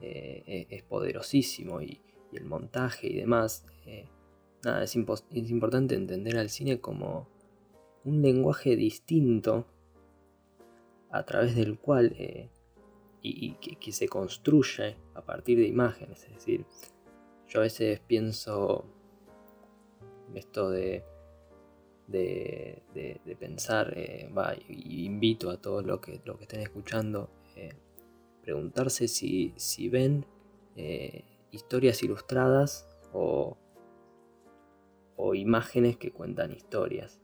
eh, 0.00 0.42
e, 0.46 0.66
es 0.70 0.82
poderosísimo 0.82 1.80
y, 1.80 2.00
el 2.30 2.44
montaje 2.44 3.06
y 3.06 3.16
demás 3.16 3.64
eh, 3.86 4.06
nada, 4.62 4.84
es, 4.84 4.96
importante 4.96 5.94
entender 5.94 6.36
al 6.36 6.50
cine 6.50 6.78
como 6.78 7.26
un 8.04 8.20
lenguaje 8.22 8.76
distinto 8.76 9.66
a 11.10 11.24
través 11.24 11.56
del 11.56 11.78
cual 11.78 12.14
eh, 12.18 12.50
y, 13.22 13.54
que, 13.54 13.92
se 13.92 14.08
construye 14.08 14.96
a 15.14 15.22
partir 15.22 15.58
de 15.58 15.66
imágenes. 15.66 16.24
Es 16.24 16.34
decir, 16.34 16.66
yo 17.48 17.60
a 17.60 17.62
veces 17.62 18.00
pienso 18.00 18.84
esto 20.34 20.70
de, 20.70 21.04
de, 22.08 22.82
pensar, 23.38 23.92
eh, 23.96 24.28
invito 24.68 25.50
a 25.50 25.60
todos 25.60 25.84
los 25.84 26.00
que, 26.00 26.20
que 26.20 26.42
estén 26.42 26.60
escuchando, 26.60 27.30
eh, 27.56 27.74
preguntarse 28.42 29.06
si, 29.06 29.54
si 29.56 29.88
ven 29.88 30.26
historias 31.50 32.02
ilustradas 32.02 32.86
o 33.12 33.56
o 35.18 35.34
imágenes 35.34 35.96
que 35.98 36.12
cuentan 36.12 36.52
historias. 36.52 37.20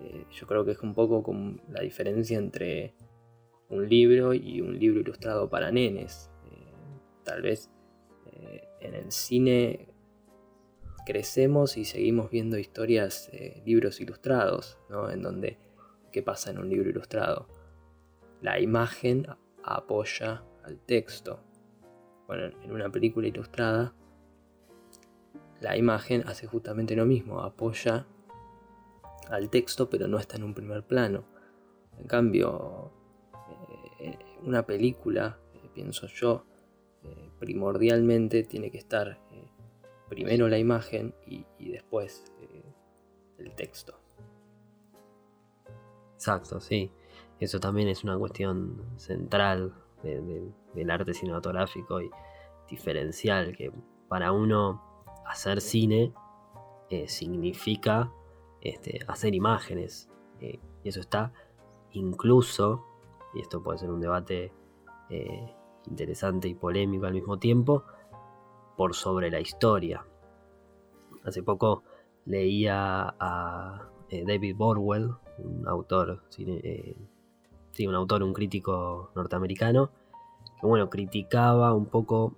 Eh, 0.00 0.26
yo 0.30 0.46
creo 0.46 0.64
que 0.64 0.72
es 0.72 0.80
un 0.80 0.94
poco 0.94 1.22
como 1.22 1.56
la 1.70 1.80
diferencia 1.80 2.38
entre 2.38 2.94
un 3.70 3.88
libro 3.88 4.34
y 4.34 4.60
un 4.60 4.78
libro 4.78 5.00
ilustrado 5.00 5.48
para 5.48 5.72
nenes. 5.72 6.30
Eh, 6.44 6.72
tal 7.24 7.40
vez 7.42 7.70
eh, 8.26 8.68
en 8.80 8.94
el 8.94 9.10
cine 9.10 9.88
crecemos 11.04 11.76
y 11.76 11.84
seguimos 11.84 12.30
viendo 12.30 12.58
historias, 12.58 13.30
libros 13.64 14.00
ilustrados, 14.00 14.78
¿no? 14.88 15.10
En 15.10 15.22
donde, 15.22 15.58
¿qué 16.12 16.22
pasa 16.22 16.50
en 16.50 16.58
un 16.58 16.68
libro 16.68 16.90
ilustrado? 16.90 17.48
La 18.40 18.60
imagen 18.60 19.26
apoya 19.62 20.44
al 20.64 20.78
texto. 20.78 21.40
Bueno, 22.26 22.56
en 22.62 22.72
una 22.72 22.90
película 22.90 23.26
ilustrada 23.26 23.94
la 25.64 25.78
imagen 25.78 26.24
hace 26.26 26.46
justamente 26.46 26.94
lo 26.94 27.06
mismo, 27.06 27.40
apoya 27.40 28.06
al 29.30 29.48
texto 29.48 29.88
pero 29.88 30.06
no 30.08 30.18
está 30.18 30.36
en 30.36 30.44
un 30.44 30.52
primer 30.52 30.84
plano. 30.84 31.24
En 31.98 32.06
cambio, 32.06 32.92
eh, 33.98 34.18
una 34.42 34.66
película, 34.66 35.38
eh, 35.54 35.70
pienso 35.72 36.06
yo, 36.06 36.44
eh, 37.02 37.30
primordialmente 37.38 38.42
tiene 38.42 38.70
que 38.70 38.76
estar 38.76 39.18
primero 40.14 40.48
la 40.48 40.58
imagen 40.58 41.14
y, 41.26 41.44
después 41.70 42.24
el 43.38 43.54
texto. 43.54 43.98
Exacto, 46.14 46.60
sí. 46.60 46.90
Eso 47.40 47.58
también 47.58 47.88
es 47.88 48.04
una 48.04 48.16
cuestión 48.16 48.80
central 48.96 49.74
del 50.02 50.90
arte 50.90 51.14
cinematográfico 51.14 52.00
y 52.00 52.10
diferencial 52.70 53.56
que 53.56 53.72
para 54.08 54.32
uno 54.32 55.04
hacer 55.26 55.60
cine 55.60 56.12
eh, 56.90 57.08
significa 57.08 58.12
este, 58.60 59.00
hacer 59.08 59.34
imágenes. 59.34 60.08
Eh, 60.40 60.60
y 60.84 60.88
eso 60.88 61.00
está 61.00 61.32
incluso, 61.92 62.84
y 63.34 63.40
esto 63.40 63.62
puede 63.62 63.78
ser 63.78 63.90
un 63.90 64.00
debate 64.00 64.52
eh, 65.10 65.54
interesante 65.86 66.48
y 66.48 66.54
polémico 66.54 67.06
al 67.06 67.14
mismo 67.14 67.38
tiempo, 67.38 67.84
por 68.76 68.94
sobre 68.94 69.30
la 69.30 69.40
historia. 69.40 70.04
Hace 71.24 71.42
poco 71.42 71.82
leía 72.26 73.14
a 73.18 73.88
David 74.10 74.56
Borwell, 74.56 75.10
un 75.38 75.66
autor, 75.66 76.22
sí, 76.28 77.86
un 77.86 77.94
autor, 77.94 78.22
un 78.22 78.32
crítico 78.32 79.10
norteamericano, 79.14 79.90
que 80.60 80.66
bueno, 80.66 80.90
criticaba 80.90 81.74
un 81.74 81.86
poco 81.86 82.36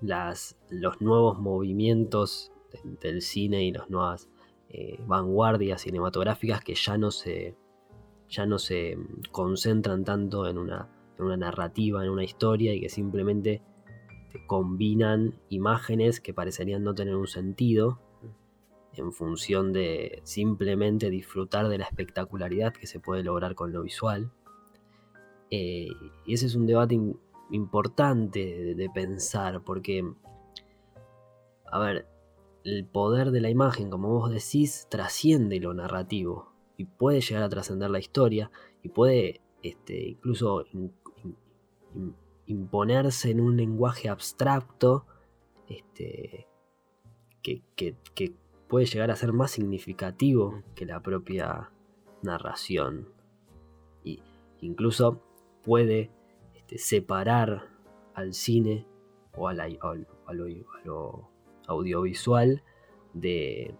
las, 0.00 0.56
los 0.68 1.00
nuevos 1.00 1.38
movimientos 1.38 2.52
del, 3.00 3.22
cine 3.22 3.64
y 3.64 3.72
las 3.72 3.88
nuevas 3.88 4.28
eh, 4.68 4.98
vanguardias 5.06 5.82
cinematográficas 5.82 6.62
que 6.62 6.74
ya 6.74 6.98
no 6.98 7.10
se, 7.10 7.56
ya 8.28 8.46
no 8.46 8.58
se 8.58 8.98
concentran 9.30 10.04
tanto 10.04 10.46
en 10.46 10.58
una, 10.58 10.88
en 11.18 11.24
una 11.24 11.36
narrativa, 11.36 12.04
en 12.04 12.10
una 12.10 12.24
historia 12.24 12.74
y 12.74 12.80
que 12.80 12.88
simplemente 12.88 13.62
combinan 14.46 15.34
imágenes 15.48 16.20
que 16.20 16.34
parecerían 16.34 16.82
no 16.84 16.94
tener 16.94 17.16
un 17.16 17.26
sentido 17.26 18.00
en 18.96 19.12
función 19.12 19.72
de 19.72 20.20
simplemente 20.24 21.10
disfrutar 21.10 21.68
de 21.68 21.78
la 21.78 21.84
espectacularidad 21.84 22.72
que 22.72 22.86
se 22.86 23.00
puede 23.00 23.22
lograr 23.22 23.54
con 23.54 23.72
lo 23.72 23.82
visual. 23.82 24.30
Eh, 25.50 25.88
y 26.26 26.34
ese 26.34 26.46
es 26.46 26.54
un 26.54 26.66
debate 26.66 26.98
importante 27.50 28.74
de, 28.74 28.90
pensar, 28.90 29.62
porque, 29.62 30.04
a 31.70 31.78
ver, 31.78 32.06
el 32.64 32.86
poder 32.86 33.30
de 33.30 33.40
la 33.40 33.50
imagen, 33.50 33.90
como 33.90 34.08
vos 34.08 34.30
decís, 34.30 34.86
trasciende 34.90 35.60
lo 35.60 35.74
narrativo 35.74 36.52
y 36.76 36.84
puede 36.86 37.20
llegar 37.20 37.42
a 37.42 37.48
trascender 37.48 37.90
la 37.90 37.98
historia 37.98 38.50
y 38.82 38.88
puede 38.88 39.40
este, 39.62 40.08
incluso 40.08 40.64
imponerse 42.46 43.30
en 43.30 43.40
un 43.40 43.56
lenguaje 43.56 44.08
abstracto 44.08 45.06
este, 45.68 46.46
que, 47.42 47.62
puede 48.68 48.86
llegar 48.86 49.10
a 49.10 49.16
ser 49.16 49.32
más 49.32 49.52
significativo 49.52 50.62
que 50.74 50.86
la 50.86 51.00
propia 51.00 51.70
narración. 52.22 53.08
Y 54.02 54.20
incluso 54.60 55.20
puede 55.62 56.10
este, 56.54 56.78
separar 56.78 57.68
al 58.14 58.34
cine 58.34 58.86
o 59.36 59.48
a, 59.48 59.54
lo, 59.54 61.30
audiovisual 61.66 62.62
de, 63.12 63.74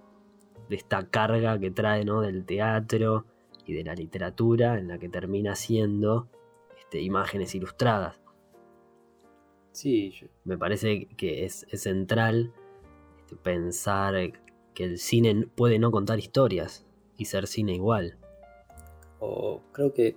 esta 0.70 1.09
carga 1.09 1.59
que 1.59 1.70
trae 1.70 2.05
del 2.05 2.44
teatro 2.44 3.27
y 3.66 3.72
de 3.72 3.85
la 3.85 3.94
literatura 3.94 4.79
en 4.79 4.88
la 4.88 4.98
que 4.98 5.09
termina 5.09 5.55
siendo 5.55 6.29
este, 6.79 7.00
imágenes 7.00 7.55
ilustradas. 7.55 8.23
Sí, 9.74 10.14
me 10.44 10.56
parece 10.56 11.06
que 11.16 11.44
es, 11.44 11.66
central 11.74 12.52
este, 13.18 13.37
pensar 13.37 14.14
que 14.72 14.84
el 14.84 14.98
cine 14.98 15.46
puede 15.54 15.78
no 15.78 15.90
contar 15.90 16.18
historias 16.18 16.87
y 17.16 17.26
ser 17.26 17.46
cine 17.46 17.74
igual. 17.74 18.16
O 19.20 19.60
creo 19.72 19.92
que 19.92 20.16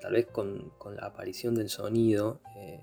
tal 0.00 0.14
vez 0.14 0.26
con, 0.26 0.72
la 0.94 1.06
aparición 1.06 1.54
del 1.54 1.68
sonido, 1.68 2.40
eh, 2.56 2.82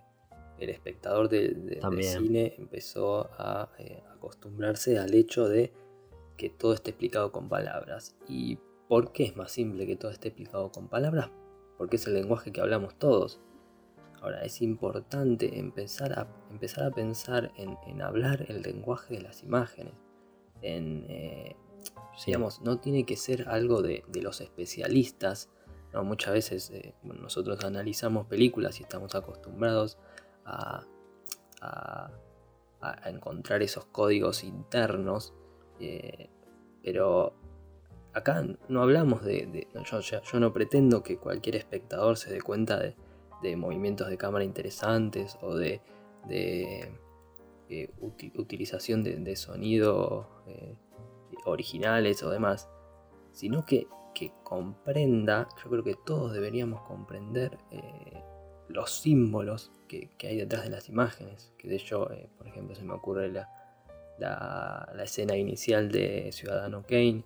el 0.59 0.69
espectador 0.69 1.29
del 1.29 1.79
cine 2.01 2.55
empezó 2.57 3.29
a 3.37 3.69
eh, 3.79 4.01
acostumbrarse 4.15 4.97
al 4.97 5.13
hecho 5.13 5.49
de 5.49 5.73
que 6.37 6.49
todo 6.49 6.73
esté 6.73 6.91
explicado 6.91 7.31
con 7.31 7.49
palabras. 7.49 8.15
Y 8.27 8.57
¿Por 8.87 9.11
qué 9.11 9.23
es 9.23 9.35
más 9.35 9.51
simple 9.51 9.87
que 9.87 9.95
todo 9.95 10.11
esté 10.11 10.27
explicado 10.27 10.71
con 10.71 10.87
palabras? 10.87 11.31
Porque 11.77 11.95
es 11.95 12.05
el 12.05 12.13
lenguaje 12.13 12.51
que 12.51 12.61
hablamos 12.61 12.95
todos. 12.99 13.41
Ahora, 14.25 14.41
es 14.41 14.63
importante 14.63 15.59
empezar 15.59 16.13
a, 16.13 16.27
empezar 16.49 16.85
a 16.85 16.89
pensar 16.89 17.51
en, 17.57 18.01
hablar 18.01 18.47
el 18.49 18.63
lenguaje 18.63 19.17
de 19.17 19.21
las 19.21 19.43
imágenes. 19.43 19.93
En, 20.63 21.05
eh, 21.09 21.55
digamos, 22.25 22.59
no 22.63 22.79
tiene 22.79 23.05
que 23.05 23.17
ser 23.17 23.47
algo 23.47 23.83
de, 23.83 24.03
los 24.19 24.41
especialistas. 24.41 25.51
Muchas 25.93 26.33
veces 26.33 26.71
eh, 26.71 26.95
nosotros 27.03 27.63
analizamos 27.63 28.25
películas 28.25 28.79
y 28.79 28.83
estamos 28.83 29.13
acostumbrados 29.13 29.99
a, 30.43 30.87
encontrar 33.05 33.61
esos 33.61 33.85
códigos 33.85 34.43
internos. 34.43 35.35
Eh, 35.79 36.31
pero 36.83 37.35
acá 38.15 38.43
no 38.69 38.81
hablamos 38.81 39.23
de... 39.23 39.67
yo, 39.71 40.39
no 40.39 40.51
pretendo 40.51 41.03
que 41.03 41.17
cualquier 41.17 41.57
espectador 41.57 42.17
se 42.17 42.33
dé 42.33 42.41
cuenta 42.41 42.79
de, 42.79 42.95
movimientos 43.55 44.09
de 44.09 44.17
cámara 44.17 44.43
interesantes 44.43 45.37
o 45.41 45.55
de, 45.55 45.81
de 46.27 46.91
eh, 47.69 47.89
utilización 48.35 49.03
de, 49.03 49.35
sonido 49.35 50.27
eh, 50.45 50.75
originales 51.45 52.21
o 52.21 52.29
demás, 52.29 52.69
sino 53.31 53.65
que, 53.65 53.87
comprenda, 54.43 55.49
yo 55.61 55.69
creo 55.69 55.83
que 55.83 55.95
todos 56.05 56.31
deberíamos 56.31 56.81
comprender 56.83 57.57
eh, 57.71 58.23
los 58.69 59.01
símbolos 59.01 59.71
que, 59.87 60.09
hay 60.21 60.37
detrás 60.37 60.63
de 60.63 60.69
las 60.69 60.89
imágenes, 60.89 61.51
que 61.57 61.67
de 61.67 61.75
hecho, 61.75 62.07
por 62.37 62.47
ejemplo, 62.47 62.75
se 62.75 62.83
me 62.83 62.93
ocurre 62.93 63.29
la, 63.29 63.49
la, 64.19 64.89
la 64.95 65.03
escena 65.03 65.35
inicial 65.35 65.91
de 65.91 66.31
Ciudadano 66.31 66.83
Kane, 66.83 67.25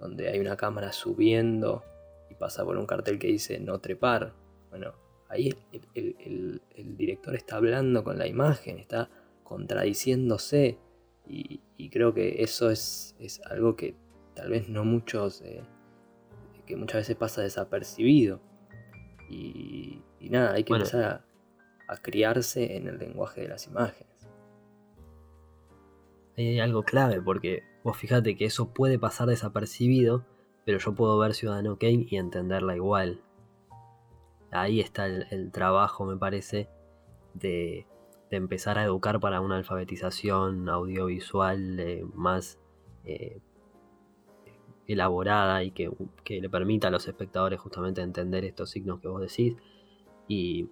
donde 0.00 0.28
hay 0.28 0.40
una 0.40 0.56
cámara 0.56 0.92
subiendo 0.92 1.84
y 2.30 2.34
pasa 2.34 2.64
por 2.64 2.76
un 2.76 2.86
cartel 2.86 3.18
que 3.18 3.28
dice 3.28 3.60
no 3.60 3.78
trepar. 3.78 4.32
Bueno, 4.70 4.94
ahí 5.28 5.54
el, 5.94 6.60
director 6.96 7.34
está 7.34 7.56
hablando 7.56 8.04
con 8.04 8.18
la 8.18 8.26
imagen, 8.26 8.78
está 8.78 9.10
contradiciéndose 9.44 10.78
y, 11.28 11.60
creo 11.90 12.12
que 12.14 12.42
eso 12.42 12.70
es, 12.70 13.14
algo 13.48 13.76
que 13.76 13.94
tal 14.34 14.50
vez 14.50 14.68
no 14.68 14.84
muchos, 14.84 15.40
eh, 15.42 15.62
que 16.66 16.76
muchas 16.76 17.02
veces 17.02 17.16
pasa 17.16 17.42
desapercibido. 17.42 18.40
Y, 19.30 20.02
nada, 20.20 20.54
hay 20.54 20.64
que 20.64 20.74
empezar 20.74 21.24
a 21.88 21.96
criarse 21.98 22.76
en 22.76 22.88
el 22.88 22.98
lenguaje 22.98 23.42
de 23.42 23.48
las 23.48 23.66
imágenes 23.66 24.16
hay 26.36 26.60
algo 26.60 26.82
clave, 26.82 27.20
porque 27.20 27.62
vos 27.82 27.96
fíjate 27.96 28.36
que 28.36 28.44
eso 28.44 28.72
puede 28.72 28.98
pasar 28.98 29.28
desapercibido, 29.28 30.24
pero 30.64 30.78
yo 30.78 30.94
puedo 30.94 31.18
ver 31.18 31.34
Ciudadano 31.34 31.78
Kane 31.78 32.06
y 32.08 32.16
entenderla 32.16 32.76
igual. 32.76 33.20
Ahí 34.60 34.80
está 34.80 35.06
el, 35.06 35.50
trabajo, 35.52 36.04
me 36.06 36.16
parece, 36.16 36.68
de, 37.34 37.86
empezar 38.30 38.78
a 38.78 38.84
educar 38.84 39.20
para 39.20 39.40
una 39.40 39.56
alfabetización 39.56 40.68
audiovisual 40.68 41.78
eh, 41.78 42.04
más 42.14 42.58
eh, 43.04 43.40
elaborada 44.86 45.62
y 45.62 45.70
que, 45.70 45.90
le 46.28 46.50
permita 46.50 46.88
a 46.88 46.90
los 46.90 47.06
espectadores 47.06 47.60
justamente 47.60 48.00
entender 48.02 48.44
estos 48.44 48.70
signos 48.70 49.00
que 49.00 49.08
vos 49.08 49.20
decís. 49.20 49.56
Y, 50.28 50.68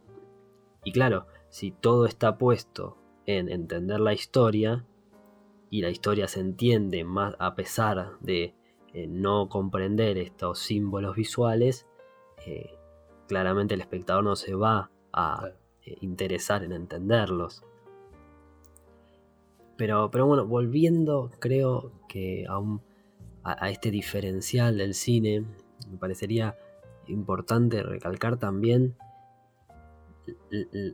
claro, 0.93 1.27
si 1.49 1.71
todo 1.71 2.07
está 2.07 2.39
puesto 2.39 2.97
en 3.27 3.49
entender 3.49 4.01
la 4.01 4.13
historia, 4.13 4.85
y 5.71 5.83
la 5.83 5.91
historia 5.91 6.29
se 6.29 6.41
entiende 6.41 7.03
más 7.03 7.35
a 7.41 7.57
pesar 7.57 8.13
de 8.21 8.55
eh, 8.93 9.07
no 9.09 9.49
comprender 9.49 10.19
estos 10.19 10.61
símbolos 10.61 11.17
visuales, 11.17 11.89
claramente 13.27 13.75
el 13.75 13.81
espectador 13.81 14.25
no 14.25 14.37
se 14.37 14.55
va 14.55 14.91
a 15.13 15.49
eh, 15.83 15.97
interesar 16.01 16.63
en 16.65 16.73
entenderlos. 16.73 17.63
Pero, 19.77 20.11
pero 20.11 20.27
bueno, 20.27 20.47
volviendo 20.47 21.31
creo 21.41 21.93
que 22.09 22.47
a, 22.49 22.61
a 23.43 23.71
este 23.71 23.91
diferencial 23.91 24.79
del 24.79 24.95
cine, 24.95 25.45
me 25.91 25.99
parecería 25.99 26.57
importante 27.07 27.83
recalcar 27.83 28.39
también 28.39 28.97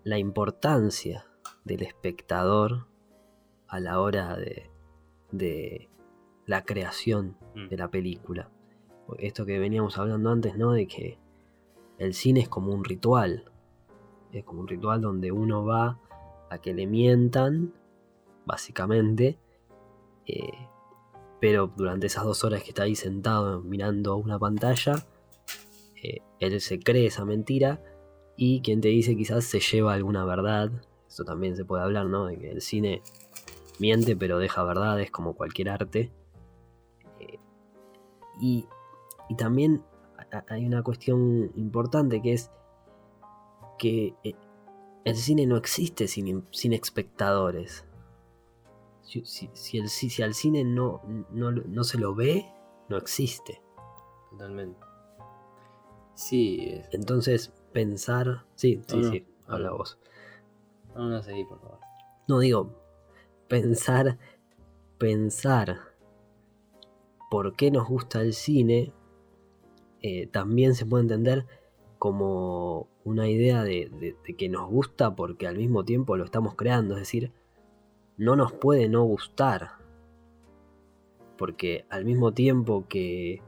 la 0.05 0.19
importancia 0.19 1.25
del 1.65 1.83
espectador 1.83 2.87
a 3.69 3.79
la 3.79 4.01
hora 4.01 4.37
de, 4.37 4.71
de 5.31 5.89
la 6.47 6.65
creación 6.65 7.37
mm. 7.55 7.69
de 7.69 7.77
la 7.77 7.89
película. 7.89 8.51
Esto 9.19 9.45
que 9.47 9.59
veníamos 9.59 9.99
hablando 9.99 10.31
antes, 10.31 10.57
¿no? 10.57 10.73
De 10.73 10.87
que 10.87 11.19
el 12.01 12.15
cine 12.15 12.41
es 12.41 12.49
como 12.49 12.73
un 12.73 12.83
ritual. 12.83 13.45
Es 14.33 14.45
como 14.45 14.61
un 14.61 14.69
ritual 14.69 15.01
donde 15.03 15.31
uno 15.31 15.65
va 15.65 16.01
a 16.49 16.59
que 16.59 16.73
le 16.73 16.87
mientan, 16.87 17.75
básicamente. 18.47 19.39
Eh, 20.27 20.67
pero 21.41 21.71
durante 21.77 22.07
esas 22.07 22.25
dos 22.25 22.43
horas 22.43 22.63
que 22.63 22.71
está 22.71 22.85
ahí 22.85 22.97
sentado 22.97 23.61
mirando 23.61 24.17
una 24.17 24.39
pantalla, 24.39 25.07
eh, 26.03 26.23
él 26.39 26.61
se 26.61 26.81
cree 26.81 27.07
esa 27.07 27.25
mentira 27.25 27.83
y 28.35 28.63
quien 28.63 28.81
te 28.81 28.89
dice 28.89 29.15
quizás 29.15 29.45
se 29.45 29.61
lleva 29.61 29.93
alguna 29.93 30.25
verdad. 30.25 30.71
Eso 31.07 31.25
también 31.25 31.55
se 31.55 31.67
puede 31.67 31.83
hablar, 31.83 32.07
¿no? 32.07 32.27
De 32.27 32.39
que 32.39 32.51
el 32.51 32.63
cine 32.63 33.03
miente 33.79 34.17
pero 34.17 34.39
deja 34.39 34.65
verdades 34.65 35.11
como 35.11 35.35
cualquier 35.35 35.69
arte. 35.69 36.11
Eh, 37.19 37.39
y, 38.41 38.67
también 39.37 39.83
hay 40.49 40.67
una 40.67 40.83
cuestión 40.83 41.53
importante 41.57 42.21
que 42.23 42.33
es 42.33 42.51
que 43.79 44.15
eh, 44.25 44.35
el 45.05 45.17
cine 45.17 45.47
no 45.47 45.57
existe 45.57 46.07
sin, 46.07 46.47
sin 46.51 46.73
espectadores. 46.73 47.85
Si, 49.03 49.79
el, 49.79 49.89
si, 49.89 50.23
al 50.23 50.35
cine 50.35 50.63
no, 50.63 51.03
no, 51.33 51.85
se 51.85 51.99
lo 51.99 52.15
ve, 52.15 52.47
no 52.89 52.97
existe. 52.97 53.61
Totalmente. 54.31 54.79
Sí. 56.15 56.81
Entonces, 56.93 57.53
pensar. 57.73 58.47
Sí, 58.55 58.83
sí, 58.87 59.03
sí. 59.05 59.27
Habla 59.49 59.73
vos. 59.73 59.99
No, 60.95 61.09
no, 61.09 61.23
seguí, 61.23 61.45
por 61.45 61.61
favor. 61.61 61.81
No, 62.29 62.39
digo, 62.39 62.73
pensar, 63.49 64.19
pensar 64.99 65.81
por 67.31 67.57
qué 67.57 67.71
nos 67.71 67.89
gusta 67.89 68.21
el 68.21 68.33
cine, 68.33 68.93
eh, 70.03 70.27
también 70.27 70.75
se 70.75 70.87
puede 70.87 71.03
entender 71.03 71.47
como 71.99 72.89
una 73.05 73.29
idea 73.29 73.63
de, 73.63 74.17
que 74.39 74.49
nos 74.49 74.71
gusta 74.71 75.15
porque 75.15 75.47
al 75.47 75.59
mismo 75.59 75.85
tiempo 75.85 76.17
lo 76.17 76.25
estamos 76.25 76.55
creando, 76.55 76.95
es 76.95 77.01
decir, 77.01 77.33
no 78.17 78.37
nos 78.37 78.53
puede 78.53 78.89
no 78.89 79.05
gustar, 79.05 79.73
porque 81.37 81.85
al 81.91 82.07
mismo 82.07 82.33
tiempo 82.33 82.87
que, 82.89 83.43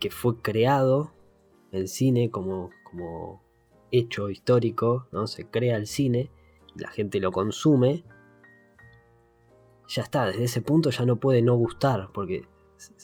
que 0.00 0.10
fue 0.10 0.42
creado 0.42 1.12
el 1.70 1.86
cine 1.86 2.30
como, 2.30 2.70
como 2.82 3.42
hecho 3.92 4.28
histórico, 4.28 5.06
¿no? 5.12 5.28
se 5.28 5.48
crea 5.48 5.76
el 5.76 5.86
cine, 5.86 6.30
la 6.74 6.90
gente 6.90 7.20
lo 7.20 7.30
consume, 7.30 8.04
ya 9.86 10.02
está, 10.02 10.26
desde 10.26 10.44
ese 10.44 10.60
punto 10.60 10.90
ya 10.90 11.06
no 11.06 11.16
puede 11.16 11.42
no 11.42 11.56
gustar, 11.56 12.10
porque 12.12 12.46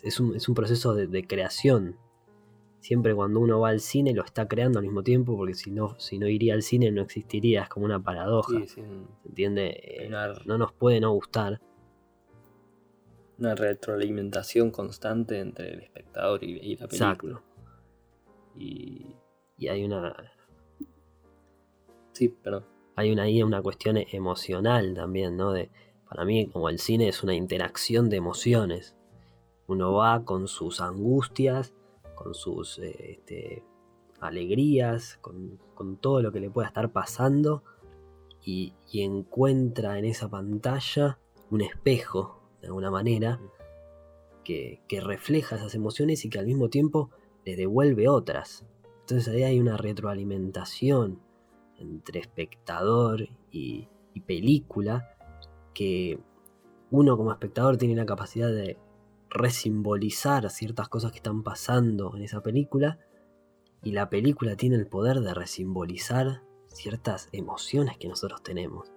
es 0.02 0.20
un, 0.20 0.54
proceso 0.54 0.94
de, 0.94 1.26
creación. 1.26 1.96
Siempre 2.80 3.14
cuando 3.14 3.40
uno 3.40 3.60
va 3.60 3.70
al 3.70 3.80
cine 3.80 4.12
lo 4.12 4.22
está 4.24 4.46
creando 4.46 4.78
al 4.78 4.84
mismo 4.84 5.02
tiempo, 5.02 5.36
porque 5.36 5.54
si 5.54 5.70
no, 5.70 5.98
si 5.98 6.18
no 6.18 6.28
iría 6.28 6.54
al 6.54 6.62
cine 6.62 6.90
no 6.90 7.02
existiría, 7.02 7.62
es 7.62 7.68
como 7.68 7.86
una 7.86 8.02
paradoja. 8.02 8.66
¿Se 8.66 8.82
entiende? 9.24 9.80
Eh, 9.82 10.10
no 10.44 10.58
nos 10.58 10.72
puede 10.72 11.00
no 11.00 11.12
gustar. 11.12 11.60
Una 13.38 13.54
retroalimentación 13.54 14.70
constante 14.70 15.40
entre 15.40 15.72
el 15.72 15.80
espectador 15.80 16.44
y, 16.44 16.76
la 16.76 16.86
película. 16.86 17.12
Exacto. 17.12 17.42
Y, 18.54 19.16
y 19.56 19.68
hay 19.68 19.84
una. 19.84 20.14
Sí, 22.12 22.28
perdón 22.28 22.74
hay 22.96 23.10
una, 23.10 23.22
ahí 23.24 23.42
una 23.42 23.62
cuestión 23.62 23.96
emocional 23.96 24.94
también, 24.94 25.36
¿no? 25.36 25.52
De, 25.52 25.70
para 26.08 26.24
mí, 26.24 26.46
como 26.48 26.68
el 26.68 26.78
cine 26.78 27.08
es 27.08 27.22
una 27.22 27.34
interacción 27.34 28.08
de 28.08 28.16
emociones. 28.16 28.93
Uno 29.66 29.92
va 29.92 30.24
con 30.24 30.48
sus 30.48 30.80
angustias, 30.80 31.74
con 32.14 32.34
sus 32.34 32.78
este, 32.78 33.64
alegrías, 34.20 35.18
con, 35.20 35.58
todo 36.00 36.22
lo 36.22 36.32
que 36.32 36.40
le 36.40 36.50
pueda 36.50 36.68
estar 36.68 36.92
pasando 36.92 37.62
y, 38.42 38.74
encuentra 38.92 39.98
en 39.98 40.04
esa 40.04 40.28
pantalla 40.28 41.18
un 41.50 41.60
espejo, 41.60 42.40
de 42.60 42.68
alguna 42.68 42.90
manera, 42.90 43.40
que, 44.44 44.82
que 44.88 45.00
refleja 45.00 45.56
esas 45.56 45.74
emociones 45.74 46.24
y 46.24 46.30
que 46.30 46.38
al 46.38 46.46
mismo 46.46 46.68
tiempo 46.68 47.10
le 47.44 47.56
devuelve 47.56 48.08
otras. 48.08 48.64
Entonces 49.00 49.34
ahí 49.34 49.42
hay 49.42 49.60
una 49.60 49.76
retroalimentación 49.76 51.20
entre 51.78 52.20
espectador 52.20 53.28
y, 53.50 53.88
película 54.26 55.10
que 55.74 56.18
uno 56.90 57.16
como 57.16 57.32
espectador 57.32 57.76
tiene 57.76 57.96
la 57.96 58.06
capacidad 58.06 58.48
de 58.48 58.78
resimbolizar 59.34 60.48
ciertas 60.48 60.88
cosas 60.88 61.10
que 61.10 61.18
están 61.18 61.42
pasando 61.42 62.14
en 62.16 62.22
esa 62.22 62.40
película 62.40 62.98
y 63.82 63.90
la 63.92 64.08
película 64.08 64.56
tiene 64.56 64.76
el 64.76 64.86
poder 64.86 65.20
de 65.20 65.34
resimbolizar 65.34 66.42
ciertas 66.68 67.28
emociones 67.32 67.98
que 67.98 68.08
nosotros 68.08 68.42
tenemos 68.42 68.92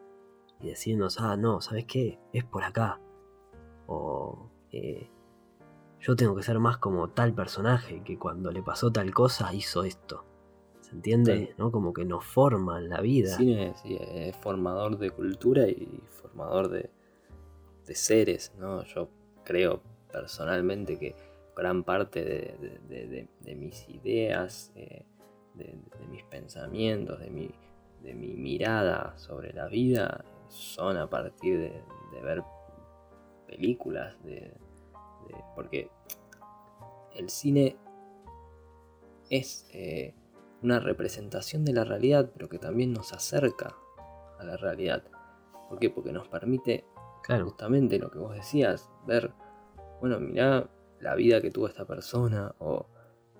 y 0.61 0.67
decirnos, 0.67 1.19
ah, 1.19 1.35
no, 1.35 1.59
¿sabes 1.59 1.85
qué? 1.85 2.19
Es 2.33 2.45
por 2.45 2.63
acá. 2.63 3.01
O 3.87 4.49
eh, 4.71 5.09
yo 5.99 6.15
tengo 6.15 6.35
que 6.35 6.43
ser 6.43 6.59
más 6.59 6.77
como 6.77 7.09
tal 7.09 7.33
personaje 7.33 8.03
que 8.03 8.17
cuando 8.17 8.51
le 8.51 8.61
pasó 8.61 8.91
tal 8.91 9.13
cosa 9.13 9.53
hizo 9.53 9.83
esto. 9.83 10.23
¿Se 10.81 10.91
entiende? 10.91 11.53
¿No? 11.57 11.71
Como 11.71 11.93
que 11.93 12.05
nos 12.05 12.23
forma 12.23 12.77
en 12.77 12.89
la 12.89 13.01
vida. 13.01 13.31
El 13.31 13.37
cine 13.37 14.29
es 14.29 14.35
formador 14.37 14.97
de 14.97 15.09
cultura 15.09 15.67
y 15.67 16.01
formador 16.09 16.69
de, 16.69 16.91
de 17.85 17.95
seres, 17.95 18.53
¿no? 18.57 18.83
Yo 18.85 19.09
creo 19.43 19.81
personalmente 20.11 20.97
que 20.97 21.15
gran 21.55 21.83
parte 21.83 22.23
de, 22.23 23.55
mis 23.55 23.87
ideas, 23.89 24.71
eh, 24.75 25.03
de, 25.55 25.75
mis 26.09 26.23
pensamientos, 26.23 27.19
de 27.19 27.29
mi, 27.29 27.49
de 28.03 28.13
mi 28.13 28.35
mirada 28.35 29.17
sobre 29.17 29.53
la 29.53 29.67
vida 29.67 30.23
son 30.49 30.97
a 30.97 31.09
partir 31.09 31.59
de, 31.59 32.21
ver 32.21 32.43
películas, 33.47 34.15
de, 34.23 34.53
porque 35.55 35.89
el 37.15 37.29
cine 37.29 37.77
es 39.29 39.67
eh, 39.71 40.13
una 40.61 40.79
representación 40.79 41.65
de 41.65 41.73
la 41.73 41.83
realidad, 41.83 42.29
pero 42.33 42.49
que 42.49 42.59
también 42.59 42.93
nos 42.93 43.13
acerca 43.13 43.75
a 44.39 44.43
la 44.43 44.57
realidad. 44.57 45.03
¿Por 45.69 45.79
qué? 45.79 45.89
Porque 45.89 46.11
nos 46.11 46.27
permite 46.27 46.85
justamente 47.43 47.99
lo 47.99 48.09
que 48.09 48.19
vos 48.19 48.33
decías, 48.33 48.89
ver, 49.05 49.33
bueno, 49.99 50.19
mirá 50.19 50.69
la 50.99 51.15
vida 51.15 51.41
que 51.41 51.51
tuvo 51.51 51.67
esta 51.67 51.85
persona 51.85 52.53
o 52.59 52.85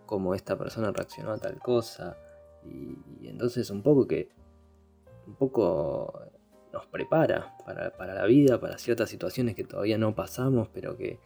cómo 0.05 0.33
esta 0.33 0.57
persona 0.57 0.91
reaccionó 0.91 1.31
a 1.31 1.37
tal 1.37 1.59
cosa. 1.59 2.17
Y, 2.63 3.27
entonces 3.27 3.69
un 3.69 3.81
poco 3.81 4.07
que 4.07 4.29
un 5.25 5.35
poco 5.35 6.21
nos 6.73 6.85
prepara 6.87 7.55
para, 7.65 8.13
la 8.13 8.25
vida, 8.25 8.59
para 8.59 8.77
ciertas 8.77 9.09
situaciones 9.09 9.55
que 9.55 9.63
todavía 9.63 9.97
no 9.97 10.15
pasamos, 10.15 10.69
pero 10.73 10.97
que, 10.97 11.19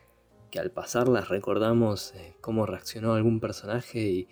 al 0.60 0.72
pasarlas 0.72 1.30
recordamos 1.30 2.14
eh, 2.16 2.36
cómo 2.42 2.66
reaccionó 2.66 3.14
algún 3.14 3.40
personaje 3.40 4.00
y, 4.00 4.28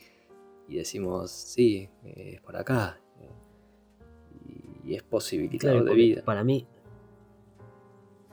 decimos, 0.67 1.31
sí, 1.31 1.89
eh, 2.03 2.33
es 2.35 2.41
por 2.41 2.57
acá. 2.57 2.99
y, 4.83 4.95
es 4.95 5.03
posibilitado 5.03 5.83
de 5.83 5.93
vida. 5.93 6.23
Para 6.25 6.43
mí, 6.43 6.67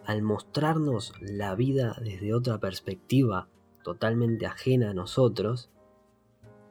al 0.06 0.22
mostrarnos 0.22 1.12
la 1.20 1.54
vida 1.56 1.96
desde 2.02 2.32
otra 2.32 2.58
perspectiva 2.58 3.48
totalmente 3.82 4.46
ajena 4.46 4.90
a 4.90 4.94
nosotros, 4.94 5.68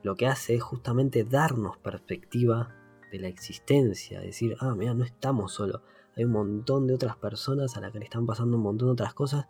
lo 0.04 0.16
que 0.16 0.28
hace 0.28 0.56
es 0.56 0.64
justamente 0.64 1.26
darnos 1.26 1.78
perspectiva 1.78 2.74
de 3.12 3.20
la 3.20 3.28
existencia, 3.28 4.22
decir, 4.22 4.56
ah, 4.60 4.74
mira, 4.76 4.94
no 4.94 5.04
estamos 5.04 5.54
solos, 5.54 5.82
hay 6.16 6.24
un 6.24 6.32
montón 6.32 6.88
de 6.88 6.94
otras 6.94 7.18
personas 7.18 7.76
a 7.76 7.82
las 7.82 7.92
que 7.92 8.00
le 8.00 8.06
están 8.06 8.26
pasando 8.26 8.56
un 8.56 8.64
montón 8.64 8.88
de 8.90 8.94
otras 8.94 9.14
cosas 9.14 9.48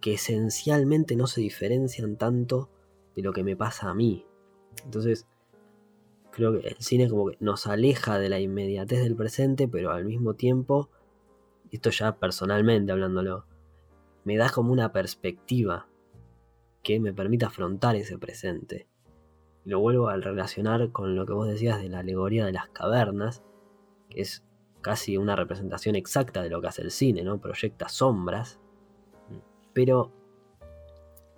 que 0.00 0.14
esencialmente 0.14 1.14
no 1.14 1.26
se 1.26 1.42
diferencian 1.42 2.16
tanto 2.16 2.70
de 3.14 3.22
lo 3.22 3.32
que 3.32 3.44
me 3.44 3.54
pasa 3.54 3.90
a 3.90 3.94
mí. 3.94 4.24
Entonces, 4.84 5.26
creo 6.32 6.58
que 6.58 6.68
el 6.68 6.76
cine 6.78 7.08
como 7.08 7.26
que 7.26 7.36
nos 7.40 7.66
aleja 7.66 8.18
de 8.18 8.30
la 8.30 8.40
inmediatez 8.40 9.02
del 9.02 9.16
presente, 9.16 9.68
pero 9.68 9.90
al 9.90 10.06
mismo 10.06 10.34
tiempo 10.34 10.88
esto 11.76 11.90
ya 11.90 12.16
personalmente 12.16 12.92
hablándolo, 12.92 13.46
me 14.24 14.36
da 14.36 14.50
como 14.50 14.72
una 14.72 14.92
perspectiva 14.92 15.88
que 16.82 17.00
me 17.00 17.12
permite 17.12 17.44
afrontar 17.44 17.96
ese 17.96 18.18
presente. 18.18 18.86
Y 19.64 19.70
lo 19.70 19.80
vuelvo 19.80 20.08
a 20.08 20.16
relacionar 20.16 20.90
con 20.92 21.14
lo 21.14 21.26
que 21.26 21.32
vos 21.32 21.48
decías 21.48 21.80
de 21.80 21.88
la 21.88 22.00
alegoría 22.00 22.46
de 22.46 22.52
las 22.52 22.68
cavernas, 22.70 23.42
que 24.08 24.22
es 24.22 24.44
casi 24.80 25.16
una 25.16 25.36
representación 25.36 25.94
exacta 25.94 26.42
de 26.42 26.50
lo 26.50 26.60
que 26.60 26.68
hace 26.68 26.82
el 26.82 26.90
cine, 26.90 27.22
¿no? 27.22 27.38
Proyecta 27.40 27.88
sombras, 27.88 28.58
pero 29.72 30.12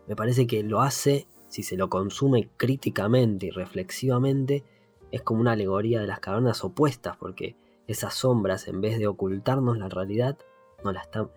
me 0.07 0.17
parece 0.17 0.47
que 0.47 0.63
lo 0.63 0.81
hace, 0.81 1.27
si 1.49 1.63
se 1.63 1.77
lo 1.77 1.89
consume 1.89 2.51
críticamente 2.57 3.47
y 3.47 3.51
reflexivamente, 3.51 4.65
es 5.11 5.23
como 5.23 5.41
una 5.41 5.53
alegoría 5.53 6.01
de 6.01 6.07
las 6.07 6.21
cavernas 6.21 6.65
opuestas, 6.65 7.17
porque 7.17 7.57
esas 7.93 8.15
sombras, 8.15 8.69
en 8.69 8.81
vez 8.81 8.99
de 8.99 9.07
ocultarnos 9.07 9.79
la 9.79 9.89
realidad, 9.89 10.39
nos, 10.85 10.95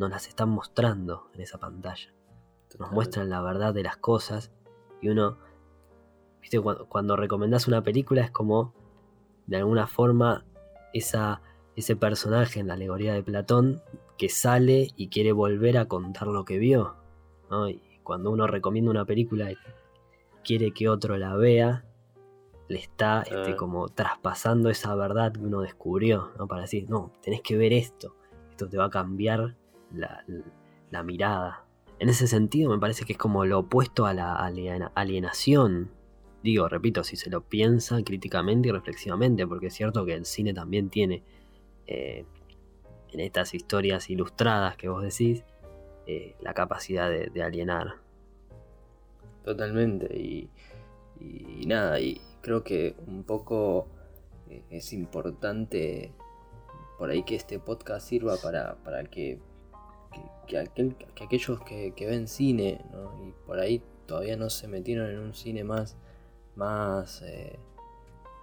las 0.09 0.27
están 0.27 0.49
mostrando 0.49 1.29
en 1.33 1.41
esa 1.41 1.59
pantalla. 1.59 2.13
Nos 2.79 2.91
muestran 2.91 3.29
la 3.29 3.41
verdad 3.41 3.73
de 3.73 3.83
las 3.83 3.97
cosas 3.97 4.51
y 5.01 5.09
uno, 5.09 5.37
viste, 6.41 6.59
cuando, 6.59 6.87
cuando 6.87 7.15
recomendás 7.15 7.67
una 7.67 7.83
película 7.83 8.21
es 8.21 8.31
como, 8.31 8.73
de 9.47 9.57
alguna 9.57 9.87
forma, 9.87 10.45
esa, 10.93 11.41
ese 11.75 11.95
personaje 11.95 12.59
en 12.59 12.67
la 12.67 12.73
alegoría 12.73 13.13
de 13.13 13.23
Platón 13.23 13.81
que 14.17 14.29
sale 14.29 14.89
y 14.95 15.09
quiere 15.09 15.31
volver 15.31 15.77
a 15.77 15.85
contar 15.85 16.27
lo 16.27 16.45
que 16.45 16.57
vio. 16.57 16.95
Y 17.69 17.99
cuando 18.03 18.31
uno 18.31 18.47
recomienda 18.47 18.91
una 18.91 19.05
película 19.05 19.51
y 19.51 19.57
quiere 20.43 20.71
que 20.71 20.89
otro 20.89 21.17
la 21.17 21.35
vea, 21.35 21.85
le 22.67 22.79
está 22.79 23.21
este, 23.21 23.55
como 23.55 23.89
traspasando 23.89 24.69
esa 24.69 24.95
verdad 24.95 25.33
que 25.33 25.39
uno 25.39 25.61
descubrió, 25.61 26.31
¿no? 26.37 26.47
Para 26.47 26.63
decir, 26.63 26.89
no, 26.89 27.11
tenés 27.21 27.41
que 27.41 27.57
ver 27.57 27.73
esto, 27.73 28.15
esto 28.49 28.67
te 28.67 28.77
va 28.77 28.85
a 28.85 28.89
cambiar 28.89 29.55
la, 29.93 30.23
mirada. 31.03 31.65
En 31.99 32.09
ese 32.09 32.25
sentido 32.25 32.71
me 32.71 32.79
parece 32.79 33.05
que 33.05 33.13
es 33.13 33.19
como 33.19 33.45
lo 33.45 33.59
opuesto 33.59 34.05
a 34.05 34.13
la 34.13 34.35
alienación. 34.95 35.91
Digo, 36.41 36.67
repito, 36.69 37.03
si 37.03 37.17
se 37.17 37.29
lo 37.29 37.41
piensa 37.41 38.01
críticamente 38.03 38.69
y 38.69 38.71
reflexivamente, 38.71 39.45
porque 39.45 39.67
es 39.67 39.73
cierto 39.73 40.05
que 40.05 40.13
el 40.13 40.25
cine 40.25 40.53
también 40.53 40.89
tiene 40.89 41.23
eh, 41.87 42.25
en 43.11 43.19
estas 43.19 43.53
historias 43.53 44.09
ilustradas 44.09 44.77
que 44.77 44.87
vos 44.87 45.03
decís, 45.03 45.43
eh, 46.07 46.35
la 46.41 46.53
capacidad 46.53 47.09
de, 47.09 47.43
alienar. 47.43 47.95
Totalmente, 49.43 50.15
y, 50.17 50.49
y 51.19 51.65
nada, 51.65 51.99
y 51.99 52.21
creo 52.45 52.63
que 52.63 52.95
un 53.07 53.23
poco 53.23 53.87
eh, 54.47 54.63
es 54.69 54.93
importante 54.93 56.13
por 56.99 57.09
ahí 57.09 57.23
que 57.23 57.33
este 57.33 57.57
podcast 57.57 58.07
sirva 58.07 58.37
para, 58.37 58.77
que, 59.05 59.39
que, 60.45 60.59
aquellos 60.59 61.59
que, 61.61 62.05
ven 62.07 62.27
cine 62.27 62.85
y 63.25 63.31
por 63.47 63.59
ahí 63.59 63.81
todavía 64.05 64.37
no 64.37 64.51
se 64.51 64.67
metieron 64.67 65.09
en 65.09 65.17
un 65.17 65.33
cine 65.33 65.63
más, 65.63 65.97
más 66.55 67.23
eh, 67.23 67.57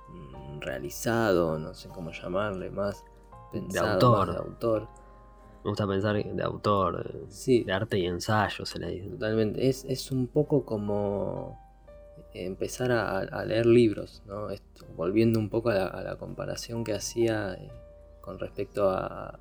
mm, 0.08 0.60
realizado, 0.60 1.56
no 1.60 1.72
sé 1.72 1.88
cómo 1.88 2.10
llamarle, 2.10 2.70
más 2.70 3.04
pensado, 3.52 3.86
de 3.86 3.92
autor. 3.92 4.32
de 4.32 4.38
autor. 4.38 4.88
Me 5.62 5.70
gusta 5.70 5.86
pensar 5.86 6.16
de 6.16 6.42
autor, 6.42 7.28
de 7.46 7.72
arte 7.72 7.98
y 8.00 8.06
ensayo, 8.06 8.66
se 8.66 8.80
le 8.80 8.88
dice. 8.88 9.10
Totalmente, 9.10 9.68
es, 9.68 9.84
es 9.84 10.10
un 10.10 10.26
poco 10.26 10.64
como 10.64 11.61
empezar 12.34 12.92
a, 12.92 13.44
leer 13.44 13.66
libros, 13.66 14.22
¿no? 14.26 14.48
volviendo 14.96 15.38
un 15.38 15.48
poco 15.48 15.70
a 15.70 16.02
la, 16.02 16.16
comparación 16.16 16.84
que 16.84 16.94
hacía 16.94 17.54
eh, 17.54 17.70
con 18.20 18.38
respecto 18.38 18.90
a, 18.90 19.38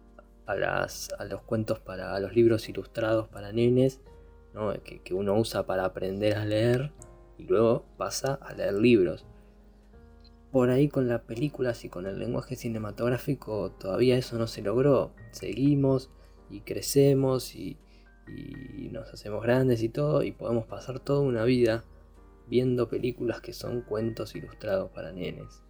los 0.47 1.41
cuentos 1.43 1.79
para 1.79 2.13
a 2.13 2.19
los 2.19 2.35
libros 2.35 2.67
ilustrados 2.67 3.29
para 3.29 3.53
nenes, 3.53 4.01
¿no? 4.53 4.73
que, 4.83 5.13
uno 5.13 5.35
usa 5.35 5.65
para 5.65 5.85
aprender 5.85 6.35
a 6.35 6.45
leer 6.45 6.91
y 7.37 7.45
luego 7.45 7.85
pasa 7.97 8.33
a 8.41 8.53
leer 8.53 8.73
libros. 8.73 9.25
Por 10.51 10.69
ahí 10.69 10.89
con 10.89 11.07
las 11.07 11.21
películas 11.21 11.85
y 11.85 11.89
con 11.89 12.05
el 12.05 12.19
lenguaje 12.19 12.57
cinematográfico 12.57 13.71
todavía 13.71 14.17
eso 14.17 14.37
no 14.37 14.47
se 14.47 14.61
logró. 14.61 15.13
Seguimos 15.31 16.09
y 16.49 16.59
crecemos 16.61 17.55
y 17.55 17.77
nos 18.91 19.13
hacemos 19.13 19.41
grandes 19.41 19.81
y 19.81 19.87
todo 19.87 20.23
y 20.23 20.33
podemos 20.33 20.65
pasar 20.65 20.99
toda 20.99 21.21
una 21.21 21.45
vida 21.45 21.85
viendo 22.51 22.89
películas 22.89 23.39
que 23.39 23.53
son 23.53 23.79
cuentos 23.79 24.35
ilustrados 24.35 24.91
para 24.91 25.13
nenes. 25.13 25.63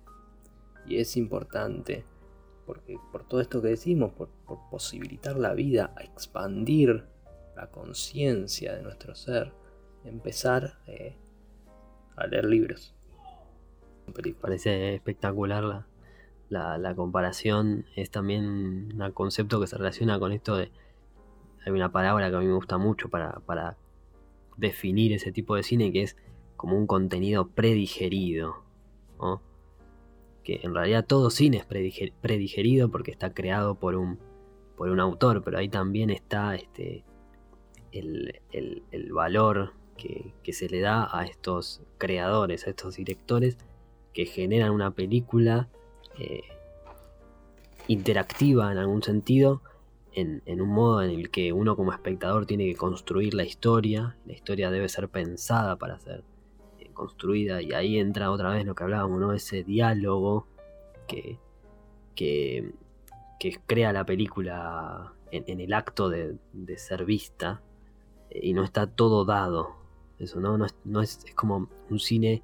Y 0.88 0.98
es 0.98 1.16
importante, 1.16 2.04
porque 2.66 2.98
por 3.12 3.24
todo 3.24 3.40
esto 3.40 3.62
que 3.62 3.68
decimos, 3.68 4.12
por, 4.14 4.30
posibilitar 4.72 5.38
la 5.38 5.54
vida, 5.54 5.94
a 5.96 6.02
expandir 6.02 7.06
la 7.56 7.70
conciencia 7.70 8.74
de 8.76 8.82
nuestro 8.82 9.14
ser, 9.14 9.54
empezar 10.06 10.80
eh, 10.88 11.16
a 12.16 12.26
leer 12.26 12.46
libros. 12.46 12.96
Parece 14.42 14.96
espectacular 14.96 15.86
la, 16.50 16.96
comparación. 16.96 17.86
Es 17.96 18.10
también 18.10 18.44
un 19.00 19.12
concepto 19.12 19.62
que 19.62 19.68
se 19.68 19.78
relaciona 19.78 20.18
con 20.18 20.32
esto 20.32 20.58
de... 20.58 20.72
Hay 21.64 21.72
una 21.72 21.92
palabra 21.92 22.32
que 22.32 22.38
a 22.38 22.40
mí 22.40 22.48
me 22.48 22.56
gusta 22.56 22.80
mucho 22.80 23.08
para, 23.08 23.34
para 23.42 23.78
definir 24.58 25.14
ese 25.14 25.32
tipo 25.32 25.56
de 25.56 25.62
cine 25.62 25.92
que 25.92 26.02
es 26.02 26.18
como 26.62 26.78
un 26.78 26.86
contenido 26.86 27.48
predigerido. 27.48 28.62
Que 30.44 30.60
en 30.62 30.76
realidad 30.76 31.06
todo 31.08 31.32
cine 31.32 31.58
es 31.58 31.66
predigerido 31.66 32.90
porque 32.90 33.10
está 33.10 33.34
creado 33.34 33.76
por 33.76 33.96
un, 33.96 34.20
por 34.78 34.90
un 34.90 35.00
autor, 35.00 35.44
pero 35.44 35.58
ahí 35.58 35.70
también 35.70 36.12
está 36.12 36.54
este, 36.54 37.04
el, 37.92 38.42
valor 39.12 39.74
que, 39.98 40.54
se 40.54 40.70
le 40.70 40.82
da 40.82 41.10
a 41.12 41.26
estos 41.26 41.82
creadores, 41.98 42.68
a 42.68 42.70
estos 42.70 42.96
directores 42.96 43.58
que 44.14 44.26
generan 44.26 44.70
una 44.70 44.92
película 44.92 45.68
eh, 46.20 46.44
interactiva 47.88 48.72
en 48.72 48.78
algún 48.78 49.02
sentido, 49.02 49.64
en, 50.14 50.62
un 50.62 50.70
modo 50.70 51.02
en 51.02 51.10
el 51.10 51.32
que 51.32 51.54
uno 51.54 51.76
como 51.76 51.92
espectador 51.92 52.46
tiene 52.46 52.66
que 52.66 52.76
construir 52.76 53.34
la 53.34 53.46
historia, 53.46 54.16
la 54.28 54.34
historia 54.34 54.70
debe 54.70 54.90
ser 54.90 55.10
pensada 55.10 55.78
para 55.78 55.98
ser 55.98 56.24
construida 56.94 57.62
y 57.62 57.74
ahí 57.74 57.98
entra 57.98 58.32
otra 58.32 58.50
vez 58.52 58.66
lo 58.66 58.76
que 58.76 58.84
hablábamos, 58.84 59.20
¿no? 59.20 59.34
ese 59.34 59.64
diálogo 59.64 60.48
que, 61.08 61.40
que, 62.16 62.74
crea 63.66 63.92
la 63.92 64.06
película 64.06 65.14
en, 65.32 65.60
el 65.60 65.74
acto 65.74 66.10
de, 66.10 66.38
ser 66.78 67.06
vista 67.06 67.62
y 68.30 68.54
no 68.54 68.64
está 68.64 68.88
todo 68.88 69.26
dado. 69.26 69.76
Eso, 70.20 70.40
¿no? 70.40 70.58
No 70.86 71.02
es, 71.02 71.26
es, 71.26 71.34
como 71.34 71.68
un 71.90 72.00
cine 72.00 72.44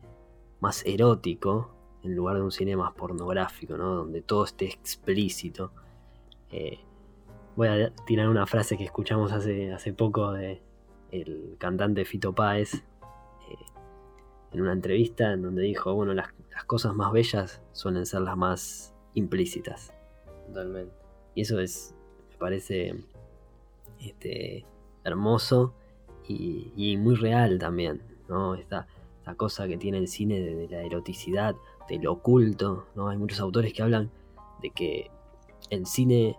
más 0.60 0.84
erótico 0.86 1.70
en 2.04 2.16
lugar 2.16 2.38
de 2.38 2.41
un 2.41 2.52
cine 2.52 2.76
más 2.76 2.93
pornográfico, 2.93 3.78
¿no? 3.78 3.93
Donde 3.93 4.22
todo 4.22 4.45
esté 4.45 4.66
explícito. 4.66 5.72
Eh, 6.52 6.80
voy 7.56 7.68
a 7.68 7.93
tirar 8.06 8.30
una 8.30 8.48
frase 8.48 8.78
que 8.78 8.86
escuchamos 8.86 9.32
hace, 9.32 9.72
hace 9.72 9.93
poco 9.93 10.32
de 10.32 10.62
el 11.12 11.56
cantante 11.58 12.06
Fito 12.06 12.34
Páez 12.34 12.84
en 14.52 14.62
una 14.62 14.74
entrevista 14.74 15.34
en 15.34 15.41
donde 15.41 15.64
dijo, 15.64 15.93
bueno, 15.93 16.14
las, 16.14 16.34
las, 16.52 16.64
cosas 16.66 16.95
más 16.95 17.12
bellas 17.12 17.62
suelen 17.74 18.06
ser 18.06 18.22
las 18.22 18.38
más 18.38 18.93
implícitas. 19.14 19.93
Totalmente. 20.48 20.93
Y 21.36 21.41
eso 21.41 21.60
es, 21.60 21.93
me 22.32 22.38
parece, 22.38 22.95
este, 24.00 24.66
hermoso 25.04 25.74
y, 26.28 26.98
muy 26.98 27.16
real 27.16 27.58
también, 27.58 28.02
¿no? 28.28 28.56
Esta, 28.56 28.88
esta, 29.20 29.36
cosa 29.36 29.68
que 29.68 29.78
tiene 29.78 29.98
el 29.98 30.08
cine 30.08 30.41
de, 30.41 30.68
la 30.68 30.82
eroticidad, 30.82 31.56
de 31.88 32.00
lo 32.00 32.14
oculto, 32.14 32.88
¿no? 32.95 33.10
Hay 33.10 33.18
muchos 33.18 33.39
autores 33.39 33.74
que 33.74 33.82
hablan 33.82 34.12
de 34.62 34.72
que 34.72 35.10
el 35.70 35.86
cine 35.86 36.38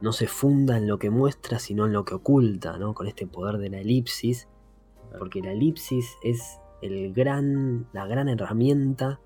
no 0.00 0.12
se 0.12 0.28
funda 0.28 0.76
en 0.76 0.86
lo 0.86 0.98
que 0.98 1.10
muestra, 1.10 1.58
sino 1.58 1.86
en 1.86 1.92
lo 1.92 2.04
que 2.04 2.14
oculta, 2.14 2.78
¿no? 2.78 2.94
Con 2.94 3.08
este 3.08 3.26
poder 3.26 3.58
de 3.58 3.70
la 3.70 3.78
elipsis, 3.78 4.48
porque 5.18 5.40
la 5.40 5.52
elipsis 5.52 6.16
es 6.22 6.60
el 6.82 7.12
gran, 7.12 7.88
la 7.92 8.06
gran 8.06 8.28
herramienta 8.28 9.20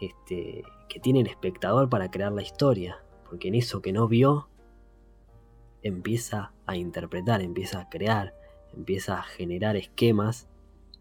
este, 0.00 0.62
que 0.88 1.00
tiene 1.00 1.20
el 1.20 1.26
espectador 1.26 1.88
para 1.88 2.10
crear 2.10 2.32
la 2.32 2.42
historia, 2.42 3.02
porque 3.28 3.48
en 3.48 3.54
eso 3.54 3.82
que 3.82 3.92
no 3.92 4.08
vio, 4.08 4.48
empieza 5.82 6.52
a 6.66 6.76
interpretar, 6.76 7.40
empieza 7.40 7.80
a 7.80 7.88
crear, 7.88 8.34
empieza 8.74 9.18
a 9.18 9.22
generar 9.22 9.76
esquemas 9.76 10.48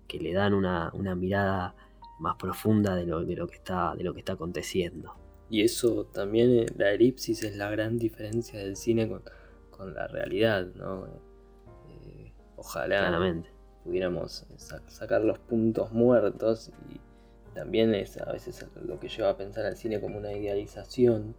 que 0.07 0.19
le 0.19 0.33
dan 0.33 0.53
una, 0.53 0.91
mirada 1.15 1.75
más 2.19 2.35
profunda 2.35 2.95
de 2.95 3.05
lo, 3.05 3.23
de 3.23 3.35
lo, 3.35 3.47
que 3.47 3.55
está, 3.55 3.95
de 3.95 4.03
lo 4.03 4.13
que 4.13 4.19
está 4.19 4.33
aconteciendo. 4.33 5.15
Y 5.49 5.61
eso 5.61 6.05
también, 6.05 6.51
eh, 6.51 6.65
la 6.75 6.91
elipsis 6.91 7.43
es 7.43 7.55
la 7.55 7.69
gran 7.69 7.97
diferencia 7.97 8.59
del 8.59 8.75
cine 8.75 9.07
con, 9.07 9.23
la 9.93 10.07
realidad, 10.07 10.65
¿no? 10.73 11.05
Eh, 11.87 12.33
ojalá 12.55 13.11
pudiéramos 13.87 14.45
sacar 14.87 15.21
los 15.21 15.39
puntos 15.39 15.93
muertos 15.93 16.71
y 16.89 16.99
también 17.55 17.95
es 17.95 18.17
a 18.17 18.33
veces 18.33 18.67
lo 18.83 18.99
que 18.99 19.07
lleva 19.07 19.29
a 19.29 19.37
pensar 19.37 19.65
al 19.65 19.77
cine 19.77 20.01
como 20.01 20.17
una 20.17 20.33
idealización. 20.33 21.35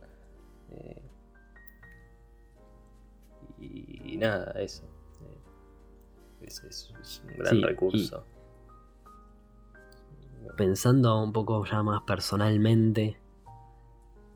Eh, 0.70 1.02
y, 3.60 4.16
nada, 4.16 4.52
eso. 4.58 4.84
Es, 6.40 6.90
un 7.22 7.36
gran 7.36 7.62
recurso. 7.62 8.24
Pensando 10.56 11.22
un 11.22 11.32
poco 11.32 11.66
ya 11.66 11.82
más 11.82 12.02
personalmente, 12.02 13.18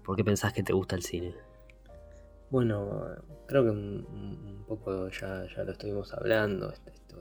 ¿por 0.04 0.16
qué 0.16 0.24
pensás 0.24 0.52
que 0.52 0.62
te 0.62 0.74
gusta 0.74 0.96
el 0.96 1.02
cine? 1.02 1.34
Bueno, 2.50 3.06
creo 3.46 3.64
que 3.64 3.70
un, 3.70 4.64
poco 4.68 5.08
ya, 5.08 5.46
ya, 5.56 5.64
lo 5.64 5.72
estuvimos 5.72 6.12
hablando, 6.12 6.70
este, 6.70 6.90
esto 6.90 7.16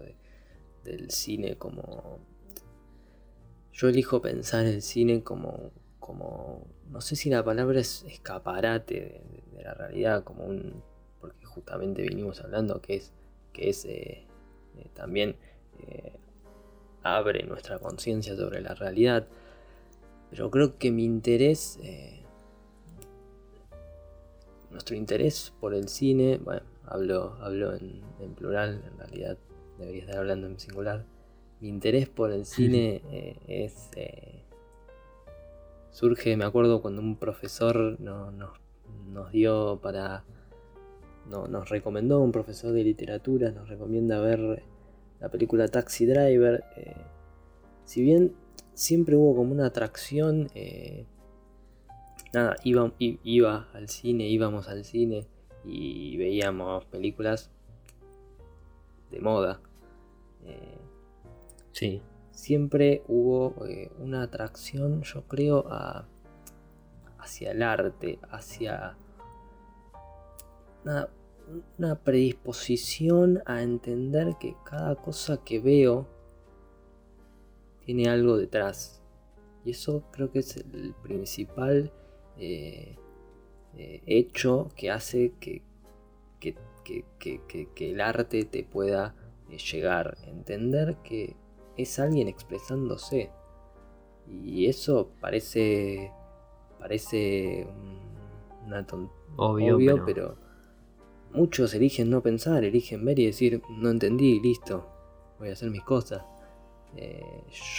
del 0.84 1.12
cine 1.12 1.58
como... 1.58 2.20
Yo 3.74 3.88
elijo 3.88 4.22
pensar 4.22 4.66
el 4.66 4.82
cine 4.82 5.24
como, 5.24 5.72
como 6.00 6.68
no 6.90 7.02
sé 7.02 7.16
si 7.16 7.30
la 7.30 7.44
palabra 7.44 7.80
es 7.80 8.04
escaparate 8.04 9.22
de, 9.54 9.64
la 9.64 9.74
realidad, 9.74 10.24
como 10.24 10.46
un... 10.46 10.84
porque 11.20 11.46
justamente 11.46 12.02
vinimos 12.02 12.42
hablando 12.42 12.82
que 12.82 12.96
es, 12.96 13.14
que 13.54 13.70
es 13.70 13.86
eh, 13.86 14.26
eh, 14.78 14.88
también 14.94 15.36
eh, 15.88 16.14
abre 17.04 17.44
nuestra 17.44 17.80
conciencia 17.80 18.36
sobre 18.36 18.62
la 18.62 18.74
realidad. 18.74 19.28
Pero 20.30 20.50
creo 20.50 20.78
que 20.78 20.92
mi 20.92 21.04
interés, 21.04 21.78
nuestro 24.70 24.96
interés 24.96 25.54
por 25.60 25.74
el 25.74 25.90
cine, 25.90 26.38
bueno, 26.38 26.62
hablo, 26.86 27.38
hablo 27.42 27.74
en, 27.74 28.34
plural, 28.36 28.82
en 28.90 28.98
realidad 28.98 29.38
debería 29.82 30.02
estar 30.02 30.18
hablando 30.18 30.48
en 30.48 30.60
singular. 30.60 31.06
Mi 31.60 31.70
interés 31.70 32.10
por 32.10 32.32
el 32.32 32.46
cine 32.46 33.02
es 33.48 33.90
surge, 35.92 36.36
me 36.38 36.46
acuerdo 36.46 36.82
cuando 36.82 37.02
un 37.02 37.18
profesor 37.18 38.00
nos 38.00 39.32
dio 39.32 39.80
para 39.82 40.24
no, 41.30 41.48
nos 41.48 41.70
recomendó 41.70 42.20
un 42.20 42.32
profesor 42.32 42.72
de 42.74 42.84
literatura, 42.84 43.52
nos 43.52 43.70
recomienda 43.70 44.20
ver 44.20 44.64
la 45.20 45.30
película 45.30 45.68
Taxi 45.68 46.06
Driver. 46.06 46.64
Eh, 46.78 46.96
si 47.86 48.02
bien 48.02 48.34
siempre 48.74 49.16
hubo 49.16 49.36
como 49.36 49.52
una 49.52 49.68
atracción, 49.68 50.50
eh, 50.56 51.06
nada, 52.34 52.56
iba, 52.64 52.92
iba 53.00 53.68
al 53.74 53.90
cine, 53.90 54.28
íbamos 54.28 54.68
al 54.68 54.84
cine 54.84 55.28
y 55.64 56.18
veíamos 56.18 56.86
películas 56.86 57.52
de 59.12 59.20
moda. 59.20 59.62
Eh, 60.46 60.78
sí. 61.72 62.02
Siempre 62.32 63.04
hubo 63.08 63.54
una 64.00 64.24
atracción, 64.24 65.04
yo 65.04 65.28
creo, 65.28 65.66
a, 65.70 66.08
hacia 67.20 67.52
el 67.52 67.62
arte, 67.62 68.20
hacia 68.30 68.98
una, 71.78 71.96
predisposición 72.04 73.42
a 73.46 73.62
entender 73.62 74.36
que 74.40 74.56
cada 74.66 74.96
cosa 74.96 75.44
que 75.44 75.60
veo 75.60 76.08
tiene 77.86 78.10
algo 78.10 78.38
detrás. 78.38 79.02
Y 79.64 79.72
eso 79.72 80.04
creo 80.12 80.32
que 80.32 80.40
es 80.40 80.58
el 80.58 80.96
principal 81.04 81.92
eh, 82.38 82.96
eh, 83.78 84.02
hecho 84.06 84.70
que 84.76 84.90
hace 84.90 85.34
que, 85.40 85.62
el 87.78 88.02
arte 88.02 88.46
te 88.46 88.64
pueda 88.64 89.14
eh, 89.16 89.21
llegar. 89.58 90.18
Entender 90.26 90.98
que 91.04 91.36
es 91.78 92.00
alguien 92.00 92.28
expresándose. 92.28 93.32
Y 94.28 94.68
eso 94.68 95.12
parece. 95.20 96.12
parece 96.80 97.68
una 98.66 98.86
obvio, 99.38 100.06
pero 100.06 100.38
Muchos 101.34 101.74
eligen 101.74 102.10
no 102.10 102.22
pensar, 102.22 102.66
eligen 102.66 103.06
ver 103.06 103.18
y 103.20 103.26
decir, 103.26 103.62
no 103.70 103.90
entendí, 103.90 104.42
listo, 104.42 104.86
voy 105.40 105.48
a 105.48 105.54
hacer 105.54 105.70
mis 105.70 105.82
cosas. 105.82 106.24
Eh, 106.98 107.24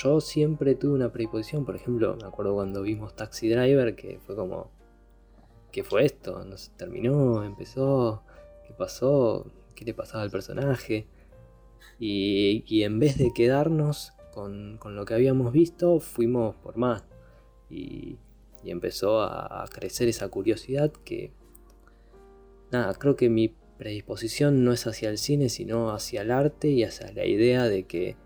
yo 0.02 0.22
siempre 0.22 0.74
tuve 0.74 0.94
una 0.94 1.12
predisposición, 1.12 1.66
por 1.66 1.76
ejemplo, 1.76 2.16
me 2.18 2.26
acuerdo 2.26 2.54
cuando 2.54 2.80
vimos 2.80 3.14
Taxi 3.14 3.50
Driver, 3.50 3.94
que 3.94 4.18
fue 4.20 4.36
como, 4.36 4.70
¿qué 5.70 5.84
fue 5.84 6.06
esto? 6.06 6.42
¿No 6.46 6.56
se 6.56 6.70
terminó? 6.78 7.44
¿Empezó? 7.44 8.22
¿Qué 8.66 8.72
pasó? 8.72 9.46
¿Qué 9.74 9.84
le 9.84 9.92
pasaba 9.92 10.22
al 10.22 10.30
personaje? 10.30 11.06
Y, 11.98 12.82
en 12.82 12.98
vez 12.98 13.18
de 13.18 13.32
quedarnos 13.32 14.12
con, 14.32 14.78
lo 14.82 15.04
que 15.04 15.14
habíamos 15.14 15.52
visto, 15.52 16.00
fuimos 16.00 16.56
por 16.56 16.76
más. 16.76 17.04
Y, 17.70 18.16
y 18.64 18.70
empezó 18.70 19.22
a 19.22 19.64
crecer 19.70 20.08
esa 20.08 20.28
curiosidad 20.28 20.92
que 21.04 21.32
nada, 22.72 22.94
creo 22.94 23.14
que 23.16 23.28
mi 23.28 23.54
predisposición 23.78 24.64
no 24.64 24.72
es 24.72 24.86
hacia 24.86 25.10
el 25.10 25.18
cine, 25.18 25.48
sino 25.48 25.90
hacia 25.90 26.22
el 26.22 26.30
arte 26.30 26.68
y 26.68 26.82
hacia 26.84 27.12
la 27.12 27.24
idea 27.24 27.64
de 27.64 27.84
que 27.84 28.16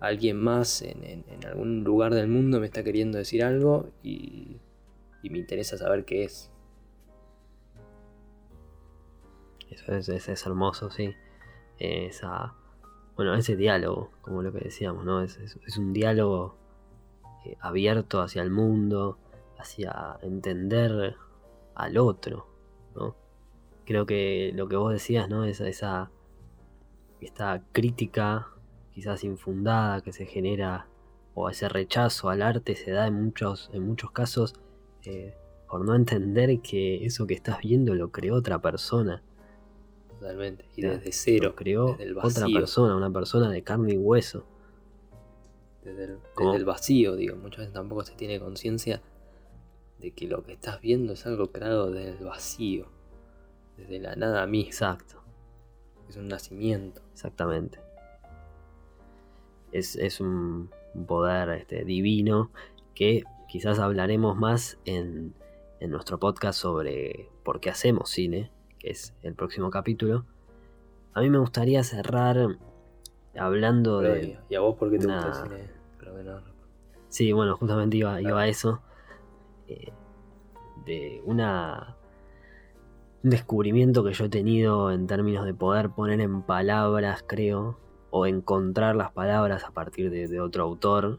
alguien 0.00 0.36
más 0.36 0.82
en, 0.82 1.24
algún 1.46 1.82
lugar 1.82 2.14
del 2.14 2.28
mundo 2.28 2.60
me 2.60 2.66
está 2.66 2.84
queriendo 2.84 3.18
decir 3.18 3.42
algo 3.42 3.90
y, 4.02 4.60
me 5.22 5.38
interesa 5.38 5.76
saber 5.76 6.06
qué 6.06 6.24
es. 6.24 6.50
Eso 9.68 10.14
es, 10.14 10.46
hermoso, 10.46 10.90
sí. 10.90 11.14
Esa, 11.78 12.54
bueno, 13.18 13.34
ese 13.34 13.54
diálogo, 13.54 14.10
como 14.22 14.42
lo 14.42 14.50
que 14.50 14.60
decíamos, 14.60 15.04
¿no? 15.04 15.20
Es, 15.20 15.36
un 15.76 15.92
diálogo 15.92 16.56
eh, 17.44 17.58
abierto 17.60 18.22
hacia 18.22 18.40
el 18.40 18.50
mundo, 18.50 19.18
hacia 19.58 20.18
entender 20.22 21.16
al 21.74 21.98
otro, 21.98 22.46
¿no? 22.94 23.14
creo 23.84 24.06
que 24.06 24.52
lo 24.54 24.68
que 24.68 24.76
vos 24.76 24.92
decías, 24.92 25.28
¿no? 25.28 25.44
Esa, 25.44 25.68
esa 25.68 26.10
esta 27.20 27.62
crítica 27.72 28.48
quizás 28.92 29.24
infundada 29.24 30.00
que 30.00 30.12
se 30.12 30.26
genera 30.26 30.86
o 31.34 31.50
ese 31.50 31.68
rechazo 31.68 32.30
al 32.30 32.42
arte 32.42 32.74
se 32.76 32.90
da 32.90 33.06
en 33.06 33.14
muchos, 33.14 33.70
en 33.72 33.86
muchos 33.86 34.10
casos 34.10 34.54
eh, 35.04 35.34
por 35.68 35.84
no 35.84 35.94
entender 35.94 36.60
que 36.60 37.04
eso 37.04 37.26
que 37.26 37.34
estás 37.34 37.60
viendo 37.60 37.94
lo 37.94 38.10
creó 38.10 38.36
otra 38.36 38.60
persona. 38.60 39.22
Totalmente. 40.18 40.64
Y 40.76 40.82
desde 40.82 41.12
cero. 41.12 41.48
Lo 41.48 41.54
creó 41.54 41.96
otra 42.22 42.46
persona, 42.46 42.96
una 42.96 43.10
persona 43.10 43.50
de 43.50 43.62
carne 43.62 43.94
y 43.94 43.96
hueso. 43.96 44.44
Desde 45.84 46.18
el, 46.54 46.64
vacío, 46.64 47.14
digo. 47.16 47.36
Muchas 47.36 47.58
veces 47.58 47.72
tampoco 47.72 48.04
se 48.04 48.14
tiene 48.14 48.40
conciencia 48.40 49.00
de 49.98 50.10
que 50.10 50.26
lo 50.26 50.42
que 50.42 50.52
estás 50.52 50.80
viendo 50.80 51.12
es 51.12 51.24
algo 51.26 51.50
creado 51.50 51.90
desde 51.90 52.18
el 52.18 52.24
vacío. 52.24 52.88
Desde 53.76 54.00
la 54.00 54.16
nada 54.16 54.46
misma. 54.46 54.70
Exacto. 54.70 55.22
Es 56.08 56.16
un 56.16 56.28
nacimiento. 56.28 57.00
Exactamente. 57.12 57.80
Es, 59.70 60.20
un 60.20 60.70
poder 61.06 61.50
este, 61.50 61.84
divino 61.84 62.50
que 62.94 63.22
quizás 63.48 63.78
hablaremos 63.78 64.36
más 64.36 64.78
en, 64.84 65.34
en 65.78 65.90
nuestro 65.90 66.18
podcast 66.18 66.58
sobre 66.58 67.30
por 67.44 67.60
qué 67.60 67.70
hacemos 67.70 68.10
cine, 68.10 68.50
que 68.78 68.90
es 68.90 69.14
el 69.22 69.34
próximo 69.34 69.70
capítulo. 69.70 70.24
A 71.14 71.20
mí 71.20 71.30
me 71.30 71.38
gustaría 71.38 71.82
cerrar 71.82 72.56
hablando 73.38 74.00
de. 74.00 74.38
¿Y 74.48 74.54
a 74.54 74.60
vos 74.60 74.76
por 74.76 74.90
qué 74.90 74.98
te 74.98 75.06
gusta 75.06 75.28
el 75.28 75.34
cine? 75.34 75.70
Sí, 77.08 77.32
bueno, 77.32 77.56
justamente 77.56 77.96
iba, 77.96 78.16
a 78.16 78.48
eso. 78.48 78.80
Eh, 79.66 79.92
de 80.84 81.22
una. 81.24 81.96
Un 83.24 83.30
descubrimiento 83.30 84.04
que 84.04 84.12
yo 84.12 84.26
he 84.26 84.28
tenido 84.28 84.92
en 84.92 85.08
términos 85.08 85.44
de 85.44 85.52
poder 85.52 85.90
poner 85.90 86.20
en 86.20 86.42
palabras, 86.42 87.24
creo, 87.26 87.78
o 88.10 88.26
encontrar 88.26 88.94
las 88.94 89.10
palabras 89.10 89.64
a 89.64 89.72
partir 89.72 90.10
de 90.10 90.40
otro 90.40 90.62
autor, 90.62 91.18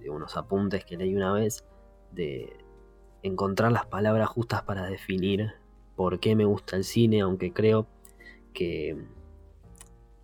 de 0.00 0.08
unos 0.08 0.38
apuntes 0.38 0.86
que 0.86 0.96
leí 0.96 1.14
una 1.14 1.32
vez, 1.32 1.66
de, 2.12 2.56
encontrar 3.22 3.72
las 3.72 3.86
palabras 3.86 4.28
justas 4.28 4.62
para 4.62 4.86
definir 4.86 5.54
por 5.98 6.20
qué 6.20 6.36
me 6.36 6.44
gusta 6.44 6.76
el 6.76 6.84
cine, 6.84 7.22
aunque 7.22 7.52
creo 7.52 7.88
que 8.54 8.96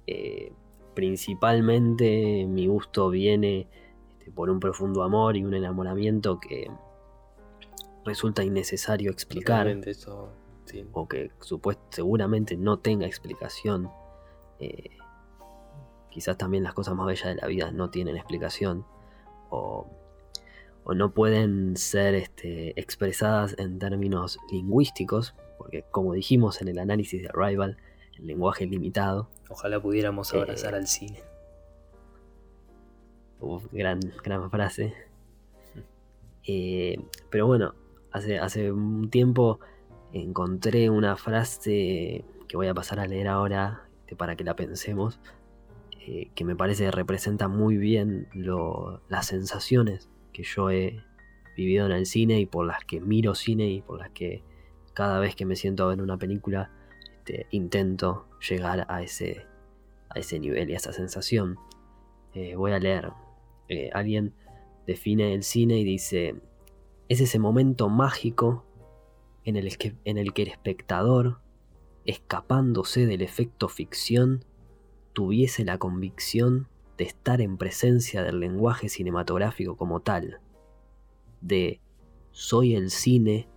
eh, 0.06 0.52
principalmente 0.94 2.46
mi 2.46 2.68
gusto 2.68 3.10
viene 3.10 3.66
este, 4.12 4.30
por 4.30 4.50
un 4.50 4.60
profundo 4.60 5.02
amor 5.02 5.36
y 5.36 5.42
un 5.42 5.52
enamoramiento 5.52 6.38
que 6.38 6.70
resulta 8.04 8.44
innecesario 8.44 9.10
explicar 9.10 9.66
o 10.92 11.08
que 11.08 11.32
seguramente 11.90 12.56
no 12.56 12.78
tenga 12.78 13.06
explicación. 13.06 13.90
Eh, 14.60 14.90
quizás 16.08 16.38
también 16.38 16.62
las 16.62 16.74
cosas 16.74 16.94
más 16.94 17.08
bellas 17.08 17.34
de 17.34 17.34
la 17.34 17.48
vida 17.48 17.72
no 17.72 17.90
tienen 17.90 18.16
explicación 18.16 18.86
o 19.50 19.88
o 20.84 20.94
no 20.94 21.12
pueden 21.12 21.76
ser 21.76 22.14
este, 22.14 22.78
expresadas 22.78 23.56
en 23.58 23.78
términos 23.78 24.38
lingüísticos, 24.50 25.34
porque 25.64 25.82
como 25.90 26.12
dijimos 26.12 26.60
en 26.60 26.68
el 26.68 26.78
análisis 26.78 27.22
de 27.22 27.28
Arrival, 27.28 27.78
el 28.18 28.26
lenguaje 28.26 28.64
es 28.64 28.70
limitado. 28.70 29.30
Ojalá 29.48 29.80
pudiéramos 29.80 30.32
eh, 30.34 30.38
abrazar 30.38 30.74
al 30.74 30.86
cine. 30.86 31.22
gran, 33.72 33.98
gran 34.22 34.50
frase. 34.50 34.92
Eh, 36.46 36.98
pero 37.30 37.46
bueno, 37.46 37.74
hace, 38.12 38.38
hace 38.38 38.70
un 38.70 39.08
tiempo 39.08 39.58
encontré 40.12 40.90
una 40.90 41.16
frase 41.16 42.26
que 42.46 42.56
voy 42.58 42.68
a 42.68 42.74
pasar 42.74 43.00
a 43.00 43.06
leer 43.06 43.28
ahora 43.28 43.88
este, 44.00 44.16
para 44.16 44.36
que 44.36 44.44
la 44.44 44.54
pensemos, 44.54 45.18
eh, 46.06 46.28
que 46.34 46.44
me 46.44 46.56
parece 46.56 46.84
que 46.84 46.90
representa 46.90 47.48
muy 47.48 47.78
bien 47.78 48.28
las 49.08 49.28
sensaciones 49.28 50.10
que 50.34 50.42
yo 50.42 50.70
he 50.70 51.02
vivido 51.56 51.86
en 51.86 51.92
el 51.92 52.04
cine 52.04 52.38
y 52.38 52.44
por 52.44 52.66
las 52.66 52.84
que 52.84 53.00
miro 53.00 53.34
cine 53.34 53.68
y 53.68 53.80
por 53.80 54.00
las 54.00 54.10
que 54.10 54.42
cada 54.94 55.18
vez 55.18 55.36
que 55.36 55.44
me 55.44 55.56
siento 55.56 55.84
a 55.84 55.88
ver 55.88 56.00
una 56.00 56.16
película 56.16 56.70
este, 57.24 57.46
intento 57.52 58.28
llegar 58.46 58.84
a 58.88 59.02
ese, 59.02 59.46
a 60.10 60.18
ese 60.18 60.38
nivel 60.38 60.68
y 60.68 60.74
a 60.74 60.76
esa 60.76 60.92
sensación. 60.92 61.58
Eh, 62.34 62.54
voy 62.54 62.72
a 62.72 62.78
leer. 62.78 63.12
Eh, 63.68 63.90
alguien 63.94 64.34
define 64.86 65.32
el 65.32 65.42
cine 65.42 65.78
y 65.78 65.84
dice, 65.84 66.34
es 67.08 67.22
ese 67.22 67.38
momento 67.38 67.88
mágico 67.88 68.66
en 69.44 69.56
el, 69.56 69.78
que, 69.78 69.94
en 70.04 70.18
el 70.18 70.34
que 70.34 70.42
el 70.42 70.48
espectador, 70.48 71.40
escapándose 72.04 73.06
del 73.06 73.22
efecto 73.22 73.68
ficción, 73.68 74.44
tuviese 75.14 75.64
la 75.64 75.78
convicción 75.78 76.68
de 76.98 77.04
estar 77.04 77.40
en 77.40 77.56
presencia 77.56 78.22
del 78.22 78.40
lenguaje 78.40 78.90
cinematográfico 78.90 79.76
como 79.76 80.00
tal, 80.00 80.40
de 81.40 81.80
soy 82.32 82.74
el 82.74 82.90
cine 82.90 83.48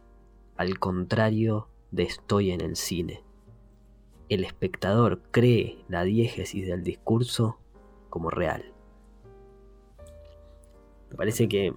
al 0.57 0.79
contrario 0.79 1.67
de 1.91 2.03
estoy 2.03 2.51
en 2.51 2.61
el 2.61 2.75
cine. 2.75 3.23
El 4.29 4.43
espectador 4.43 5.21
cree 5.31 5.83
la 5.87 6.03
diégesis 6.03 6.67
del 6.67 6.83
discurso 6.83 7.59
como 8.09 8.29
real. 8.29 8.73
Me 11.09 11.15
parece 11.15 11.47
que 11.47 11.73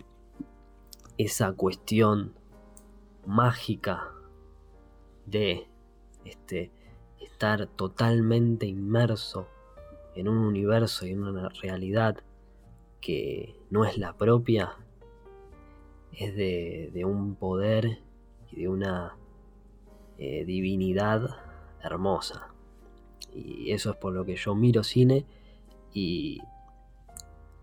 esa 1.18 1.52
cuestión 1.52 2.34
mágica 3.26 4.12
de 5.26 5.68
este, 6.24 6.72
estar 7.20 7.66
totalmente 7.66 8.66
inmerso 8.66 9.46
en 10.14 10.28
un 10.28 10.38
universo 10.38 11.06
y 11.06 11.10
en 11.10 11.22
una 11.22 11.48
realidad 11.48 12.16
que 13.00 13.56
no 13.70 13.84
es 13.84 13.96
la 13.96 14.16
propia, 14.16 14.76
es 16.12 16.34
de, 16.34 17.04
un 17.04 17.34
poder 17.34 18.02
y 18.52 18.62
de 18.62 18.68
una 18.68 19.16
eh, 20.18 20.44
divinidad 20.44 21.36
hermosa. 21.82 22.48
Y 23.34 23.72
eso 23.72 23.90
es 23.90 23.96
por 23.96 24.12
lo 24.12 24.24
que 24.24 24.36
yo 24.36 24.54
miro 24.54 24.82
cine 24.82 25.24
y... 25.92 26.40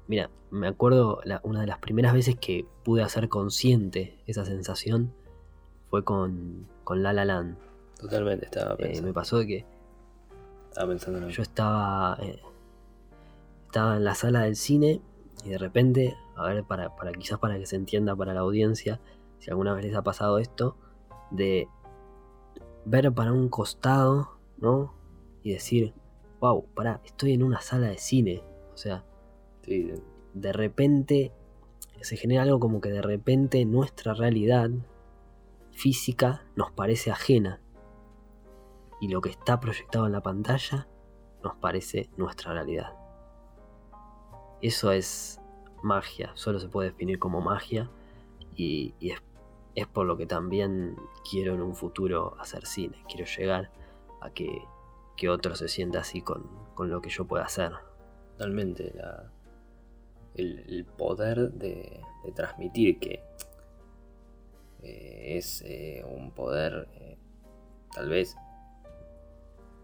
Mira, 0.07 0.29
me 0.51 0.69
acuerdo 0.69 1.19
una 1.43 1.59
de 1.59 1.67
las 1.67 1.79
primeras 1.79 2.13
veces 2.13 2.37
que 2.37 2.65
pude 2.85 3.03
hacer 3.03 3.27
consciente 3.27 4.23
esa 4.25 4.45
sensación 4.45 5.13
fue 5.89 6.05
con, 6.05 6.65
con 6.85 7.03
La 7.03 7.11
La 7.11 7.25
Land. 7.25 7.57
Totalmente, 7.99 8.45
estaba 8.45 8.75
eh, 8.75 8.77
pensando. 8.77 9.07
me 9.07 9.13
pasó 9.13 9.39
de 9.39 9.47
que 9.47 9.65
yo 11.29 11.41
estaba, 11.41 12.17
eh, 12.21 12.39
estaba 13.65 13.97
en 13.97 14.03
la 14.03 14.15
sala 14.15 14.41
del 14.41 14.55
cine 14.55 15.01
y 15.43 15.49
de 15.49 15.57
repente, 15.57 16.15
a 16.35 16.47
ver, 16.47 16.63
para, 16.63 16.95
para 16.95 17.11
quizás 17.13 17.39
para 17.39 17.57
que 17.57 17.65
se 17.65 17.75
entienda 17.75 18.15
para 18.15 18.33
la 18.33 18.41
audiencia, 18.41 18.99
si 19.39 19.49
alguna 19.49 19.73
vez 19.73 19.85
les 19.85 19.95
ha 19.95 20.03
pasado 20.03 20.39
esto, 20.39 20.77
de 21.31 21.67
ver 22.85 23.11
para 23.13 23.33
un 23.33 23.49
costado, 23.49 24.39
¿no? 24.57 24.93
Y 25.43 25.53
decir, 25.53 25.93
wow, 26.39 26.65
pará, 26.73 27.01
estoy 27.03 27.33
en 27.33 27.43
una 27.43 27.61
sala 27.61 27.87
de 27.87 27.97
cine. 27.97 28.43
O 28.73 28.77
sea, 28.77 29.03
de 29.65 30.53
repente 30.53 31.33
se 32.01 32.15
genera 32.15 32.43
algo 32.43 32.59
como 32.59 32.79
que 32.79 32.89
de 32.89 33.01
repente 33.01 33.65
nuestra 33.65 34.13
realidad 34.13 34.69
física 35.71 36.45
nos 36.55 36.71
parece 36.71 37.11
ajena 37.11 37.59
y 38.99 39.09
lo 39.09 39.21
que 39.21 39.29
está 39.29 39.59
proyectado 39.59 40.05
en 40.05 40.11
la 40.11 40.21
pantalla 40.21 40.87
nos 41.43 41.55
parece 41.55 42.09
nuestra 42.17 42.53
realidad. 42.53 42.93
Eso 44.61 44.91
es 44.91 45.39
magia, 45.83 46.31
solo 46.33 46.59
se 46.59 46.67
puede 46.67 46.89
definir 46.89 47.19
como 47.19 47.41
magia 47.41 47.89
y, 48.55 48.95
es, 48.99 49.21
por 49.85 50.07
lo 50.07 50.17
que 50.17 50.25
también 50.25 50.95
quiero 51.29 51.53
en 51.53 51.61
un 51.61 51.75
futuro 51.75 52.35
hacer 52.39 52.65
cine, 52.65 53.03
quiero 53.07 53.25
llegar 53.25 53.69
a 54.21 54.31
que, 54.31 54.63
otro 55.29 55.55
se 55.55 55.67
sienta 55.67 55.99
así 55.99 56.21
con, 56.21 56.49
lo 56.77 56.99
que 56.99 57.09
yo 57.09 57.25
pueda 57.25 57.45
hacer. 57.45 57.73
Totalmente, 58.31 58.91
el, 60.33 60.85
poder 60.97 61.51
de, 61.51 62.01
transmitir 62.33 62.97
que 62.97 63.23
eh, 64.81 65.37
es 65.37 65.61
eh, 65.65 66.03
un 66.07 66.31
poder 66.31 66.87
eh, 66.95 67.17
tal 67.93 68.09
vez 68.09 68.35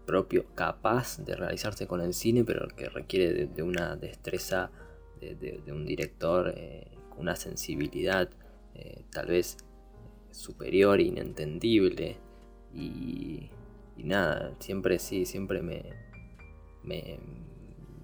propio, 0.06 0.44
capaz 0.56 1.18
de 1.18 1.36
realizarse 1.36 1.86
con 1.86 2.00
el 2.00 2.14
cine, 2.14 2.42
pero 2.42 2.66
que 2.68 2.88
requiere 2.88 3.46
de, 3.46 3.62
una 3.62 3.94
destreza 3.94 4.72
de, 5.20 5.62
un 5.68 5.86
director 5.86 6.52
con 7.10 7.20
una 7.20 7.36
sensibilidad 7.36 8.28
tal 9.10 9.28
vez 9.28 9.56
superior, 10.34 11.00
inentendible. 11.00 12.18
Y, 12.72 13.50
nada, 13.96 14.54
siempre 14.58 14.98
sí, 14.98 15.24
siempre 15.24 15.62
me, 15.62 15.82
me, 16.82 17.18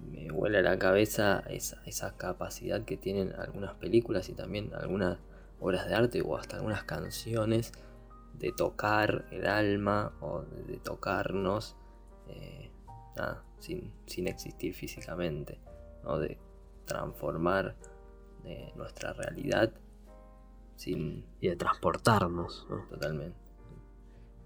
me 0.09 0.31
huele 0.31 0.59
a 0.59 0.61
la 0.61 0.79
cabeza 0.79 1.43
esa, 1.49 1.83
esa 1.85 2.17
capacidad 2.17 2.83
que 2.83 2.97
tienen 2.97 3.33
algunas 3.33 3.75
películas 3.75 4.29
y 4.29 4.33
también 4.33 4.73
algunas 4.73 5.19
obras 5.59 5.87
de 5.87 5.93
arte 5.93 6.21
o 6.21 6.37
hasta 6.37 6.57
algunas 6.57 6.83
canciones 6.83 7.71
de 8.33 8.51
tocar 8.51 9.25
el 9.31 9.45
alma 9.45 10.13
o 10.21 10.41
de 10.41 10.77
tocarnos 10.77 11.75
eh, 12.27 12.71
sin, 13.59 14.27
existir 14.27 14.73
físicamente. 14.73 15.59
¿no? 16.03 16.17
de 16.17 16.39
transformar 16.85 17.75
eh, 18.43 18.71
nuestra 18.75 19.13
realidad 19.13 19.71
Y 20.87 21.23
de 21.41 21.55
transportarnos. 21.55 22.67
¿no? 22.69 22.85
Totalmente. 22.89 23.37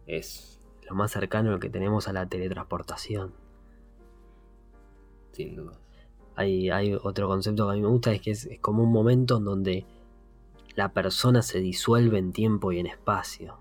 Es... 0.07 0.61
Lo 0.87 0.93
más 0.93 1.11
cercano 1.11 1.59
que 1.59 1.69
tenemos 1.69 2.07
a 2.07 2.13
la 2.13 2.27
teletransportación. 2.27 3.33
Sin 5.31 5.55
duda. 5.55 5.79
Hay, 6.35 6.69
hay 6.69 6.93
otro 6.93 7.27
concepto 7.27 7.65
que 7.65 7.71
a 7.71 7.75
mí 7.75 7.81
me 7.81 7.87
gusta, 7.87 8.13
es 8.13 8.21
que 8.21 8.31
es, 8.31 8.45
es 8.45 8.59
como 8.59 8.83
un 8.83 8.91
momento 8.91 9.37
en 9.37 9.45
donde 9.45 9.85
la 10.75 10.93
persona 10.93 11.41
se 11.41 11.59
disuelve 11.59 12.19
en 12.19 12.33
tiempo 12.33 12.71
y 12.71 12.79
en 12.79 12.85
espacio. 12.85 13.57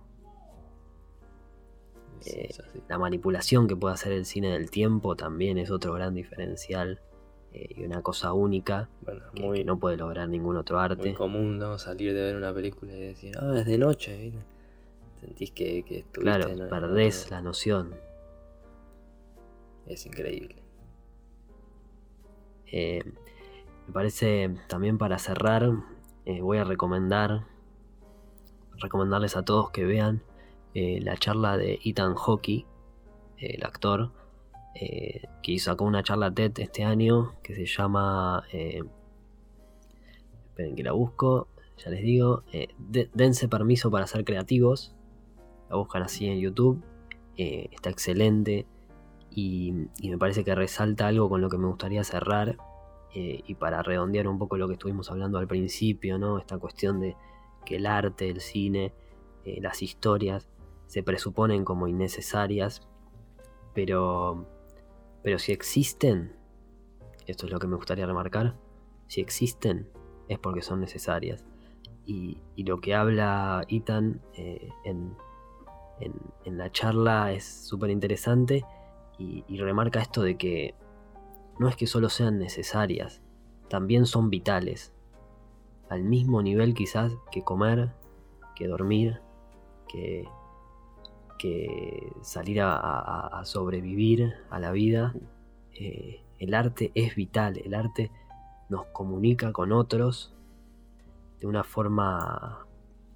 Eh. 2.27 2.49
La 2.89 2.99
manipulación 2.99 3.69
que 3.69 3.77
puede 3.77 3.95
hacer 3.95 4.13
el 4.13 4.27
cine 4.27 4.51
del 4.51 4.71
tiempo 4.71 5.17
también 5.17 5.59
es 5.59 5.71
otro 5.71 5.95
gran 5.95 6.15
diferencial 6.15 7.01
eh, 7.55 7.69
y 7.77 7.85
una 7.85 8.03
cosa 8.03 8.33
única 8.35 8.89
Bueno, 9.01 9.23
que, 9.35 9.43
muy, 9.43 9.59
que 9.59 9.65
no 9.65 9.79
puede 9.79 9.97
lograr 9.97 10.29
ningún 10.29 10.57
otro 10.57 10.77
muy 10.77 10.85
arte. 10.85 11.15
común, 11.15 11.59
¿no? 11.59 11.79
Salir 11.79 12.13
de 12.13 12.21
ver 12.21 12.37
una 12.37 12.53
película 12.53 12.93
y 12.93 13.01
decir, 13.01 13.37
ah, 13.41 13.55
es 13.59 13.65
de 13.67 13.79
noche, 13.79 14.17
¿viste? 14.19 14.45
Sentís 15.21 15.51
que, 15.53 15.83
que 15.85 15.99
estuviste 16.01 16.21
Claro, 16.21 16.49
en- 16.51 16.69
perdés 16.69 17.31
la 17.31 17.41
noción. 17.41 17.95
Es 19.87 20.05
increíble. 20.07 20.57
Eh, 22.71 23.03
me 23.87 23.93
parece 23.93 24.55
también 24.69 24.99
para 24.99 25.19
cerrar, 25.19 25.71
eh, 26.25 26.41
voy 26.41 26.59
a 26.59 26.65
recomendar, 26.65 27.47
recomendarles 28.81 29.37
a 29.37 29.45
todos 29.45 29.71
que 29.71 29.85
vean 29.85 30.23
eh, 30.75 31.01
la 31.03 31.17
charla 31.17 31.57
de 31.57 31.79
Ethan 31.85 32.15
Hawke, 32.17 32.67
el 33.39 33.65
actor, 33.65 34.11
eh, 34.75 35.23
que 35.43 35.59
sacó 35.59 35.85
una 35.85 36.03
charla 36.03 36.33
TED 36.33 36.53
este 36.59 36.85
año 36.85 37.35
que 37.43 37.55
se 37.55 37.67
llama, 37.67 38.45
eh, 38.53 38.83
esperen 40.49 40.75
que 40.77 40.83
la 40.83 40.93
busco, 40.93 41.49
ya 41.79 41.91
les 41.91 42.03
digo, 42.03 42.43
eh, 42.53 42.69
De- 42.79 43.11
dense 43.15 43.49
permiso 43.49 43.91
para 43.91 44.07
ser 44.07 44.25
creativos, 44.25 44.95
la 45.71 45.77
buscan 45.77 46.03
así 46.03 46.27
en 46.27 46.39
YouTube, 46.41 46.83
eh, 47.37 47.69
está 47.73 47.91
excelente 47.91 48.67
y, 49.31 49.73
y 50.01 50.11
me 50.11 50.19
parece 50.19 50.45
que 50.45 50.55
resalta 50.55 51.09
algo 51.09 51.29
con 51.29 51.41
lo 51.41 51.49
que 51.49 51.59
me 51.59 51.67
gustaría 51.67 52.05
cerrar 52.05 52.57
y 53.17 53.55
para 53.55 53.81
redondear 53.81 54.27
un 54.27 54.39
poco 54.39 54.57
lo 54.57 54.67
que 54.67 54.73
estuvimos 54.73 55.09
hablando 55.09 55.39
al 55.39 55.47
principio, 55.47 56.19
¿no? 56.19 56.37
Esta 56.41 56.59
cuestión 56.59 56.99
de 56.99 57.15
que 57.65 57.77
el 57.77 57.87
arte, 57.87 58.29
el 58.29 58.41
cine, 58.41 58.93
las 59.45 59.83
historias 59.83 60.49
se 60.89 61.05
presuponen 61.05 61.65
como 61.65 61.87
innecesarias, 61.87 62.89
pero, 63.73 64.49
pero 65.25 65.39
si 65.39 65.53
existen, 65.53 66.37
esto 67.27 67.47
es 67.47 67.53
lo 67.53 67.59
que 67.59 67.67
me 67.67 67.77
gustaría 67.77 68.05
remarcar, 68.07 68.55
si 69.09 69.23
existen 69.23 69.89
es 70.29 70.39
porque 70.39 70.61
son 70.61 70.81
necesarias. 70.81 71.47
Y, 72.05 72.39
lo 72.59 72.81
que 72.83 72.95
habla 72.95 73.65
Ethan 73.69 74.21
eh, 74.35 74.69
en, 74.85 75.17
en- 76.01 76.21
en 76.45 76.59
la 76.59 76.71
charla 76.71 77.33
es 77.33 77.45
súper 77.45 77.89
interesante 77.89 78.65
y, 79.19 79.45
y 79.49 79.57
remarca 79.57 80.01
esto 80.03 80.21
de 80.23 80.37
que 80.37 80.75
no 81.59 81.69
es 81.69 81.77
que 81.77 81.87
solo 81.87 82.11
sean 82.11 82.39
necesarias, 82.39 83.23
también 83.69 84.05
son 84.05 84.29
vitales. 84.29 84.93
Al 85.89 86.03
mismo 86.05 86.43
nivel 86.43 86.75
quizás 86.75 87.13
que 87.33 87.43
comer, 87.43 87.95
que 88.55 88.67
dormir, 88.67 89.23
que, 89.89 90.25
que 91.39 92.13
salir 92.23 92.61
a, 92.61 92.75
a- 92.77 93.41
a 93.41 93.45
sobrevivir 93.45 94.35
a 94.51 94.59
la 94.59 94.73
vida. 94.73 95.15
Eh, 95.75 96.21
el 96.39 96.55
arte 96.55 96.91
es 96.95 97.15
vital, 97.17 97.59
el 97.59 97.75
arte 97.75 98.11
nos 98.69 98.87
comunica 98.87 99.53
con 99.53 99.73
otros 99.73 100.35
de 101.41 101.47
una 101.47 101.65
forma 101.65 102.67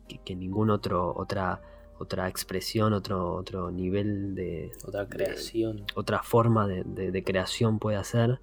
que, 0.07 0.19
que 0.19 0.35
ningún 0.37 0.71
otro, 0.71 1.15
otra, 1.17 1.61
otra 1.99 2.29
expresión, 2.29 2.93
otro, 2.93 3.35
otro 3.35 3.71
nivel 3.71 4.35
de, 4.35 4.71
Otra 4.87 5.09
creación. 5.09 5.85
otra 5.95 6.23
forma 6.23 6.67
de, 6.67 6.85
de- 6.85 7.11
de 7.11 7.25
creación 7.25 7.79
puede 7.79 7.97
hacer 7.97 8.41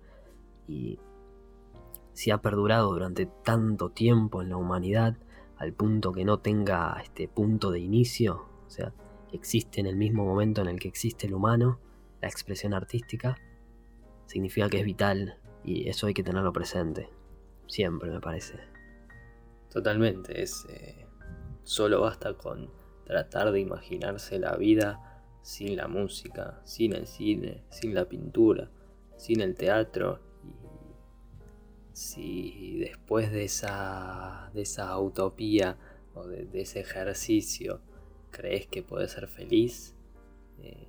y 0.68 1.00
si 2.14 2.32
ha 2.32 2.38
perdurado 2.40 2.92
durante 2.94 3.26
tanto 3.44 3.90
tiempo 3.90 4.42
en 4.42 4.50
la 4.50 4.58
humanidad 4.58 5.16
al 5.58 5.74
punto 5.74 6.12
que 6.12 6.26
no 6.26 6.40
tenga 6.40 6.98
este 7.04 7.28
punto 7.28 7.72
de 7.72 7.80
inicio, 7.80 8.46
o 8.66 8.70
sea, 8.70 8.94
existe 9.36 9.80
en 9.80 9.88
el 9.88 9.96
mismo 9.96 10.26
momento 10.26 10.62
en 10.62 10.68
el 10.68 10.80
que 10.80 10.88
existe 10.88 11.28
el 11.28 11.34
humano, 11.34 11.80
la 12.22 12.28
expresión 12.28 12.74
artística, 12.74 13.38
significa 14.26 14.70
que 14.70 14.80
es 14.80 14.86
vital 14.86 15.38
y 15.64 15.90
eso 15.90 16.08
hay 16.08 16.14
que 16.14 16.24
tenerlo 16.24 16.52
presente, 16.52 17.10
siempre 17.68 18.10
me 18.10 18.20
parece. 18.20 18.60
Totalmente. 19.70 20.42
Es. 20.42 20.66
eh, 20.70 21.06
solo 21.66 22.02
basta 22.02 22.34
con 22.36 22.70
tratar 23.06 23.52
de 23.52 23.60
imaginarse 23.60 24.40
la 24.40 24.56
vida 24.56 25.24
sin 25.42 25.76
la 25.76 25.88
música, 25.88 26.62
sin 26.64 26.94
el 26.94 27.08
cine, 27.08 27.64
sin 27.70 27.94
la 27.94 28.06
pintura, 28.06 28.70
sin 29.18 29.42
el 29.42 29.56
teatro. 29.56 30.22
Y 30.44 30.56
si 31.94 32.78
después 32.80 33.32
de 33.32 33.44
esa, 33.44 34.50
de 34.54 34.62
esa 34.62 34.98
utopía 35.00 35.78
o 36.14 36.28
de, 36.28 36.46
de 36.46 36.62
ese 36.62 36.80
ejercicio 36.80 37.82
crees 38.36 38.68
que 38.68 38.84
puedes 38.84 39.12
ser 39.12 39.28
feliz, 39.28 39.96
eh, 40.62 40.88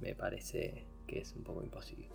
me 0.00 0.14
parece 0.14 0.84
que 1.06 1.20
es 1.20 1.32
un 1.36 1.44
poco 1.44 1.62
imposible. 1.62 2.08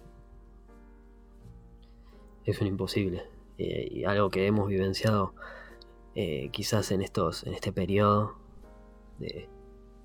es 2.52 2.62
un 2.62 2.68
imposible. 2.68 3.24
Eh, 3.58 3.88
y 3.92 4.04
algo 4.06 4.30
que 4.30 4.46
hemos 4.46 4.68
vivenciado 4.68 5.34
eh, 6.16 6.50
quizás 6.52 6.92
en 6.92 7.02
estos, 7.02 7.46
en 7.46 7.54
este 7.54 7.72
periodo 7.72 8.36
de, 9.20 9.50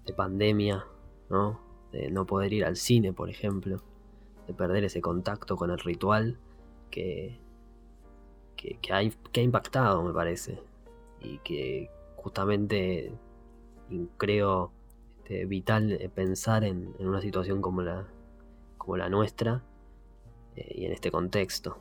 de 0.05 0.13
pandemia, 0.13 0.87
¿no? 1.31 1.61
De 1.93 2.11
no 2.11 2.27
poder 2.27 2.53
ir 2.53 2.65
al 2.65 2.77
cine, 2.77 3.13
por 3.13 3.31
ejemplo, 3.31 3.83
de 4.47 4.55
perder 4.55 4.85
ese 4.85 5.01
contacto 5.01 5.57
con 5.57 5.71
el 5.71 5.79
ritual 5.79 6.39
que, 6.91 7.39
que, 8.57 8.79
que 8.81 8.93
ha, 8.93 9.01
que 9.33 9.41
ha 9.41 9.45
impactado, 9.45 10.03
me 10.03 10.13
parece. 10.13 10.59
Y 11.21 11.39
que 11.39 11.91
justamente 12.23 13.13
creo 14.17 14.73
este, 15.33 15.47
vital 15.47 15.93
eh, 15.93 16.09
pensar 16.09 16.65
en, 16.65 16.95
en 16.99 17.09
una 17.09 17.21
situación 17.21 17.63
como 17.63 17.83
la, 17.83 18.07
como 18.77 18.97
la 18.97 19.09
nuestra 19.09 19.63
eh, 20.57 20.75
y 20.75 20.85
en 20.85 20.93
este 20.93 21.11
contexto. 21.11 21.79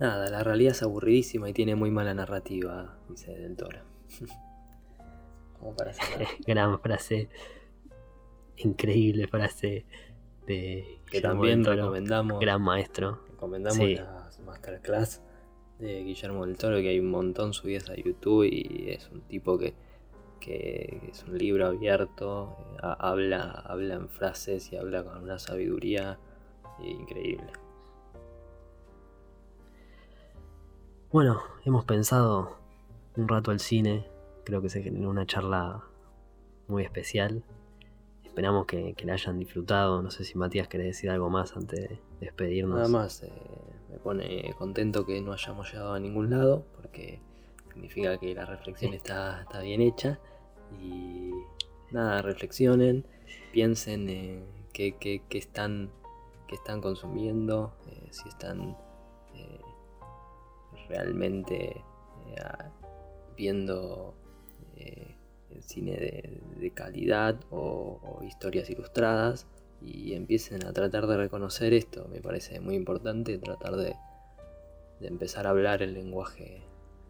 Nada, 0.00 0.30
la 0.30 0.42
realidad 0.42 0.72
es 0.72 0.82
aburridísima 0.82 1.48
y 1.48 1.52
tiene 1.52 1.74
muy 1.74 1.90
mala 1.90 2.14
narrativa, 2.14 2.96
dice 3.08 3.32
Del 3.32 3.56
Toro. 3.56 3.80
Como 5.58 5.74
para. 5.74 5.92
Gran 6.46 6.80
frase, 6.80 7.28
increíble 8.56 9.26
frase 9.26 9.86
de 10.46 11.00
Que 11.06 11.18
Guillermo 11.18 11.28
también 11.30 11.64
recomendamos, 11.64 12.40
gran 12.40 12.62
maestro. 12.62 13.20
recomendamos 13.28 13.76
sí. 13.76 13.96
las 13.96 14.38
masterclass 14.40 15.20
de 15.78 16.02
Guillermo 16.02 16.44
del 16.46 16.56
Toro, 16.56 16.76
que 16.78 16.88
hay 16.88 17.00
un 17.00 17.10
montón 17.10 17.52
subidas 17.52 17.88
a 17.90 17.94
YouTube 17.96 18.44
y 18.50 18.90
es 18.90 19.08
un 19.10 19.20
tipo 19.22 19.58
que, 19.58 19.74
que 20.40 21.08
es 21.12 21.24
un 21.24 21.36
libro 21.38 21.66
abierto, 21.66 22.56
eh, 22.58 22.76
ha- 22.82 23.08
habla, 23.10 23.50
habla 23.64 23.94
en 23.94 24.08
frases 24.08 24.72
y 24.72 24.76
habla 24.76 25.04
con 25.04 25.22
una 25.22 25.38
sabiduría 25.38 26.18
increíble. 26.82 27.52
Bueno, 31.10 31.40
hemos 31.64 31.84
pensado 31.84 32.58
un 33.16 33.28
rato 33.28 33.50
el 33.50 33.60
cine, 33.60 34.06
creo 34.44 34.60
que 34.60 34.68
se 34.68 34.82
generó 34.82 35.08
una 35.10 35.26
charla 35.26 35.82
muy 36.66 36.82
especial. 36.82 37.42
Esperamos 38.38 38.66
que, 38.66 38.94
que 38.94 39.04
la 39.04 39.14
hayan 39.14 39.36
disfrutado. 39.40 40.00
No 40.00 40.12
sé 40.12 40.22
si 40.22 40.38
Matías 40.38 40.68
quiere 40.68 40.84
decir 40.86 41.10
algo 41.10 41.28
más 41.28 41.56
antes 41.56 41.88
de 41.88 41.98
despedirnos. 42.20 42.76
Nada 42.76 42.88
más, 42.88 43.24
eh, 43.24 43.32
me 43.90 43.98
pone 43.98 44.54
contento 44.56 45.04
que 45.04 45.20
no 45.20 45.32
hayamos 45.32 45.72
llegado 45.72 45.94
a 45.94 45.98
ningún 45.98 46.30
lado, 46.30 46.64
porque 46.76 47.20
significa 47.72 48.16
que 48.16 48.36
la 48.36 48.44
reflexión 48.46 48.94
está, 48.94 49.40
está 49.42 49.60
bien 49.62 49.80
hecha. 49.80 50.20
Y 50.80 51.32
nada, 51.90 52.22
reflexionen, 52.22 53.04
piensen 53.50 54.08
en 54.08 54.44
qué, 54.72 54.94
qué- 55.00 55.20
están, 55.36 55.90
qué 56.46 56.54
están 56.54 56.80
consumiendo, 56.80 57.74
eh, 57.88 58.06
si 58.12 58.28
están 58.28 58.76
eh, 59.34 59.60
realmente 60.88 61.82
viendo 63.36 64.14
el 65.50 65.62
cine 65.62 65.92
de, 65.96 66.70
calidad 66.74 67.40
o- 67.50 68.20
historias 68.26 68.68
ilustradas 68.70 69.46
y 69.80 70.12
empiecen 70.14 70.66
a 70.66 70.72
tratar 70.72 71.06
de 71.06 71.16
reconocer 71.16 71.72
esto. 71.72 72.08
Me 72.08 72.20
parece 72.20 72.60
muy 72.60 72.74
importante 72.74 73.38
tratar 73.38 73.76
de, 73.76 73.94
de 75.00 75.06
empezar 75.06 75.46
a 75.46 75.50
hablar 75.50 75.82
el 75.82 75.94
lenguaje, 75.94 76.62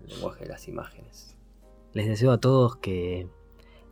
el 0.02 0.08
lenguaje 0.08 0.44
de 0.44 0.50
las 0.50 0.68
imágenes. 0.68 1.36
Les 1.92 2.06
deseo 2.06 2.30
a 2.32 2.38
todos 2.38 2.76
que 2.76 3.28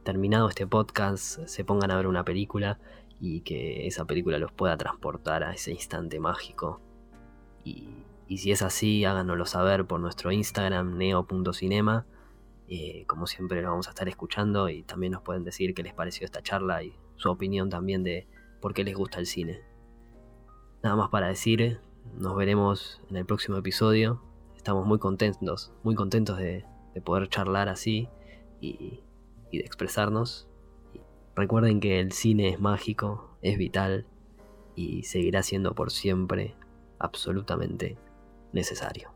terminado 0.05 0.49
este 0.49 0.67
podcast 0.67 1.47
se 1.47 1.65
pongan 1.65 1.91
a 1.91 1.97
ver 1.97 2.07
una 2.07 2.25
película 2.25 2.79
y 3.19 3.41
que 3.41 3.87
esa 3.87 4.05
película 4.05 4.39
los 4.39 4.53
pueda 4.53 4.77
transportar 4.77 5.43
a 5.43 5.53
ese 5.53 5.73
instante 5.73 6.21
mágico. 6.21 6.81
Y, 7.65 7.89
si 8.37 8.53
es 8.53 8.63
así, 8.63 9.05
háganoslo 9.05 9.47
saber 9.47 9.87
por 9.87 9.99
nuestro 10.01 10.31
Instagram 10.31 10.97
neo.cinema. 10.99 12.07
Eh, 12.69 13.05
como 13.07 13.27
siempre 13.27 13.63
lo 13.63 13.71
vamos 13.71 13.87
a 13.87 13.91
estar 13.91 14.09
escuchando 14.09 14.69
y 14.69 14.83
también 14.83 15.13
nos 15.13 15.23
pueden 15.23 15.45
decir 15.45 15.73
qué 15.75 15.83
les 15.83 15.95
pareció 15.95 16.25
esta 16.25 16.43
charla 16.43 16.83
y 16.83 16.97
su 17.15 17.31
opinión 17.31 17.71
también 17.71 18.03
de 18.03 18.27
por 18.61 18.75
qué 18.75 18.83
les 18.83 18.97
gusta 18.97 19.21
el 19.21 19.27
cine. 19.27 19.61
Nada 20.83 20.97
más 20.97 21.11
para 21.11 21.29
decir, 21.29 21.81
nos 22.17 22.37
veremos 22.37 23.01
en 23.09 23.17
el 23.17 23.25
próximo 23.27 23.57
episodio. 23.57 24.21
Estamos 24.57 24.87
muy 24.87 24.99
contentos, 24.99 25.73
muy 25.85 25.95
contentos 25.95 26.39
de, 26.39 26.65
poder 27.05 27.29
charlar 27.29 27.69
así 27.69 28.09
y, 28.61 29.01
y 29.51 29.59
de 29.59 29.65
expresarnos. 29.65 30.49
Recuerden 31.37 31.79
que 31.79 32.01
el 32.01 32.13
cine 32.13 32.49
es 32.49 32.59
mágico, 32.59 33.37
es 33.43 33.59
vital 33.59 34.07
y 34.75 35.03
seguirá 35.03 35.43
siendo 35.43 35.75
por 35.75 35.93
siempre 35.93 36.55
absolutamente 36.99 37.99
necesario. 38.53 39.16